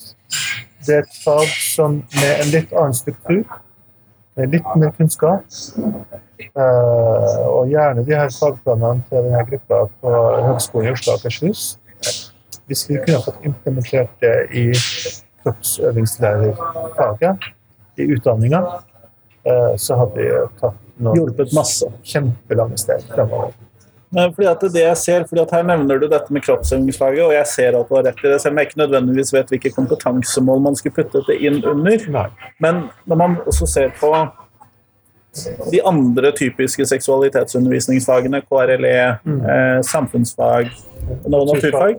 det 0.86 0.94
er 0.94 1.02
et 1.04 1.18
fag 1.24 1.48
som 1.62 1.90
med 2.16 2.32
en 2.42 2.50
litt 2.52 2.72
annen 2.72 2.96
struktur, 2.96 3.44
med 4.36 4.44
litt 4.54 4.70
mer 4.80 4.90
kunnskap, 4.96 5.44
eh, 6.40 7.38
og 7.46 7.68
gjerne 7.70 8.04
de 8.06 8.14
her 8.16 8.30
fagplanene 8.32 9.02
til 9.08 9.18
denne 9.28 9.42
gruppa 9.50 9.76
på 10.02 10.08
Høgskolen 10.48 10.88
i 10.88 10.92
Oslo 10.96 11.08
og 11.12 11.18
Akershus 11.20 11.62
Hvis 12.66 12.82
vi 12.88 12.94
kunne 13.04 13.20
fått 13.22 13.44
implementert 13.46 14.12
det 14.22 14.36
i 14.56 14.64
kroppsøvingslærerfaget 15.42 17.34
i 18.00 18.02
utdanninga, 18.14 18.60
så 19.76 19.96
hadde 19.98 20.14
vi 20.16 20.28
tatt 20.60 20.74
noen 21.02 21.16
Hjulpet 21.18 21.52
masse. 21.56 21.88
kjempelange 22.06 22.78
steg 22.78 23.02
fremover. 23.10 23.52
Fordi 24.12 24.46
at 24.46 24.60
det 24.60 24.82
jeg 24.84 24.96
ser, 25.00 25.22
fordi 25.24 25.40
at 25.40 25.50
Her 25.56 25.62
nevner 25.64 25.98
du 25.98 26.06
dette 26.06 26.30
med 26.30 26.42
kroppsøvingsfaget, 26.44 27.22
og 27.24 27.32
jeg 27.32 27.46
ser 27.48 27.78
at 27.78 27.88
du 27.88 27.94
har 27.96 28.02
rett 28.04 28.18
i 28.24 28.28
det, 28.28 28.40
selv 28.42 28.52
om 28.52 28.58
jeg 28.60 28.68
ikke 28.68 28.80
nødvendigvis 28.82 29.32
vet 29.32 29.48
hvilke 29.54 29.72
kompetansemål 29.72 30.60
man 30.60 30.76
skulle 30.76 30.94
putte 30.98 31.22
det 31.26 31.38
inn 31.40 31.62
under. 31.64 32.04
Nei. 32.12 32.26
Men 32.60 32.82
når 33.08 33.16
man 33.16 33.36
også 33.46 33.66
ser 33.66 33.88
på 33.98 34.12
de 35.72 35.80
andre 35.88 36.30
typiske 36.36 36.84
seksualitetsundervisningsfagene, 36.86 38.42
KRLE, 38.44 39.18
Mm. 39.24 39.40
eh, 39.48 39.80
samfunnsfag 39.82 40.68
og 41.24 41.48
naturfag, 41.50 41.98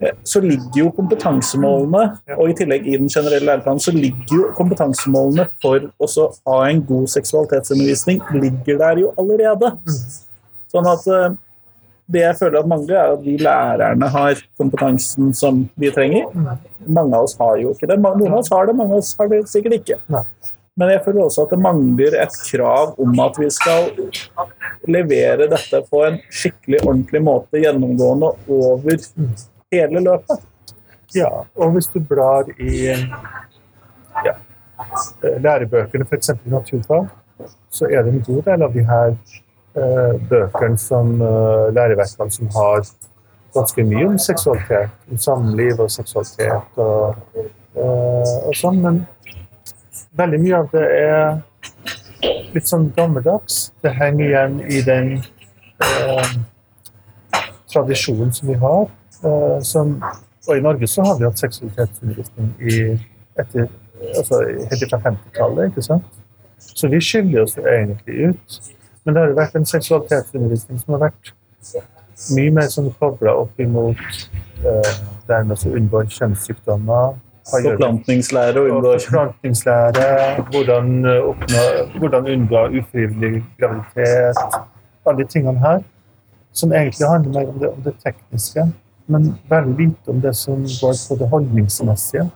eh, 0.00 0.16
så 0.24 0.40
ligger 0.44 0.80
jo 0.80 0.90
kompetansemålene, 0.96 2.02
og 2.36 2.50
i 2.50 2.56
tillegg 2.58 2.86
i 2.86 2.96
den 2.96 3.08
generelle 3.08 3.46
læreplanen, 3.46 3.80
så 3.80 3.94
ligger 3.94 4.34
jo 4.34 4.50
kompetansemålene 4.58 5.48
for 5.62 5.88
å 5.98 6.28
ha 6.50 6.58
en 6.68 6.82
god 6.86 7.08
seksualitetsundervisning 7.14 8.20
ligger 8.34 8.78
der 8.82 9.02
jo 9.04 9.14
allerede. 9.20 9.72
Sånn 10.72 10.88
at 10.90 11.06
eh, 11.06 11.34
det 12.14 12.20
jeg 12.20 12.36
føler 12.36 12.60
at 12.60 12.68
mangler, 12.68 12.96
er 13.00 13.12
at 13.14 13.22
vi 13.24 13.36
lærerne 13.40 14.08
har 14.12 14.40
kompetansen 14.60 15.32
som 15.36 15.64
vi 15.80 15.92
trenger. 15.94 16.26
Mange 16.84 17.16
av 17.16 17.28
oss 17.28 17.36
har 17.40 17.56
jo 17.62 17.72
ikke 17.72 17.88
det. 17.88 17.96
Noen 18.02 18.32
av 18.32 18.42
oss 18.42 18.52
har 18.52 18.68
det, 18.68 18.76
mange 18.76 18.92
av 18.92 19.00
oss 19.00 19.14
har 19.20 19.30
det 19.32 19.44
sikkert 19.48 19.78
ikke. 19.80 20.00
Men 20.74 20.90
jeg 20.90 21.04
føler 21.04 21.22
også 21.22 21.44
at 21.44 21.52
det 21.54 21.60
mangler 21.62 22.16
et 22.18 22.36
krav 22.48 22.96
om 22.98 23.20
at 23.22 23.36
vi 23.38 23.46
skal 23.54 23.92
levere 24.90 25.46
dette 25.50 25.80
på 25.90 26.00
en 26.06 26.18
skikkelig 26.34 26.80
ordentlig 26.82 27.22
måte 27.22 27.62
gjennomgående 27.62 28.32
over 28.50 29.06
hele 29.72 30.02
løpet. 30.02 30.42
Ja, 31.14 31.30
og 31.54 31.76
hvis 31.76 31.86
du 31.92 32.00
blar 32.02 32.50
i 32.58 32.88
ja, 32.90 34.34
eh, 34.34 35.38
lærebøkene, 35.46 36.08
f.eks. 36.10 36.34
i 36.34 36.50
naturfag, 36.50 37.06
så 37.70 37.86
er 37.86 38.02
det 38.02 38.16
en 38.16 38.26
god 38.26 38.42
del 38.42 38.66
av 38.66 38.74
de 38.74 38.82
her 38.90 39.14
eh, 39.14 40.20
bøkene 40.30 40.78
som 40.78 41.14
eh, 41.22 41.70
læreverkene 41.76 42.34
som 42.34 42.50
har 42.58 42.82
ganske 43.54 43.86
mye 43.86 44.08
om 44.10 44.18
seksualitet, 44.18 44.90
om 45.06 45.22
samliv 45.22 45.78
og 45.86 45.90
seksualitet 45.94 46.82
og, 46.82 47.14
og 47.78 48.54
sånn, 48.58 48.80
men 48.82 49.04
veldig 50.18 50.40
mye 50.42 50.58
av 50.58 50.68
det 50.72 50.84
er 50.98 52.34
litt 52.54 52.68
sånn 52.70 52.90
gammeldags. 52.96 53.70
Det 53.82 53.92
henger 53.98 54.26
igjen 54.26 54.58
i 54.70 54.82
den 54.86 55.10
eh, 55.84 56.34
tradisjonen 57.72 58.32
som 58.34 58.50
vi 58.50 58.58
har. 58.62 58.86
Eh, 59.24 59.58
som, 59.66 59.96
og 60.46 60.52
i 60.56 60.64
Norge 60.64 60.88
så 60.90 61.06
har 61.06 61.18
vi 61.18 61.26
hatt 61.28 61.42
seksualitetsundervisning 61.42 62.52
i, 62.60 62.78
etter, 63.40 63.68
altså, 64.14 64.42
helt 64.70 64.86
fra 64.90 65.02
50-tallet, 65.08 65.72
ikke 65.72 65.86
sant? 65.88 66.22
Så 66.64 66.88
vi 66.88 67.00
skiller 67.02 67.44
oss 67.44 67.58
egentlig 67.58 68.30
ut. 68.30 68.60
Men 69.04 69.14
det 69.14 69.20
har 69.20 69.32
jo 69.32 69.36
vært 69.38 69.58
en 69.58 69.68
seksualitetsundervisning 69.68 70.80
som 70.80 70.96
har 70.96 71.08
vært 71.08 71.34
mye 72.34 72.54
mer 72.54 72.70
sånn 72.72 72.92
kobla 73.00 73.34
opp 73.42 73.58
imot 73.60 74.00
eh, 74.64 74.90
dermed 75.28 75.60
å 75.66 75.74
unngå 75.76 76.04
kjønnssykdommer. 76.14 77.18
Forplantningslære 77.50 78.60
og 78.60 78.70
unngå 78.70 78.92
forplantningslære, 78.98 80.44
hvordan, 80.50 81.04
eh, 81.04 81.28
oppnå, 81.28 81.64
hvordan 81.98 82.28
unngå 82.34 82.62
ufrivillig 82.78 83.44
graviditet. 83.60 84.36
Alle 85.06 85.18
de 85.22 85.28
tingene 85.28 85.58
her. 85.58 85.82
Som 86.52 86.72
egentlig 86.72 87.08
handler 87.08 87.32
mer 87.32 87.48
om 87.48 87.58
det, 87.58 87.68
om 87.68 87.82
det 87.82 87.94
tekniske, 88.04 88.72
men 89.06 89.38
veldig 89.50 89.76
lite 89.78 90.08
om 90.08 90.20
det 90.20 90.36
som 90.36 90.62
går 90.80 90.94
på 91.08 91.18
det 91.18 91.28
holdningsmessige. 91.28 92.30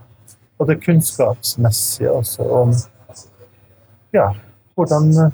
Og 0.59 0.69
det 0.69 0.85
kunnskapsmessige 0.85 2.11
også 2.11 2.43
om 2.43 2.73
ja, 4.13 4.33
hvordan 4.75 5.33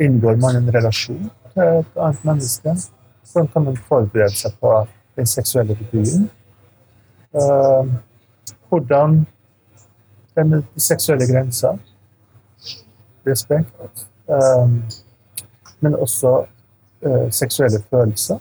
inngår 0.00 0.36
man 0.36 0.56
en 0.56 0.74
relasjon 0.74 1.30
til 1.52 1.62
et 1.62 1.96
annet 1.96 2.24
menneske. 2.24 2.76
Hvordan 3.32 3.48
kan 3.52 3.64
man 3.64 3.76
forberede 3.76 4.36
seg 4.36 4.52
på 4.60 4.86
den 5.16 5.26
seksuelle 5.26 5.76
debuten? 5.78 6.30
Eh, 7.34 7.84
hvordan 8.70 9.26
den 10.34 10.62
seksuelle 10.76 11.26
grensa. 11.26 11.74
Respekt. 13.26 14.06
Um, 14.26 14.82
men 15.80 15.94
også 15.94 16.46
uh, 17.06 17.30
seksuelle 17.30 17.82
følelser. 17.90 18.38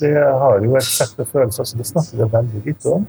Det 0.00 0.12
har 0.14 0.60
jo 0.64 0.76
et 0.76 0.84
sett 0.84 1.18
med 1.18 1.26
følelser, 1.26 1.64
så 1.64 1.78
det 1.78 1.86
snakker 1.86 2.16
vi 2.16 2.32
veldig 2.36 2.62
lite 2.64 2.94
om. 2.96 3.06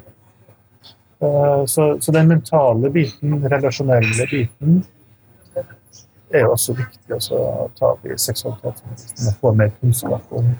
Uh, 1.23 1.65
så, 1.65 1.97
så 2.01 2.11
den 2.11 2.27
mentale 2.27 2.89
biten, 2.91 3.31
den 3.31 3.51
relasjonelle 3.51 4.27
biten, 4.31 4.83
er 6.33 6.47
jo 6.47 6.51
også 6.55 6.73
viktig 6.77 7.17
å 7.37 7.67
ta 7.77 7.91
opp 7.93 8.05
i 8.09 8.17
seksualiteten. 8.17 9.33
Få 9.41 9.53
mer 9.53 9.69
kunnskap 9.79 10.31
om. 10.33 10.53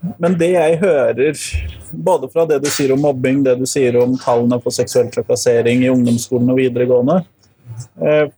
Men 0.00 0.36
det 0.40 0.52
jeg 0.54 0.78
hører, 0.80 1.40
både 1.92 2.28
fra 2.32 2.46
det 2.48 2.60
du 2.64 2.68
sier 2.72 2.94
om 2.94 3.02
mobbing, 3.04 3.42
det 3.44 3.58
du 3.60 3.66
sier 3.68 3.98
om 4.00 4.14
tallene 4.20 4.60
for 4.62 4.72
seksuell 4.72 5.10
trakassering 5.12 5.84
i 5.84 5.90
ungdomsskolen 5.92 6.52
og 6.52 6.60
videregående 6.60 7.18
eh, 8.00 8.30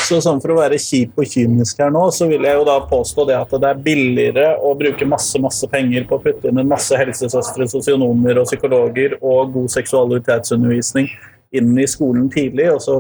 Så 0.03 0.19
sånn 0.23 0.41
For 0.43 0.51
å 0.51 0.57
være 0.57 0.79
kjip 0.81 1.19
og 1.19 1.27
kynisk 1.31 1.79
her 1.79 1.91
nå, 1.93 2.01
så 2.11 2.27
vil 2.27 2.43
jeg 2.43 2.57
jo 2.59 2.65
da 2.67 2.75
påstå 2.89 3.25
det 3.29 3.38
at 3.38 3.53
det 3.55 3.69
er 3.69 3.84
billigere 3.86 4.47
å 4.59 4.73
bruke 4.77 5.07
masse 5.07 5.39
masse 5.41 5.67
penger 5.71 6.07
på 6.09 6.17
å 6.17 6.23
putte 6.23 6.49
inn 6.49 6.59
en 6.59 6.69
masse 6.69 6.97
helsesøstre, 6.99 7.69
sosionomer 7.71 8.41
og 8.41 8.49
psykologer 8.49 9.15
og 9.21 9.53
god 9.55 9.71
seksualitetsundervisning 9.77 11.07
inn 11.55 11.71
i 11.79 11.88
skolen 11.88 12.27
tidlig, 12.34 12.67
og 12.73 12.81
så 12.84 12.97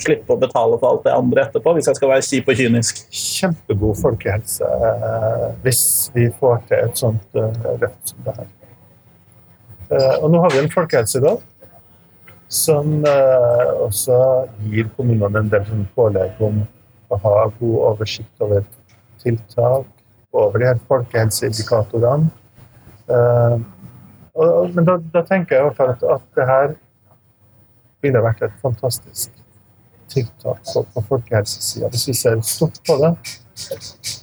slippe 0.00 0.32
å 0.32 0.40
betale 0.40 0.78
for 0.80 0.94
alt 0.94 1.04
det 1.04 1.12
andre 1.12 1.44
etterpå, 1.44 1.74
hvis 1.76 1.90
jeg 1.90 1.98
skal 1.98 2.12
være 2.14 2.24
kjip 2.24 2.48
og 2.48 2.60
kynisk. 2.62 3.02
Kjempegod 3.20 4.00
folkehelse 4.00 4.70
eh, 4.88 5.46
hvis 5.66 5.82
vi 6.14 6.30
får 6.40 6.62
til 6.70 6.86
et 6.86 7.04
sånt 7.04 7.36
eh, 7.36 7.60
løft 7.82 8.14
som 8.14 8.24
det 8.24 8.36
her. 8.38 8.50
Eh, 9.90 10.16
og 10.22 10.30
nå 10.32 10.40
har 10.44 10.54
vi 10.54 10.62
en 10.62 10.72
folkehelselov 10.72 11.42
som 12.50 13.04
eh, 13.06 13.68
også 13.78 14.18
gir 14.66 14.90
kommunene 14.96 15.44
en 15.44 15.50
del 15.52 15.66
sånn 15.68 15.86
pålegg 15.94 16.40
om 16.42 16.64
å 17.10 17.18
ha 17.22 17.34
god 17.60 17.76
oversikt 17.92 18.42
over 18.42 18.64
tiltak, 19.22 19.86
over 20.34 20.58
de 20.58 20.68
her 20.70 20.80
folkehelseindikatorene. 20.90 22.30
Eh, 23.10 23.60
men 24.74 24.86
da, 24.86 24.96
da 25.14 25.22
tenker 25.26 25.56
jeg 25.56 25.62
i 25.62 25.68
hvert 25.68 25.78
fall 25.78 25.92
at, 25.94 26.02
at 26.16 26.26
det 26.38 26.48
her 26.48 26.74
ville 28.02 28.22
vært 28.24 28.42
et 28.46 28.58
fantastisk 28.62 29.32
tiltak 30.10 30.62
på, 30.72 30.82
på 30.94 31.04
folkehelsesida, 31.08 31.90
hvis 31.92 32.08
vi 32.10 32.16
ser 32.18 32.40
stort 32.46 32.80
på 32.86 32.96
det. 33.02 33.12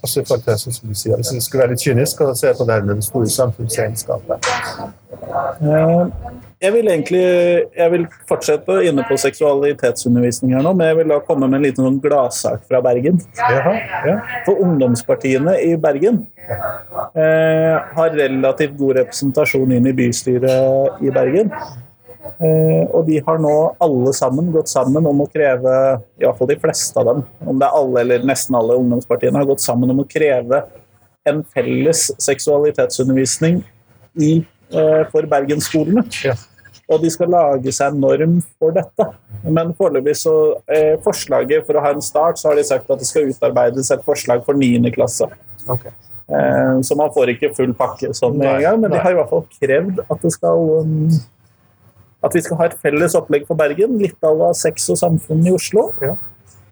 Også 0.04 0.22
i 0.22 0.26
forhold 0.26 0.44
til 0.44 0.52
det 0.54 0.60
som 0.60 0.90
du 0.90 0.96
sier, 0.98 1.16
Hvis 1.16 1.34
vi 1.34 1.42
skulle 1.44 1.64
være 1.66 1.76
litt 1.76 1.86
kynisk 1.86 2.22
og 2.26 2.36
se 2.38 2.54
på 2.58 2.68
det 2.68 2.74
her 2.74 2.88
med 2.90 2.96
det 3.02 3.08
store 3.08 3.30
samfunnsregnskapet. 3.30 4.52
Eh, 5.62 6.34
Jeg 6.62 6.74
vil 6.74 6.88
egentlig 6.90 7.22
jeg 7.78 7.92
vil 7.92 8.06
fortsette 8.30 8.80
inne 8.90 9.04
på 9.06 9.14
seksualitetsundervisning 9.22 10.56
her 10.56 10.64
nå, 10.66 10.72
men 10.74 10.88
jeg 10.88 10.98
vil 10.98 11.12
da 11.14 11.20
komme 11.28 11.46
med 11.46 11.60
en 11.60 11.68
liten 11.68 11.86
sånn 11.86 12.00
gladsak 12.02 12.64
fra 12.66 12.82
Bergen. 12.82 13.20
Jaha, 13.38 13.76
ja. 14.10 14.16
For 14.48 14.64
ungdomspartiene 14.66 15.54
i 15.62 15.76
Bergen 15.78 16.24
eh, 16.50 17.76
har 18.00 18.18
relativt 18.18 18.74
god 18.80 19.04
representasjon 19.04 19.76
inn 19.78 19.92
i 19.92 19.94
bystyret 20.00 21.04
i 21.06 21.14
Bergen. 21.14 21.54
Eh, 22.38 22.84
og 22.92 23.08
de 23.08 23.20
har 23.26 23.40
nå 23.42 23.54
alle 23.84 24.14
sammen 24.16 24.52
gått 24.54 24.72
sammen 24.72 25.06
om 25.10 25.24
å 25.24 25.30
kreve, 25.32 25.78
i 26.20 26.26
hvert 26.26 26.40
fall 26.40 26.52
de 26.52 26.60
fleste 26.62 27.00
av 27.02 27.10
dem, 27.10 27.24
om 27.46 27.60
det 27.60 27.68
er 27.68 27.80
alle 27.80 28.04
eller 28.04 28.28
nesten 28.28 28.58
alle 28.60 28.78
ungdomspartiene, 28.80 29.40
har 29.40 29.50
gått 29.50 29.64
sammen 29.64 29.94
om 29.94 30.04
å 30.04 30.08
kreve 30.10 30.62
en 31.28 31.42
felles 31.56 32.08
seksualitetsundervisning 32.24 33.62
i, 34.22 34.46
eh, 34.72 35.04
for 35.12 35.28
bergensskolene. 35.30 36.06
Ja. 36.24 36.38
Og 36.88 37.02
de 37.04 37.12
skal 37.12 37.32
lage 37.34 37.72
seg 37.76 37.92
en 37.92 38.00
norm 38.00 38.38
for 38.60 38.72
dette. 38.72 39.10
Men 39.44 39.74
foreløpig 39.76 40.16
så 40.16 40.36
eh, 40.72 40.96
forslaget 41.04 41.66
for 41.68 41.76
å 41.76 41.84
ha 41.84 41.92
en 41.92 42.04
start, 42.04 42.40
så 42.40 42.52
har 42.52 42.60
de 42.60 42.64
sagt 42.68 42.90
at 42.90 43.02
det 43.02 43.10
skal 43.10 43.28
utarbeides 43.28 43.92
et 43.92 44.06
forslag 44.06 44.46
for 44.48 44.56
9. 44.56 44.88
klasse. 44.96 45.28
Okay. 45.68 45.92
Eh, 46.28 46.82
så 46.84 46.96
man 47.00 47.12
får 47.16 47.34
ikke 47.36 47.54
full 47.56 47.74
pakke 47.78 48.14
sånn 48.16 48.38
med 48.40 48.50
en 48.54 48.64
gang, 48.64 48.80
men 48.84 48.92
de 48.92 49.00
har 49.04 49.14
i 49.14 49.20
hvert 49.20 49.32
fall 49.32 49.46
krevd 49.60 50.02
at 50.04 50.24
det 50.24 50.32
skal 50.36 50.64
um, 50.84 51.06
at 52.26 52.34
vi 52.34 52.41
skal 52.41 52.57
ha 52.61 52.70
et 52.70 52.80
felles 52.82 53.15
opplegg 53.18 53.45
for 53.47 53.59
Bergen, 53.59 53.97
litt 54.01 54.18
à 54.26 54.34
la 54.34 54.53
sex 54.57 54.89
og 54.93 54.99
samfunn 54.99 55.45
i 55.45 55.53
Oslo. 55.53 55.89
Ja. 56.01 56.15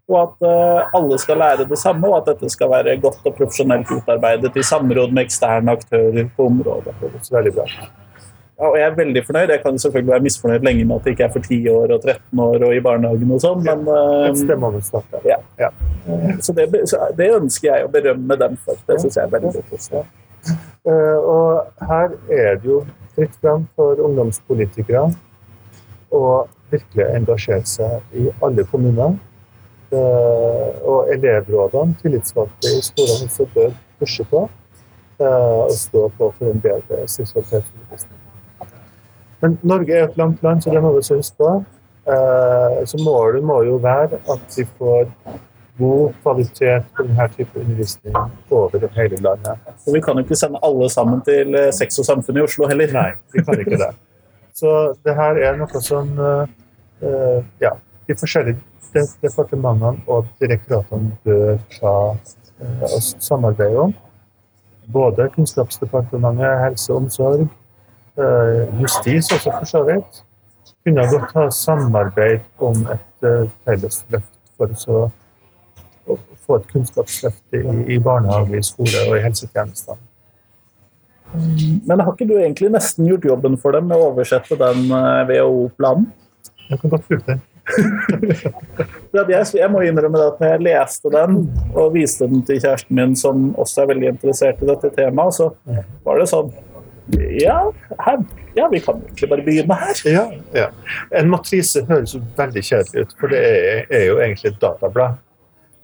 Og 0.05 0.17
at 0.21 0.45
uh, 0.45 0.95
alle 0.97 1.17
skal 1.21 1.39
lære 1.41 1.65
det 1.69 1.77
samme, 1.81 2.09
og 2.09 2.19
at 2.19 2.33
dette 2.33 2.49
skal 2.53 2.69
være 2.69 2.97
godt 3.01 3.25
og 3.25 3.37
profesjonelt 3.37 3.89
utarbeidet 3.89 4.53
i 4.53 4.65
samråd 4.65 5.13
med 5.13 5.25
eksterne 5.25 5.77
aktører 5.77 6.27
på 6.35 6.49
området. 6.51 6.93
Veldig 7.33 7.53
bra. 7.55 7.65
Ja, 8.55 8.69
og 8.69 8.77
jeg 8.79 8.85
er 8.87 8.93
veldig 8.95 9.23
fornøyd. 9.25 9.49
Jeg 9.51 9.61
kan 9.63 9.79
selvfølgelig 9.79 10.11
være 10.11 10.25
misfornøyd 10.25 10.67
lenge 10.67 10.85
med 10.85 10.95
at 10.95 11.07
det 11.07 11.15
ikke 11.15 11.25
er 11.25 11.33
for 11.33 11.47
10 11.49 11.57
år 11.69 11.95
og 11.95 12.05
13 12.05 12.43
år 12.45 12.67
og 12.67 12.75
i 12.75 12.83
barnehagen 12.85 13.33
og 13.35 13.41
sånn, 13.43 13.65
men 13.65 13.81
uh, 13.89 14.29
eh, 14.29 14.77
starte. 14.85 15.23
Ja. 15.27 15.39
Ja. 15.59 15.71
så, 16.39 16.53
det, 16.55 16.69
så 16.87 17.09
det 17.17 17.31
ønsker 17.35 17.71
jeg 17.71 17.87
å 17.87 17.91
berømme 17.91 18.37
dem 18.39 18.55
for. 18.63 18.79
Det 18.87 19.01
syns 19.01 19.19
jeg 19.19 19.25
er 19.25 19.33
veldig 19.33 19.65
positivt. 19.73 20.21
Uh, 20.85 21.17
og 21.19 21.87
her 21.89 22.13
er 22.29 22.61
det 22.61 22.69
jo 22.69 22.83
fritt 23.15 23.33
fram 23.41 23.65
for 23.75 23.99
ungdomspolitikere 24.05 25.09
å 26.13 26.45
virkelig 26.71 27.07
engasjert 27.15 27.69
seg 27.69 28.17
i 28.17 28.27
alle 28.43 28.65
kommuner. 28.71 29.15
Eh, 29.95 30.69
og 30.83 31.11
elevrådene, 31.13 31.95
tillitsvalgte 32.01 32.71
i 32.73 32.81
skolene, 32.83 33.27
også 33.29 33.45
bør 33.53 33.73
pushe 33.99 34.25
på 34.31 34.41
eh, 35.21 35.25
og 35.27 35.71
stå 35.77 36.07
på 36.17 36.31
for 36.37 36.51
en 36.51 36.61
bedre 36.63 37.05
seksualitetsundervisning. 37.07 38.21
Men 39.43 39.57
Norge 39.61 39.93
er 39.93 40.07
et 40.07 40.17
langt 40.17 40.43
land, 40.43 40.63
så 40.63 40.73
det 40.73 40.81
må 40.81 40.91
vi 40.95 41.03
også 41.03 41.19
huske 41.19 41.37
på. 41.37 41.51
Eh, 42.09 42.79
så 42.89 43.01
målet 43.05 43.45
må 43.45 43.61
jo 43.67 43.77
være 43.83 44.19
at 44.33 44.57
vi 44.57 44.65
får 44.79 45.05
god 45.77 46.17
kvalitet 46.23 46.89
på 46.95 47.03
denne 47.03 47.29
type 47.37 47.59
undervisning 47.59 48.17
over 48.49 48.89
hele 48.97 49.21
landet. 49.21 49.71
Og 49.85 49.93
vi 49.93 50.01
kan 50.01 50.17
jo 50.17 50.25
ikke 50.25 50.39
sende 50.39 50.63
alle 50.63 50.89
sammen 50.89 51.21
til 51.27 51.55
Sex 51.75 51.99
og 51.99 52.09
samfunn 52.09 52.41
i 52.41 52.45
Oslo 52.47 52.67
heller. 52.71 52.93
Nei, 52.95 53.09
vi 53.35 53.43
kan 53.43 53.59
ikke 53.59 53.79
det. 53.83 53.93
Så 54.55 54.71
det 55.03 55.15
her 55.17 55.35
er 55.43 55.57
noe 55.59 55.81
som 55.83 56.11
eh, 56.21 57.41
ja, 57.59 57.73
de 58.07 58.15
forskjellige 58.15 58.61
departementene 59.23 59.99
og 60.07 60.29
direktoratene 60.39 61.11
bør 61.25 61.57
ta 61.73 61.93
uh, 62.15 62.85
samarbeide 63.19 63.81
om. 63.89 63.91
Både 64.93 65.25
Kunnskapsdepartementet, 65.33 66.61
helse 66.61 66.93
og 66.93 67.01
omsorg, 67.01 67.43
uh, 68.15 68.61
justis 68.79 69.27
også 69.35 69.51
for 69.57 69.67
så 69.67 69.83
vidt, 69.89 70.21
kunne 70.85 71.07
godt 71.11 71.35
ha 71.35 71.49
samarbeid 71.51 72.45
om 72.63 72.85
et 72.93 73.27
uh, 73.27 73.49
felles 73.67 74.05
løft 74.13 74.31
for 74.55 74.79
så- 74.79 75.09
å 76.07 76.15
få 76.45 76.59
et 76.61 76.67
kunnskapsløft 76.69 77.55
i, 77.57 77.63
i 77.95 77.99
barnehage, 77.99 78.59
i 78.59 78.63
skole 78.63 78.99
og 79.09 79.15
i 79.17 79.23
helsetjenestene. 79.25 79.97
Men 81.87 82.01
har 82.01 82.13
ikke 82.13 82.27
du 82.29 82.37
egentlig 82.37 82.71
nesten 82.73 83.09
gjort 83.09 83.27
jobben 83.27 83.57
for 83.61 83.75
dem 83.75 83.89
med 83.89 83.99
å 83.99 84.11
oversette 84.11 84.57
den 84.59 84.87
eh, 84.89 85.25
WHO-planen? 85.31 86.07
Jeg 86.69 86.81
kan 86.81 86.95
godt 86.95 87.05
bruke 87.09 87.27
den. 87.33 87.43
For 89.11 89.31
Jeg, 89.31 89.69
må 89.73 89.81
innrømme 89.81 90.19
det 90.19 90.25
at 90.27 90.41
når 90.41 90.51
jeg 90.51 90.63
leste 90.67 91.11
den 91.13 91.39
og 91.73 91.95
viste 91.95 92.27
den 92.29 92.43
til 92.45 92.59
kjæresten 92.61 92.99
min, 92.99 93.15
som 93.17 93.47
også 93.61 93.83
er 93.83 93.91
veldig 93.93 94.11
interessert 94.13 94.61
i 94.61 94.69
dette 94.69 94.91
temaet, 94.93 95.39
så 95.39 95.49
var 96.05 96.21
det 96.21 96.29
sånn 96.29 96.53
Ja, 97.41 97.57
her, 98.01 98.21
ja, 98.57 98.65
vi 98.71 98.79
kan 98.81 99.01
egentlig 99.01 99.29
bare 99.29 99.45
begynne 99.45 99.77
her. 99.77 99.99
Ja, 100.09 100.23
ja. 100.57 100.69
En 101.13 101.29
matrise 101.29 101.83
høres 101.89 102.15
jo 102.15 102.21
veldig 102.37 102.63
kjedelig 102.65 103.05
ut, 103.05 103.13
for 103.19 103.33
det 103.33 103.41
er, 103.45 103.83
er 103.93 104.07
jo 104.07 104.17
egentlig 104.23 104.53
et 104.53 104.61
datablad. 104.61 105.19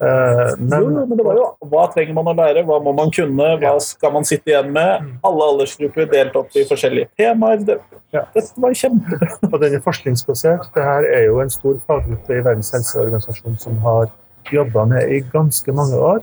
Eh, 0.01 0.55
men 0.57 0.81
jo, 0.81 1.03
men 1.05 1.17
det 1.19 1.23
var 1.27 1.35
jo 1.37 1.43
hva 1.69 1.83
trenger 1.93 2.15
man 2.17 2.31
å 2.31 2.33
lære, 2.33 2.63
hva 2.65 2.79
må 2.81 2.93
man 2.97 3.11
kunne, 3.13 3.51
hva 3.61 3.75
skal 3.85 4.11
man 4.15 4.23
sitte 4.25 4.49
igjen 4.49 4.71
med? 4.73 5.03
Alle 5.27 5.49
aldersgrupper 5.51 6.07
delt 6.09 6.35
opp 6.39 6.55
i 6.57 6.63
forskjellige 6.69 7.11
temaer. 7.21 7.61
Det, 7.67 7.77
Ja. 8.11 8.25
Dette 8.35 8.59
var 8.59 8.73
kjempebra. 8.75 9.27
og 9.53 9.59
den 9.61 9.75
er 9.77 9.79
forskningsbasert. 9.85 10.65
Det 10.75 10.83
her 10.83 11.05
er 11.07 11.21
jo 11.29 11.37
en 11.39 11.49
stor 11.53 11.77
faggruppe 11.87 12.33
i 12.35 12.41
Verdens 12.43 12.71
helseorganisasjon 12.75 13.55
som 13.61 13.77
har 13.85 14.09
jobba 14.51 14.83
med 14.85 15.07
i 15.15 15.21
ganske 15.31 15.71
mange 15.71 15.95
år. 15.95 16.19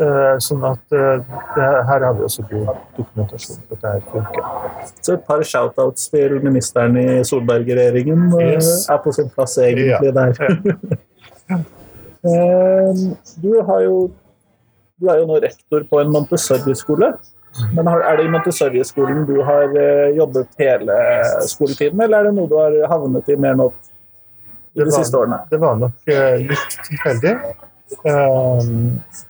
Eh, 0.00 0.38
Sånn 0.40 0.62
at 0.64 0.80
eh, 0.96 1.18
det, 1.56 1.66
her 1.90 2.00
har 2.06 2.14
vi 2.16 2.22
også 2.24 2.46
god 2.48 2.70
dokumentasjon 2.96 3.58
på 3.68 3.76
at 3.76 3.82
dette 3.82 4.14
funker. 4.14 4.46
Så 5.02 5.12
et 5.18 5.26
par 5.26 5.42
shoutouts 5.44 6.06
til 6.08 6.38
ministeren 6.40 6.96
i 6.96 7.20
Solberg-regjeringen 7.28 8.30
Yes. 8.40 8.88
er 8.88 8.96
på 9.04 9.12
sin 9.12 9.28
plass 9.34 9.58
egentlig 9.58 9.90
Ja. 9.90 10.10
der. 10.10 10.32
Eh, 11.50 11.58
Du 12.22 13.52
har 13.66 13.84
jo 13.86 14.10
du 15.00 15.08
er 15.08 15.22
jo 15.22 15.28
nå 15.30 15.38
rektor 15.40 15.84
på 15.88 16.00
en 16.02 16.10
Montessori-skole. 16.12 17.14
Men 17.74 17.88
er 17.88 18.18
det 18.18 18.26
i 18.26 18.30
Montessori-skolen 18.30 19.22
du 19.26 19.38
har 19.46 19.72
eh, 19.72 20.10
jobbet 20.18 20.52
hele 20.60 20.96
skoletiden, 21.48 22.02
eller 22.04 22.20
er 22.20 22.28
det 22.28 22.34
noe 22.36 22.50
du 22.50 22.58
har 22.60 22.76
havnet 22.92 23.30
i 23.32 23.36
mer 23.40 23.56
nå 23.58 23.70
i 23.72 24.78
de 24.78 24.84
var- 24.84 24.92
siste 25.00 25.16
årene? 25.18 25.38
Det 25.50 25.58
var 25.62 25.80
nok 25.80 26.12
eh, 26.12 26.36
litt 26.50 26.76
tilfeldig. 26.90 27.32
Eh, 28.04 28.68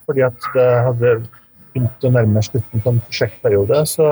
fordi 0.05 0.26
at 0.26 0.51
det 0.57 0.66
hadde 0.88 1.14
begynt 1.70 2.05
å 2.05 2.12
nærme 2.18 2.34
meg 2.41 2.49
slutten 2.51 2.82
på 2.84 2.93
en 2.93 3.01
prosjektperiode, 3.07 3.80
så 3.88 4.11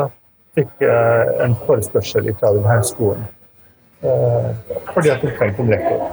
fikk 0.56 0.86
jeg 0.86 1.34
en 1.44 1.58
forespørsel 1.66 2.30
fra 2.38 2.54
denne 2.54 2.78
skolen. 2.86 3.26
Eh, 4.06 4.48
fordi 4.94 5.10
at 5.12 5.26
de 5.26 5.34
trengte 5.36 5.66
en 5.66 5.74
rektor. 5.74 6.06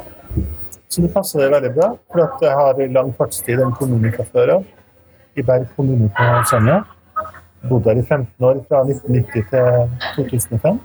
Så 0.95 1.01
det 1.03 1.09
passer 1.11 1.41
det 1.41 1.49
veldig 1.51 1.69
bra, 1.75 1.87
for 2.07 2.23
at 2.23 2.43
jeg 2.45 2.55
har 2.55 2.77
lang 2.95 3.09
fartstid 3.17 3.59
en 3.59 3.73
kommune. 3.75 4.13
I 5.35 5.43
Berg 5.43 5.65
kommune 5.75 6.07
på 6.15 6.27
Senja. 6.47 6.77
Bodde 7.67 7.89
der 7.89 7.99
i 7.99 8.05
15 8.05 8.45
år, 8.47 8.61
fra 8.69 8.79
1990 8.85 9.49
til 9.49 9.89
2005. 10.15 10.79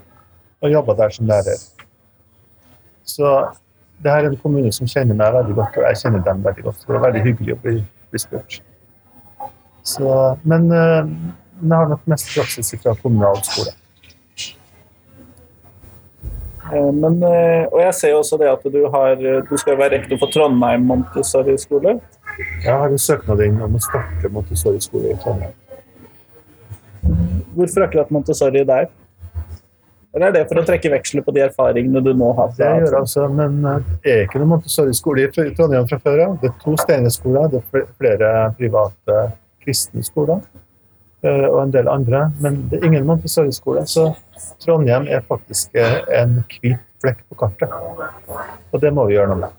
Og 0.61 0.73
jobba 0.73 0.97
der 0.99 1.15
som 1.15 1.29
lærer. 1.31 1.63
Så 3.07 3.31
det 4.03 4.11
her 4.11 4.25
er 4.27 4.33
en 4.33 4.41
kommune 4.43 4.73
som 4.75 4.89
kjenner 4.91 5.15
meg 5.15 5.31
veldig 5.37 5.55
godt, 5.55 5.79
og 5.79 5.87
jeg 5.87 6.01
kjenner 6.03 6.27
dem 6.27 6.43
veldig 6.43 6.67
godt. 6.67 6.81
Så 6.81 6.91
det 6.91 6.99
er 6.99 7.05
veldig 7.07 7.25
hyggelig 7.29 7.55
å 7.55 7.61
bli, 7.63 7.75
bli 8.11 8.23
spurt. 8.25 8.59
Så, 9.93 10.09
men 10.43 10.67
eh, 10.75 11.13
jeg 11.61 11.71
har 11.71 11.87
nok 11.93 12.03
mest 12.11 12.35
praksis 12.35 12.75
fra 12.83 12.99
kommunal 12.99 13.39
skole. 13.47 13.71
Eh, 16.71 16.91
Men, 16.91 17.19
eh, 17.23 17.65
og 17.67 17.79
jeg 17.81 17.93
ser 17.97 18.13
jo 18.13 18.21
også 18.21 18.39
det 18.39 18.49
at 18.51 18.63
du, 18.63 18.81
har, 18.93 19.15
du 19.49 19.57
skal 19.59 19.77
være 19.79 19.97
rektor 19.97 20.21
for 20.21 20.31
Trondheim 20.31 20.85
Montessori-skole. 20.87 21.97
Jeg 22.63 22.71
har 22.71 22.87
en 22.87 23.01
søknad 23.01 23.43
inn 23.43 23.59
om 23.61 23.75
å 23.75 23.83
starte 23.83 24.31
Montessori-skole 24.31 25.11
i 25.11 25.19
Trondheim. 25.19 25.57
Hvorfor 27.55 27.87
akkurat 27.87 28.11
Montessori 28.13 28.63
der? 28.63 28.87
Eller 30.13 30.27
er 30.27 30.33
det 30.35 30.47
for 30.49 30.59
å 30.59 30.63
trekke 30.67 30.91
veksler 30.91 31.23
på 31.23 31.31
de 31.35 31.43
erfaringene 31.45 32.01
du 32.03 32.11
nå 32.17 32.31
har? 32.35 32.49
Det 32.57 32.67
gjør 32.67 32.97
altså, 32.99 33.27
men 33.31 33.61
eh, 33.67 33.93
det 34.03 34.15
er 34.15 34.25
ikke 34.25 34.41
noen 34.41 34.57
Montessori-skole 34.57 35.27
i 35.27 35.29
Trondheim 35.31 35.87
fra 35.91 35.99
før 36.03 36.25
av. 36.25 36.33
Det 36.41 36.51
er 36.51 36.57
to 36.63 36.75
Steinerskoler, 36.79 37.51
det 37.51 37.61
er 37.61 37.87
flere 37.99 38.33
private 38.59 39.21
kristne 39.63 40.03
skoler 40.03 40.39
eh, 40.39 40.59
og 41.23 41.59
en 41.63 41.73
del 41.73 41.89
andre. 41.91 42.27
Men 42.41 42.63
det 42.71 42.79
er 42.79 42.87
ingen 42.89 43.05
Montessori-skole, 43.09 43.85
så 43.89 44.11
Trondheim 44.63 45.07
er 45.09 45.25
faktisk 45.27 45.75
eh, 45.77 45.99
en 46.21 46.41
hvit 46.49 46.81
flekk 47.01 47.23
på 47.29 47.37
kartet. 47.43 47.73
Og 48.71 48.81
det 48.81 48.91
må 48.93 49.07
vi 49.09 49.17
gjøre 49.17 49.33
noe 49.33 49.43
med. 49.43 49.57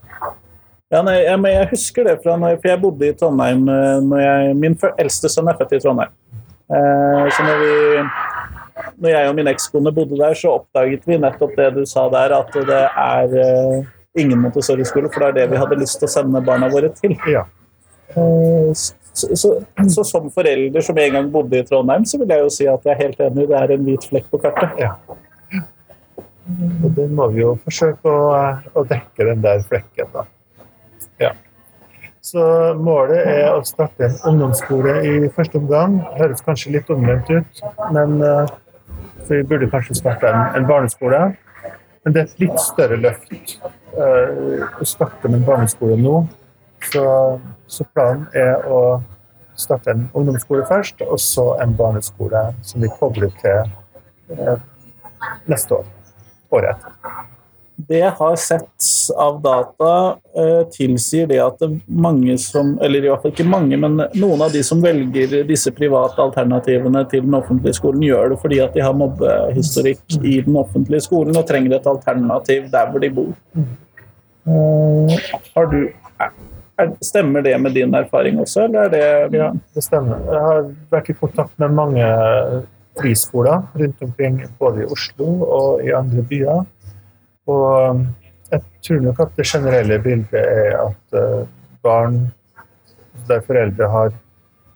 Ja, 0.92 1.00
nei, 1.00 1.22
jeg, 1.22 1.38
men 1.40 1.54
jeg 1.54 1.70
husker 1.70 2.04
det, 2.04 2.18
fra 2.20 2.36
når, 2.36 2.58
for 2.60 2.68
jeg 2.68 2.80
bodde 2.82 3.08
i 3.08 3.14
Trondheim 3.16 3.62
eh, 3.72 3.94
når 4.04 4.20
jeg, 4.20 4.56
Min 4.60 4.76
eldste 5.00 5.30
sønn 5.32 5.48
er 5.48 5.56
født 5.56 5.78
i 5.78 5.80
Trondheim. 5.82 6.12
Eh, 6.72 7.24
så 7.32 7.46
når, 7.46 7.62
vi, 7.62 8.04
når 9.00 9.14
jeg 9.14 9.30
og 9.30 9.38
min 9.38 9.50
ekskone 9.54 9.94
bodde 9.96 10.20
der, 10.20 10.36
så 10.38 10.52
oppdaget 10.58 11.08
vi 11.08 11.18
nettopp 11.20 11.56
det 11.56 11.70
du 11.78 11.82
sa 11.88 12.04
der, 12.12 12.36
at 12.36 12.60
det 12.68 12.82
er 12.90 13.36
eh, 13.46 13.90
ingen 14.20 14.42
Montessori-skole, 14.44 15.08
for 15.12 15.24
det 15.24 15.30
er 15.30 15.38
det 15.40 15.54
vi 15.54 15.62
hadde 15.62 15.80
lyst 15.80 16.00
til 16.02 16.10
å 16.10 16.12
sende 16.12 16.44
barna 16.44 16.68
våre 16.72 16.92
til. 16.98 17.16
Ja. 17.30 17.46
Eh, 18.12 18.84
så, 19.12 19.36
så, 19.36 19.50
så 19.92 20.04
som 20.08 20.30
forelder 20.32 20.84
som 20.84 20.98
en 20.98 21.16
gang 21.16 21.30
bodde 21.32 21.60
i 21.60 21.66
Trondheim, 21.68 22.04
så 22.08 22.20
vil 22.20 22.32
jeg 22.32 22.44
jo 22.44 22.52
si 22.52 22.68
at 22.70 22.86
jeg 22.88 22.94
er 22.94 23.02
helt 23.04 23.20
enig, 23.20 23.48
det 23.50 23.58
er 23.58 23.74
en 23.74 23.86
hvit 23.86 24.08
flekk 24.08 24.30
på 24.32 24.40
kartet. 24.42 24.80
ja. 24.80 24.94
Og 26.82 26.90
det 26.96 27.06
må 27.14 27.28
vi 27.30 27.44
jo 27.44 27.52
forsøke 27.62 28.10
å, 28.10 28.38
å 28.74 28.84
dekke 28.88 29.28
den 29.28 29.44
der 29.44 29.62
flekken, 29.68 30.08
da. 30.14 30.24
Ja. 31.22 31.30
Så 32.22 32.42
målet 32.78 33.26
er 33.26 33.48
å 33.50 33.62
starte 33.66 34.06
en 34.06 34.18
ungdomsskole 34.30 34.96
i 35.06 35.14
første 35.34 35.58
omgang. 35.58 35.96
Høres 36.18 36.42
kanskje 36.46 36.76
litt 36.76 36.90
omvendt 36.92 37.30
ut, 37.34 37.62
men 37.94 38.20
eh, 38.22 38.52
for 39.22 39.38
vi 39.38 39.46
burde 39.50 39.70
kanskje 39.70 39.98
starte 39.98 40.30
en, 40.30 40.44
en 40.58 40.68
barneskole. 40.68 41.24
Men 42.02 42.14
det 42.14 42.22
er 42.22 42.30
et 42.30 42.44
litt 42.44 42.62
større 42.62 42.98
løft 42.98 43.56
eh, 43.58 44.62
å 44.66 44.86
starte 44.86 45.30
med 45.30 45.40
en 45.40 45.48
barneskole 45.50 45.98
nå. 45.98 46.22
Så, 46.90 47.04
så 47.66 47.86
planen 47.94 48.26
er 48.34 48.64
å 48.66 49.02
starte 49.58 49.92
en 49.92 50.06
ungdomsskole 50.16 50.64
først, 50.68 51.04
og 51.06 51.20
så 51.20 51.52
en 51.62 51.76
barneskole 51.78 52.48
som 52.66 52.82
vi 52.82 52.90
kobler 52.98 53.32
til 53.42 54.38
eh, 54.38 54.56
neste 55.50 55.82
år. 55.82 55.92
Året 56.52 56.74
etter. 56.74 57.28
Det 57.88 57.98
jeg 57.98 58.12
har 58.18 58.34
sett 58.36 58.88
av 59.18 59.38
data, 59.42 59.92
eh, 60.38 60.60
tilsier 60.70 61.26
det 61.26 61.38
at 61.42 61.56
det 61.58 61.70
mange 61.88 62.36
som 62.38 62.74
Eller 62.82 63.02
i 63.02 63.08
hvert 63.08 63.22
fall 63.22 63.32
ikke 63.32 63.48
mange, 63.48 63.78
men 63.80 63.96
noen 63.96 64.44
av 64.44 64.52
de 64.52 64.62
som 64.66 64.82
velger 64.82 65.42
disse 65.48 65.72
private 65.74 66.20
alternativene 66.22 67.02
til 67.10 67.24
den 67.24 67.34
offentlige 67.38 67.78
skolen, 67.80 68.04
gjør 68.06 68.34
det 68.34 68.38
fordi 68.42 68.60
at 68.62 68.76
de 68.76 68.84
har 68.84 68.94
mobbehistorikk 68.98 70.18
i 70.20 70.38
den 70.44 70.58
offentlige 70.60 71.06
skolen 71.08 71.36
og 71.36 71.46
trenger 71.48 71.78
et 71.78 71.88
alternativ 71.88 72.68
der 72.70 72.92
hvor 72.92 73.02
de 73.02 73.10
bor. 73.16 73.32
Eh, 73.56 75.18
har 75.56 75.72
du 75.72 75.80
Stemmer 77.04 77.42
det 77.44 77.52
med 77.60 77.74
din 77.76 77.94
erfaring 77.94 78.40
også, 78.40 78.64
eller 78.64 78.80
er 78.80 79.28
det 79.28 79.38
Ja, 79.38 79.50
det 79.74 79.84
stemmer. 79.84 80.22
Jeg 80.26 80.40
har 80.40 80.62
vært 80.90 81.10
i 81.10 81.18
kontakt 81.18 81.58
med 81.60 81.74
mange 81.76 82.06
friskoler 83.00 83.62
rundt 83.74 84.02
omkring, 84.02 84.42
både 84.58 84.82
i 84.82 84.88
Oslo 84.88 85.28
og 85.42 85.84
i 85.84 85.92
andre 85.96 86.22
byer. 86.22 86.64
Og 87.46 87.90
um, 87.90 88.06
jeg 88.50 88.60
tror 88.86 89.00
nok 89.00 89.20
at 89.20 89.36
det 89.36 89.46
generelle 89.46 89.98
bildet 90.02 90.40
er 90.40 90.76
at 90.76 91.16
eh, 91.16 91.46
barn 91.82 92.18
der 93.28 93.40
foreldre 93.46 93.88
har 93.88 94.12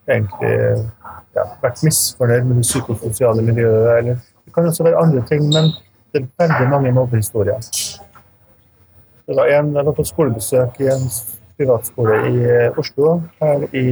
egentlig 0.09 0.55
ja, 1.37 1.45
vært 1.63 1.83
misfornøyd 1.85 2.47
med 2.47 2.61
det 2.61 2.65
psykososiale 2.65 3.43
miljøet, 3.43 3.99
eller 3.99 4.17
det 4.45 4.55
kan 4.55 4.69
også 4.71 4.87
være 4.87 5.03
andre 5.03 5.23
ting, 5.29 5.43
men 5.53 5.73
det 6.13 6.23
er 6.23 6.29
veldig 6.47 6.69
mange 6.71 6.93
mobbehistorier. 6.97 7.61
Det 9.27 9.37
var 9.37 9.51
en, 9.59 9.75
jeg 9.77 9.87
var 9.87 9.93
på 9.93 10.05
skolebesøk 10.07 10.81
i 10.81 10.89
en 10.95 11.09
privatskole 11.57 12.19
i 12.31 12.43
eh, 12.45 12.79
Oslo 12.79 13.21
her 13.41 13.65
i 13.73 13.87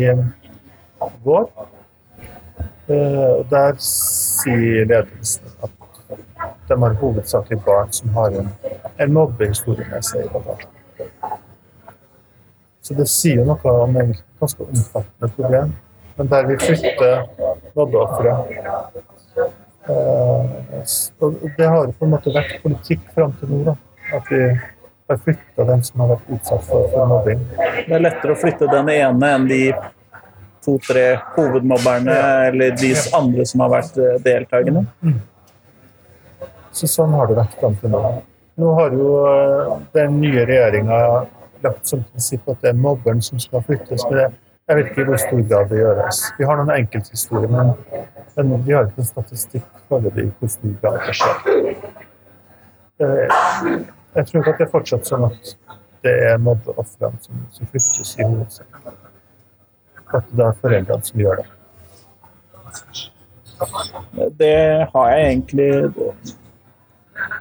vår. 1.25 1.49
Eh, 2.89 3.45
Der 3.51 3.77
sier 3.81 4.85
ledelsen 4.85 5.45
at 5.62 5.71
de 6.69 6.77
har 6.81 6.95
hovedsakelig 7.01 7.61
barn 7.65 7.93
som 7.93 8.09
har 8.17 8.37
en, 8.41 8.49
en 8.99 9.12
mobbehistorie 9.12 9.87
med 9.91 10.05
seg 10.05 10.27
i 10.27 10.33
bagasjen. 10.33 10.71
Så 12.85 12.95
det 12.99 13.07
sier 13.09 13.41
jo 13.41 13.47
noe 13.49 13.75
om 13.87 13.97
et 13.97 14.19
ganske 14.41 14.65
omfattende 14.65 15.31
problem. 15.37 15.73
Men 16.19 16.29
der 16.31 16.47
vi 16.47 16.57
flytter 16.61 17.25
mobbeofre 17.75 18.35
eh, 19.89 20.43
Og 21.21 21.41
det 21.59 21.67
har 21.69 21.89
på 21.91 22.05
en 22.07 22.12
måte 22.12 22.33
vært 22.35 22.61
politikk 22.62 23.09
fram 23.17 23.33
til 23.41 23.51
nå, 23.51 23.62
da. 23.71 23.75
At 24.15 24.29
vi 24.31 24.43
har 25.09 25.20
flytta 25.26 25.64
dem 25.68 25.82
som 25.84 26.00
har 26.00 26.09
vært 26.14 26.30
utsatt 26.36 26.64
for, 26.68 26.88
for 26.92 27.07
mobbing. 27.11 27.40
det 27.59 27.92
er 27.98 28.00
lettere 28.07 28.32
å 28.32 28.40
flytte 28.40 28.68
den 28.72 28.88
ene 28.94 29.30
enn 29.36 29.48
de 29.50 29.61
to-tre 30.64 31.07
hovedmobberne 31.34 32.14
eller 32.48 32.76
de 32.80 32.94
andre 33.16 33.44
som 33.46 33.61
har 33.61 33.74
vært 33.74 33.98
deltakende. 34.24 34.86
Mm. 35.05 35.18
Så 36.74 36.88
sånn 36.90 37.12
har 37.14 37.28
det 37.28 37.36
vært 37.36 37.59
fram 37.61 37.76
til 37.82 37.92
nå. 37.92 38.00
Nå 38.59 38.70
har 38.78 38.94
jo 38.96 39.11
eh, 39.28 39.74
den 39.94 40.16
nye 40.22 40.46
regjeringa 40.48 40.96
lagt 41.64 41.86
som 41.90 42.00
prinsipp 42.07 42.48
at 42.50 42.64
det 42.64 42.72
er 42.72 42.80
mobberen 42.80 43.20
som 43.22 43.38
skal 43.42 43.62
flyttes. 43.66 44.07
Men 44.09 44.18
det- 44.18 44.32
jeg 44.64 44.76
vet 44.78 44.86
ikke 44.90 45.02
i 45.02 45.05
hvor 45.05 45.18
stor 45.20 45.40
grad 45.48 45.68
det 45.68 45.78
gjøres. 45.82 46.18
Vi 46.38 46.44
har 46.48 46.57
noen 46.57 46.70
enkelthistorier, 46.72 47.50
men, 47.52 47.74
men 48.38 48.62
vi 48.64 48.72
har 48.72 48.86
ikke 48.86 49.02
noen 49.02 49.11
statistikk 49.11 49.66
foreløpig 49.90 50.24
i 50.24 50.30
hvor 50.38 50.48
stor 50.55 50.72
grad 50.80 50.96
det 51.05 51.14
skjer. 51.20 51.36
Jeg 54.15 54.27
tror 54.27 54.41
ikke 54.41 54.53
at 54.53 54.61
det 54.61 54.67
er 54.67 54.73
fortsatt 54.73 55.09
sånn 55.09 55.27
at 55.27 55.55
det 56.05 56.15
er 56.29 56.39
mobbeofrene 56.43 57.19
som, 57.25 57.43
som 57.55 57.73
flyttes 57.73 58.15
i 58.19 58.27
hovedsak. 58.27 58.81
At 60.15 60.31
det 60.31 60.47
er 60.47 60.57
foreldrene 60.61 61.09
som 61.09 61.21
gjør 61.25 61.43
det. 61.43 61.51
Det 64.39 64.57
har 64.93 65.11
jeg 65.11 65.29
egentlig 65.31 65.69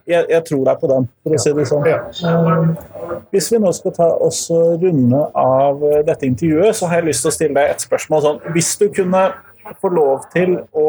jeg, 0.08 0.26
jeg 0.30 0.42
tror 0.48 0.66
deg 0.68 0.82
på 0.82 0.90
den, 0.92 1.08
for 1.24 1.36
å 1.36 1.40
si 1.42 1.54
det 1.58 1.66
sånn. 1.70 2.74
Hvis 3.34 3.50
vi 3.54 3.60
nå 3.62 3.72
skal 3.76 3.96
ta 3.96 4.10
oss 4.26 4.46
runde 4.52 5.22
av 5.40 5.82
dette 6.08 6.28
intervjuet, 6.28 6.78
så 6.78 6.90
har 6.92 7.02
jeg 7.02 7.10
lyst 7.10 7.26
til 7.26 7.32
å 7.32 7.36
stille 7.38 7.58
deg 7.58 7.74
et 7.74 7.86
spørsmål. 7.86 8.26
Sånn. 8.26 8.42
Hvis 8.56 8.74
du 8.82 8.88
kunne 8.94 9.24
få 9.82 9.92
lov 9.94 10.28
til 10.34 10.60
å 10.76 10.88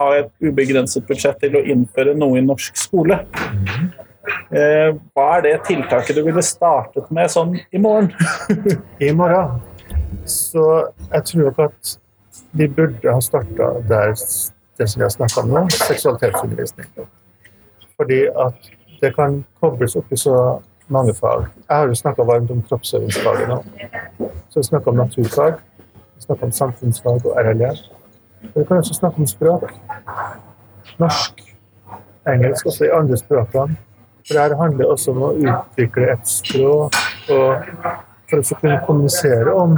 ha 0.00 0.10
et 0.18 0.30
ubegrenset 0.42 1.06
budsjett 1.08 1.38
til 1.42 1.56
å 1.58 1.64
innføre 1.74 2.16
noe 2.16 2.40
i 2.40 2.44
norsk 2.44 2.78
skole, 2.80 3.20
eh, 3.22 4.05
hva 4.50 5.26
er 5.36 5.44
det 5.44 5.54
tiltaket 5.68 6.16
du 6.18 6.24
ville 6.26 6.42
startet 6.42 7.10
med 7.14 7.30
sånn 7.30 7.54
i 7.70 7.80
morgen? 7.82 8.10
I 9.06 9.12
morgen. 9.14 9.60
Så 10.26 10.64
jeg 11.12 11.24
tror 11.30 11.48
nok 11.48 11.60
at 11.68 11.96
vi 12.56 12.68
burde 12.68 13.12
ha 13.12 13.20
starta 13.22 13.72
der 13.88 14.14
det 14.76 14.88
som 14.90 15.00
vi 15.00 15.04
har 15.04 15.12
snakka 15.14 15.40
om 15.40 15.52
nå, 15.52 15.62
seksualitetsundervisning. 15.72 16.88
Fordi 17.96 18.26
at 18.28 18.70
det 19.00 19.14
kan 19.16 19.44
kobles 19.60 19.96
opp 19.96 20.12
i 20.12 20.18
så 20.20 20.36
mange 20.92 21.14
fag. 21.14 21.46
Jeg 21.68 21.76
har 21.76 21.88
jo 21.88 21.94
snakka 21.94 22.22
varmt 22.22 22.50
om 22.50 22.62
kroppsøvingsfaget 22.68 23.48
nå. 23.48 23.62
Så 24.48 24.60
vi 24.60 24.62
snakker 24.68 24.90
om 24.90 24.96
naturfag, 24.96 25.54
vi 26.16 26.26
snakker 26.26 26.44
om 26.44 26.52
samfunnsfag 26.52 27.26
og 27.26 27.40
RLE. 27.40 27.72
Men 28.42 28.54
vi 28.54 28.64
kan 28.64 28.76
også 28.76 28.94
snakke 28.94 29.20
om 29.20 29.26
språk. 29.26 29.72
Norsk, 30.98 31.42
engelsk, 32.28 32.66
også 32.66 32.84
i 32.84 32.94
andre 32.94 33.16
språkene. 33.16 33.76
For 34.26 34.34
det 34.34 34.58
handler 34.58 34.90
også 34.90 35.12
om 35.14 35.22
å 35.22 35.32
utvikle 35.38 36.08
et 36.12 36.26
språk 36.28 36.96
og 37.30 37.68
for 38.26 38.40
å 38.42 38.58
kunne 38.60 38.80
kommunisere 38.86 39.52
om 39.54 39.76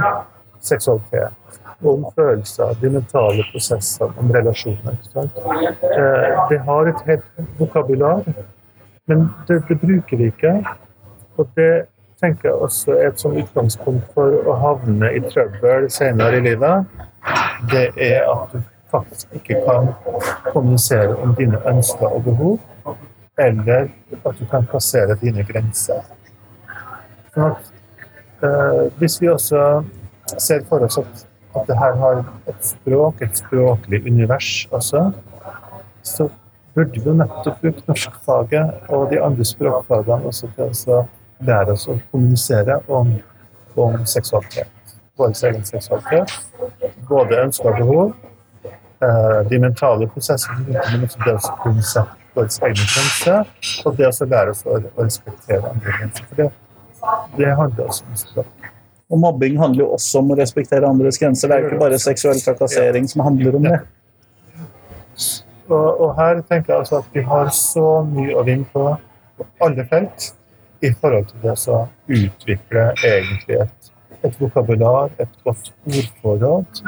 seksualitet, 0.65 1.59
om 1.85 2.07
følelser, 2.15 2.73
de 2.81 2.89
mentale 2.95 3.45
prosessene, 3.51 4.09
om 4.17 4.31
relasjoner. 4.33 4.97
Eh, 5.15 6.47
Det 6.49 6.59
har 6.65 6.89
et 6.89 7.05
helt 7.05 7.27
vokabular, 7.59 8.23
men 9.07 9.29
det, 9.47 9.61
det 9.69 9.77
bruker 9.81 10.17
vi 10.17 10.31
ikke. 10.33 10.55
Og 11.37 11.47
det 11.55 11.85
tenker 12.19 12.49
jeg 12.49 12.57
også 12.57 12.97
er 12.97 13.13
et 13.13 13.23
utgangspunkt 13.25 14.09
for 14.13 14.33
å 14.49 14.57
havne 14.59 15.13
i 15.15 15.21
trøbbel 15.29 15.87
senere 15.93 16.41
i 16.41 16.43
livet. 16.49 16.89
Det 17.71 17.85
er 17.95 18.25
at 18.25 18.51
du 18.51 18.59
faktisk 18.91 19.37
ikke 19.37 19.61
kan 19.67 19.93
kommunisere 20.51 21.15
om 21.21 21.35
dine 21.37 21.61
ønsker 21.69 22.09
og 22.09 22.23
behov, 22.25 22.57
eller 23.39 23.89
at 24.25 24.39
du 24.39 24.45
kan 24.51 24.67
plassere 24.67 25.15
dine 25.21 25.43
grenser. 25.47 26.03
For 27.33 27.55
at, 27.55 27.71
eh, 28.43 28.83
hvis 28.99 29.21
vi 29.21 29.29
også 29.31 29.83
ser 30.37 30.65
for 30.69 30.85
oss 30.85 30.97
at, 30.97 31.25
at 31.55 31.67
det 31.67 31.77
her 31.77 31.95
har 32.01 32.23
et 32.47 32.65
språk, 32.65 33.21
et 33.21 33.37
språklig 33.37 34.03
univers 34.05 34.67
også, 34.71 35.11
så 36.03 36.29
burde 36.75 37.01
vi 37.03 37.15
nettopp 37.17 37.61
bruke 37.61 37.83
norskfaget 37.87 38.89
og 38.89 39.09
de 39.11 39.21
andre 39.23 39.45
språkfagene 39.45 40.29
også 40.29 40.51
til 40.55 40.93
å 40.93 41.01
lære 41.47 41.73
oss 41.73 41.87
å 41.89 41.97
kommunisere 42.11 42.79
om, 42.87 43.15
om 43.75 44.05
seksualitet. 44.05 44.69
Vår 45.19 45.33
egen 45.49 45.65
seksualitet. 45.67 46.35
Både 47.09 47.41
ønsker 47.43 47.73
og 47.73 47.81
behov. 47.81 48.13
eh, 49.01 49.49
De 49.49 49.59
mentale 49.59 50.07
prosessene, 50.07 50.65
men 50.91 51.03
også 51.07 51.19
det 51.25 51.35
å 51.35 51.57
kunne 51.63 51.83
sette 51.83 52.18
våre 52.35 52.49
egen 52.69 52.79
grenser. 52.79 53.51
Og 53.85 53.97
det 53.97 54.09
å 54.09 54.29
lære 54.33 54.55
oss 54.55 54.65
å 54.65 54.79
respektere 54.97 55.73
andre 55.73 55.97
grenser. 55.97 56.29
For 56.29 56.41
det, 56.41 56.49
det 57.37 57.51
handler 57.61 57.91
også 57.91 58.07
om 58.07 58.19
språk. 58.23 58.71
Og 59.09 59.17
mobbing 59.17 59.57
handler 59.57 59.85
jo 59.85 59.91
også 59.95 60.21
om 60.21 60.33
å 60.33 60.37
respektere 60.37 60.89
andres 60.89 61.17
grenser. 61.17 61.49
Det 61.49 61.55
er 61.55 61.63
jo 61.63 61.71
ikke 61.71 61.81
bare 61.81 62.01
seksuell 62.01 62.41
trakassering 62.43 63.07
som 63.09 63.23
handler 63.25 63.57
om 63.57 63.65
det. 63.65 63.79
Og, 65.69 66.01
og 66.01 66.11
her 66.17 66.41
tenker 66.49 66.73
jeg 66.73 66.83
altså 66.83 66.99
at 67.01 67.09
vi 67.13 67.23
har 67.25 67.49
så 67.53 67.87
mye 68.05 68.35
å 68.37 68.45
vinne 68.45 68.69
på 68.73 68.91
på 69.39 69.65
alle 69.65 69.85
felt 69.87 70.33
i 70.83 70.91
forhold 71.01 71.29
til 71.29 71.43
det 71.43 71.55
å 71.71 71.79
utvikle 72.07 72.85
egentlig 73.07 73.59
et, 73.63 73.91
et 74.25 74.39
vokabular, 74.41 75.11
et 75.19 75.37
godt 75.45 75.71
ordforråd. 75.87 76.81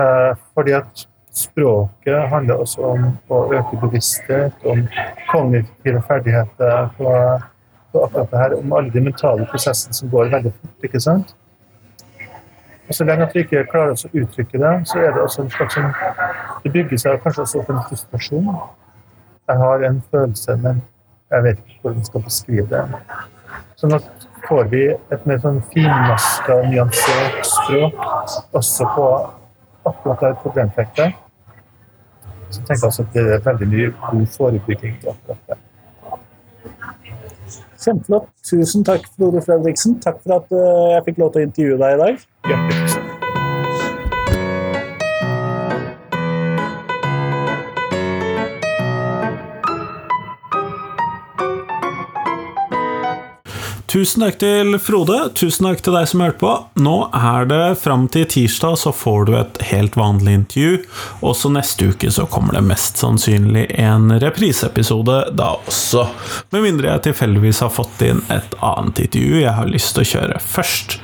Eh, 0.00 0.32
fordi 0.56 0.74
at 0.76 1.06
språket 1.38 2.28
handler 2.32 2.62
også 2.62 2.82
om 2.92 3.04
å 3.30 3.42
øke 3.54 3.78
bevissthet, 3.82 4.64
om 4.66 4.84
kognitive 5.30 6.02
ferdigheter 6.08 6.88
på, 6.98 7.12
på 7.92 8.04
akkurat 8.06 8.32
det 8.32 8.42
her, 8.42 8.56
om 8.58 8.72
alle 8.78 8.92
de 8.94 9.04
mentale 9.04 9.46
prosessene 9.52 9.94
som 9.94 10.10
går 10.10 10.32
veldig 10.34 10.52
fort. 10.56 10.88
ikke 10.88 11.00
sant? 11.00 11.34
Og 12.88 12.94
Så 12.94 13.04
lenge 13.04 13.26
at 13.26 13.34
vi 13.34 13.44
ikke 13.44 13.66
klarer 13.68 13.92
oss 13.92 14.06
å 14.08 14.12
uttrykke 14.16 14.58
det, 14.58 14.74
så 14.88 15.00
er 15.02 15.10
det 15.12 15.22
også 15.22 15.42
en 15.44 15.50
slags 15.52 15.74
som 15.76 15.90
Det 16.64 16.72
bygger 16.72 16.98
seg 16.98 17.18
kanskje 17.22 17.42
også 17.42 17.60
opp 17.60 17.70
en 17.70 17.82
frustrasjon. 17.88 18.48
Jeg 19.48 19.56
har 19.56 19.84
en 19.84 20.02
følelse, 20.10 20.56
men 20.56 20.80
jeg 21.30 21.42
vet 21.44 21.58
ikke 21.58 21.82
hvordan 21.82 21.98
jeg 21.98 22.06
skal 22.06 22.24
beskrive 22.24 22.66
det. 22.72 23.02
Sånn 23.78 23.94
at 23.94 24.28
får 24.48 24.70
vi 24.72 24.82
et 24.88 25.26
mer 25.28 25.40
sånn 25.42 25.60
finmaska, 25.72 26.56
nyansert 26.72 27.44
språk 27.46 27.98
også 28.56 28.88
på 28.96 29.08
akkurat 29.88 30.24
det 30.24 30.32
problemfeltet, 30.42 31.18
så 32.50 32.62
tenker 32.66 32.88
jeg 32.88 33.06
at 33.06 33.14
det 33.14 33.24
er 33.36 33.42
veldig 33.46 33.68
mye 33.72 33.88
god 34.10 34.26
forebygging 34.36 35.00
til 35.00 35.14
akkurat 35.14 35.42
det. 35.48 35.58
Kjempeflott. 37.78 38.28
Tusen 38.48 38.84
takk, 38.84 39.06
Frode 39.16 39.42
Fredriksen. 39.44 40.00
Takk 40.02 40.18
for 40.24 40.40
at 40.40 40.52
eh, 40.52 40.94
jeg 40.96 41.04
fikk 41.08 41.22
lov 41.22 41.34
til 41.34 41.44
å 41.44 41.48
intervjue 41.48 41.80
deg 41.84 41.94
i 41.94 42.00
dag. 42.02 42.24
Hjertelig 42.50 42.87
Tusen 53.88 54.20
takk 54.20 54.34
til 54.42 54.74
Frode, 54.84 55.16
tusen 55.32 55.64
takk 55.64 55.78
til 55.80 55.94
deg 55.96 56.04
som 56.10 56.20
hørte 56.20 56.42
på. 56.42 56.50
Nå 56.84 56.96
er 57.16 57.46
det 57.48 57.60
fram 57.80 58.02
til 58.12 58.26
tirsdag, 58.28 58.74
så 58.76 58.90
får 58.92 59.22
du 59.24 59.30
et 59.38 59.60
helt 59.70 59.94
vanlig 59.96 60.34
intervju. 60.42 60.82
Også 61.24 61.48
neste 61.54 61.88
uke 61.88 62.10
så 62.12 62.26
kommer 62.28 62.58
det 62.58 62.66
mest 62.68 63.00
sannsynlig 63.00 63.62
en 63.80 64.12
repriseepisode 64.20 65.16
da 65.38 65.54
også. 65.56 66.04
Med 66.52 66.66
mindre 66.66 66.90
jeg 66.90 67.06
tilfeldigvis 67.06 67.62
har 67.64 67.72
fått 67.72 68.04
inn 68.04 68.20
et 68.28 68.58
annet 68.60 69.00
intervju 69.06 69.40
jeg 69.40 69.54
har 69.56 69.72
lyst 69.72 69.94
til 69.96 70.04
å 70.04 70.10
kjøre 70.10 70.42
først. 70.44 70.98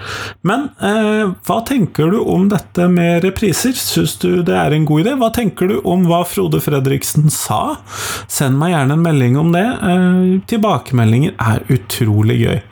Men 0.44 0.68
eh, 0.84 1.32
hva 1.48 1.58
tenker 1.64 2.12
du 2.12 2.18
om 2.20 2.50
dette 2.52 2.90
med 2.92 3.24
repriser? 3.24 3.72
Syns 3.80 4.18
du 4.20 4.42
det 4.44 4.58
er 4.60 4.76
en 4.76 4.84
god 4.84 5.06
idé? 5.06 5.16
Hva 5.24 5.32
tenker 5.32 5.72
du 5.72 5.78
om 5.88 6.04
hva 6.10 6.20
Frode 6.28 6.60
Fredriksen 6.60 7.32
sa? 7.32 7.78
Send 8.28 8.60
meg 8.60 8.76
gjerne 8.76 9.00
en 9.00 9.08
melding 9.08 9.40
om 9.40 9.56
det. 9.56 9.66
Eh, 9.72 10.22
tilbakemeldinger 10.52 11.32
er 11.40 11.64
utrolig 11.72 12.40
gøy. 12.44 12.62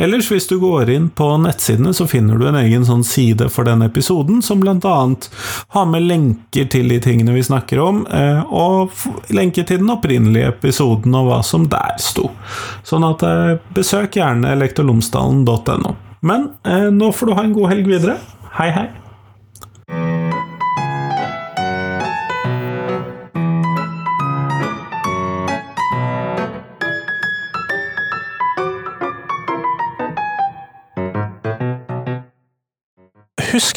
Ellers, 0.00 0.30
hvis 0.32 0.48
du 0.50 0.56
går 0.60 0.90
inn 0.90 1.08
på 1.14 1.28
nettsidene, 1.42 1.92
så 1.96 2.06
finner 2.10 2.38
du 2.38 2.46
en 2.48 2.58
egen 2.60 2.86
sånn 2.88 3.04
side 3.06 3.50
for 3.52 3.68
den 3.68 3.84
episoden, 3.86 4.40
som 4.42 4.62
blant 4.62 4.86
annet 4.88 5.28
har 5.76 5.88
med 5.90 6.06
lenker 6.08 6.68
til 6.72 6.90
de 6.92 7.00
tingene 7.02 7.34
vi 7.36 7.44
snakker 7.46 7.82
om, 7.82 8.02
eh, 8.06 8.40
og 8.46 8.94
lenker 9.34 9.66
til 9.68 9.82
den 9.82 9.92
opprinnelige 9.92 10.54
episoden 10.54 11.14
og 11.18 11.28
hva 11.30 11.42
som 11.46 11.68
der 11.70 11.98
sto. 12.02 12.30
Sånn 12.86 13.06
at 13.08 13.24
eh, 13.26 13.58
besøk 13.76 14.18
gjerne 14.20 14.56
lektorlomsdalen.no. 14.60 15.96
Men 16.26 16.50
eh, 16.64 16.88
nå 16.92 17.12
får 17.16 17.30
du 17.30 17.36
ha 17.38 17.46
en 17.46 17.56
god 17.56 17.72
helg 17.74 17.88
videre. 17.88 18.18
Hei, 18.56 18.72
hei. 18.74 18.88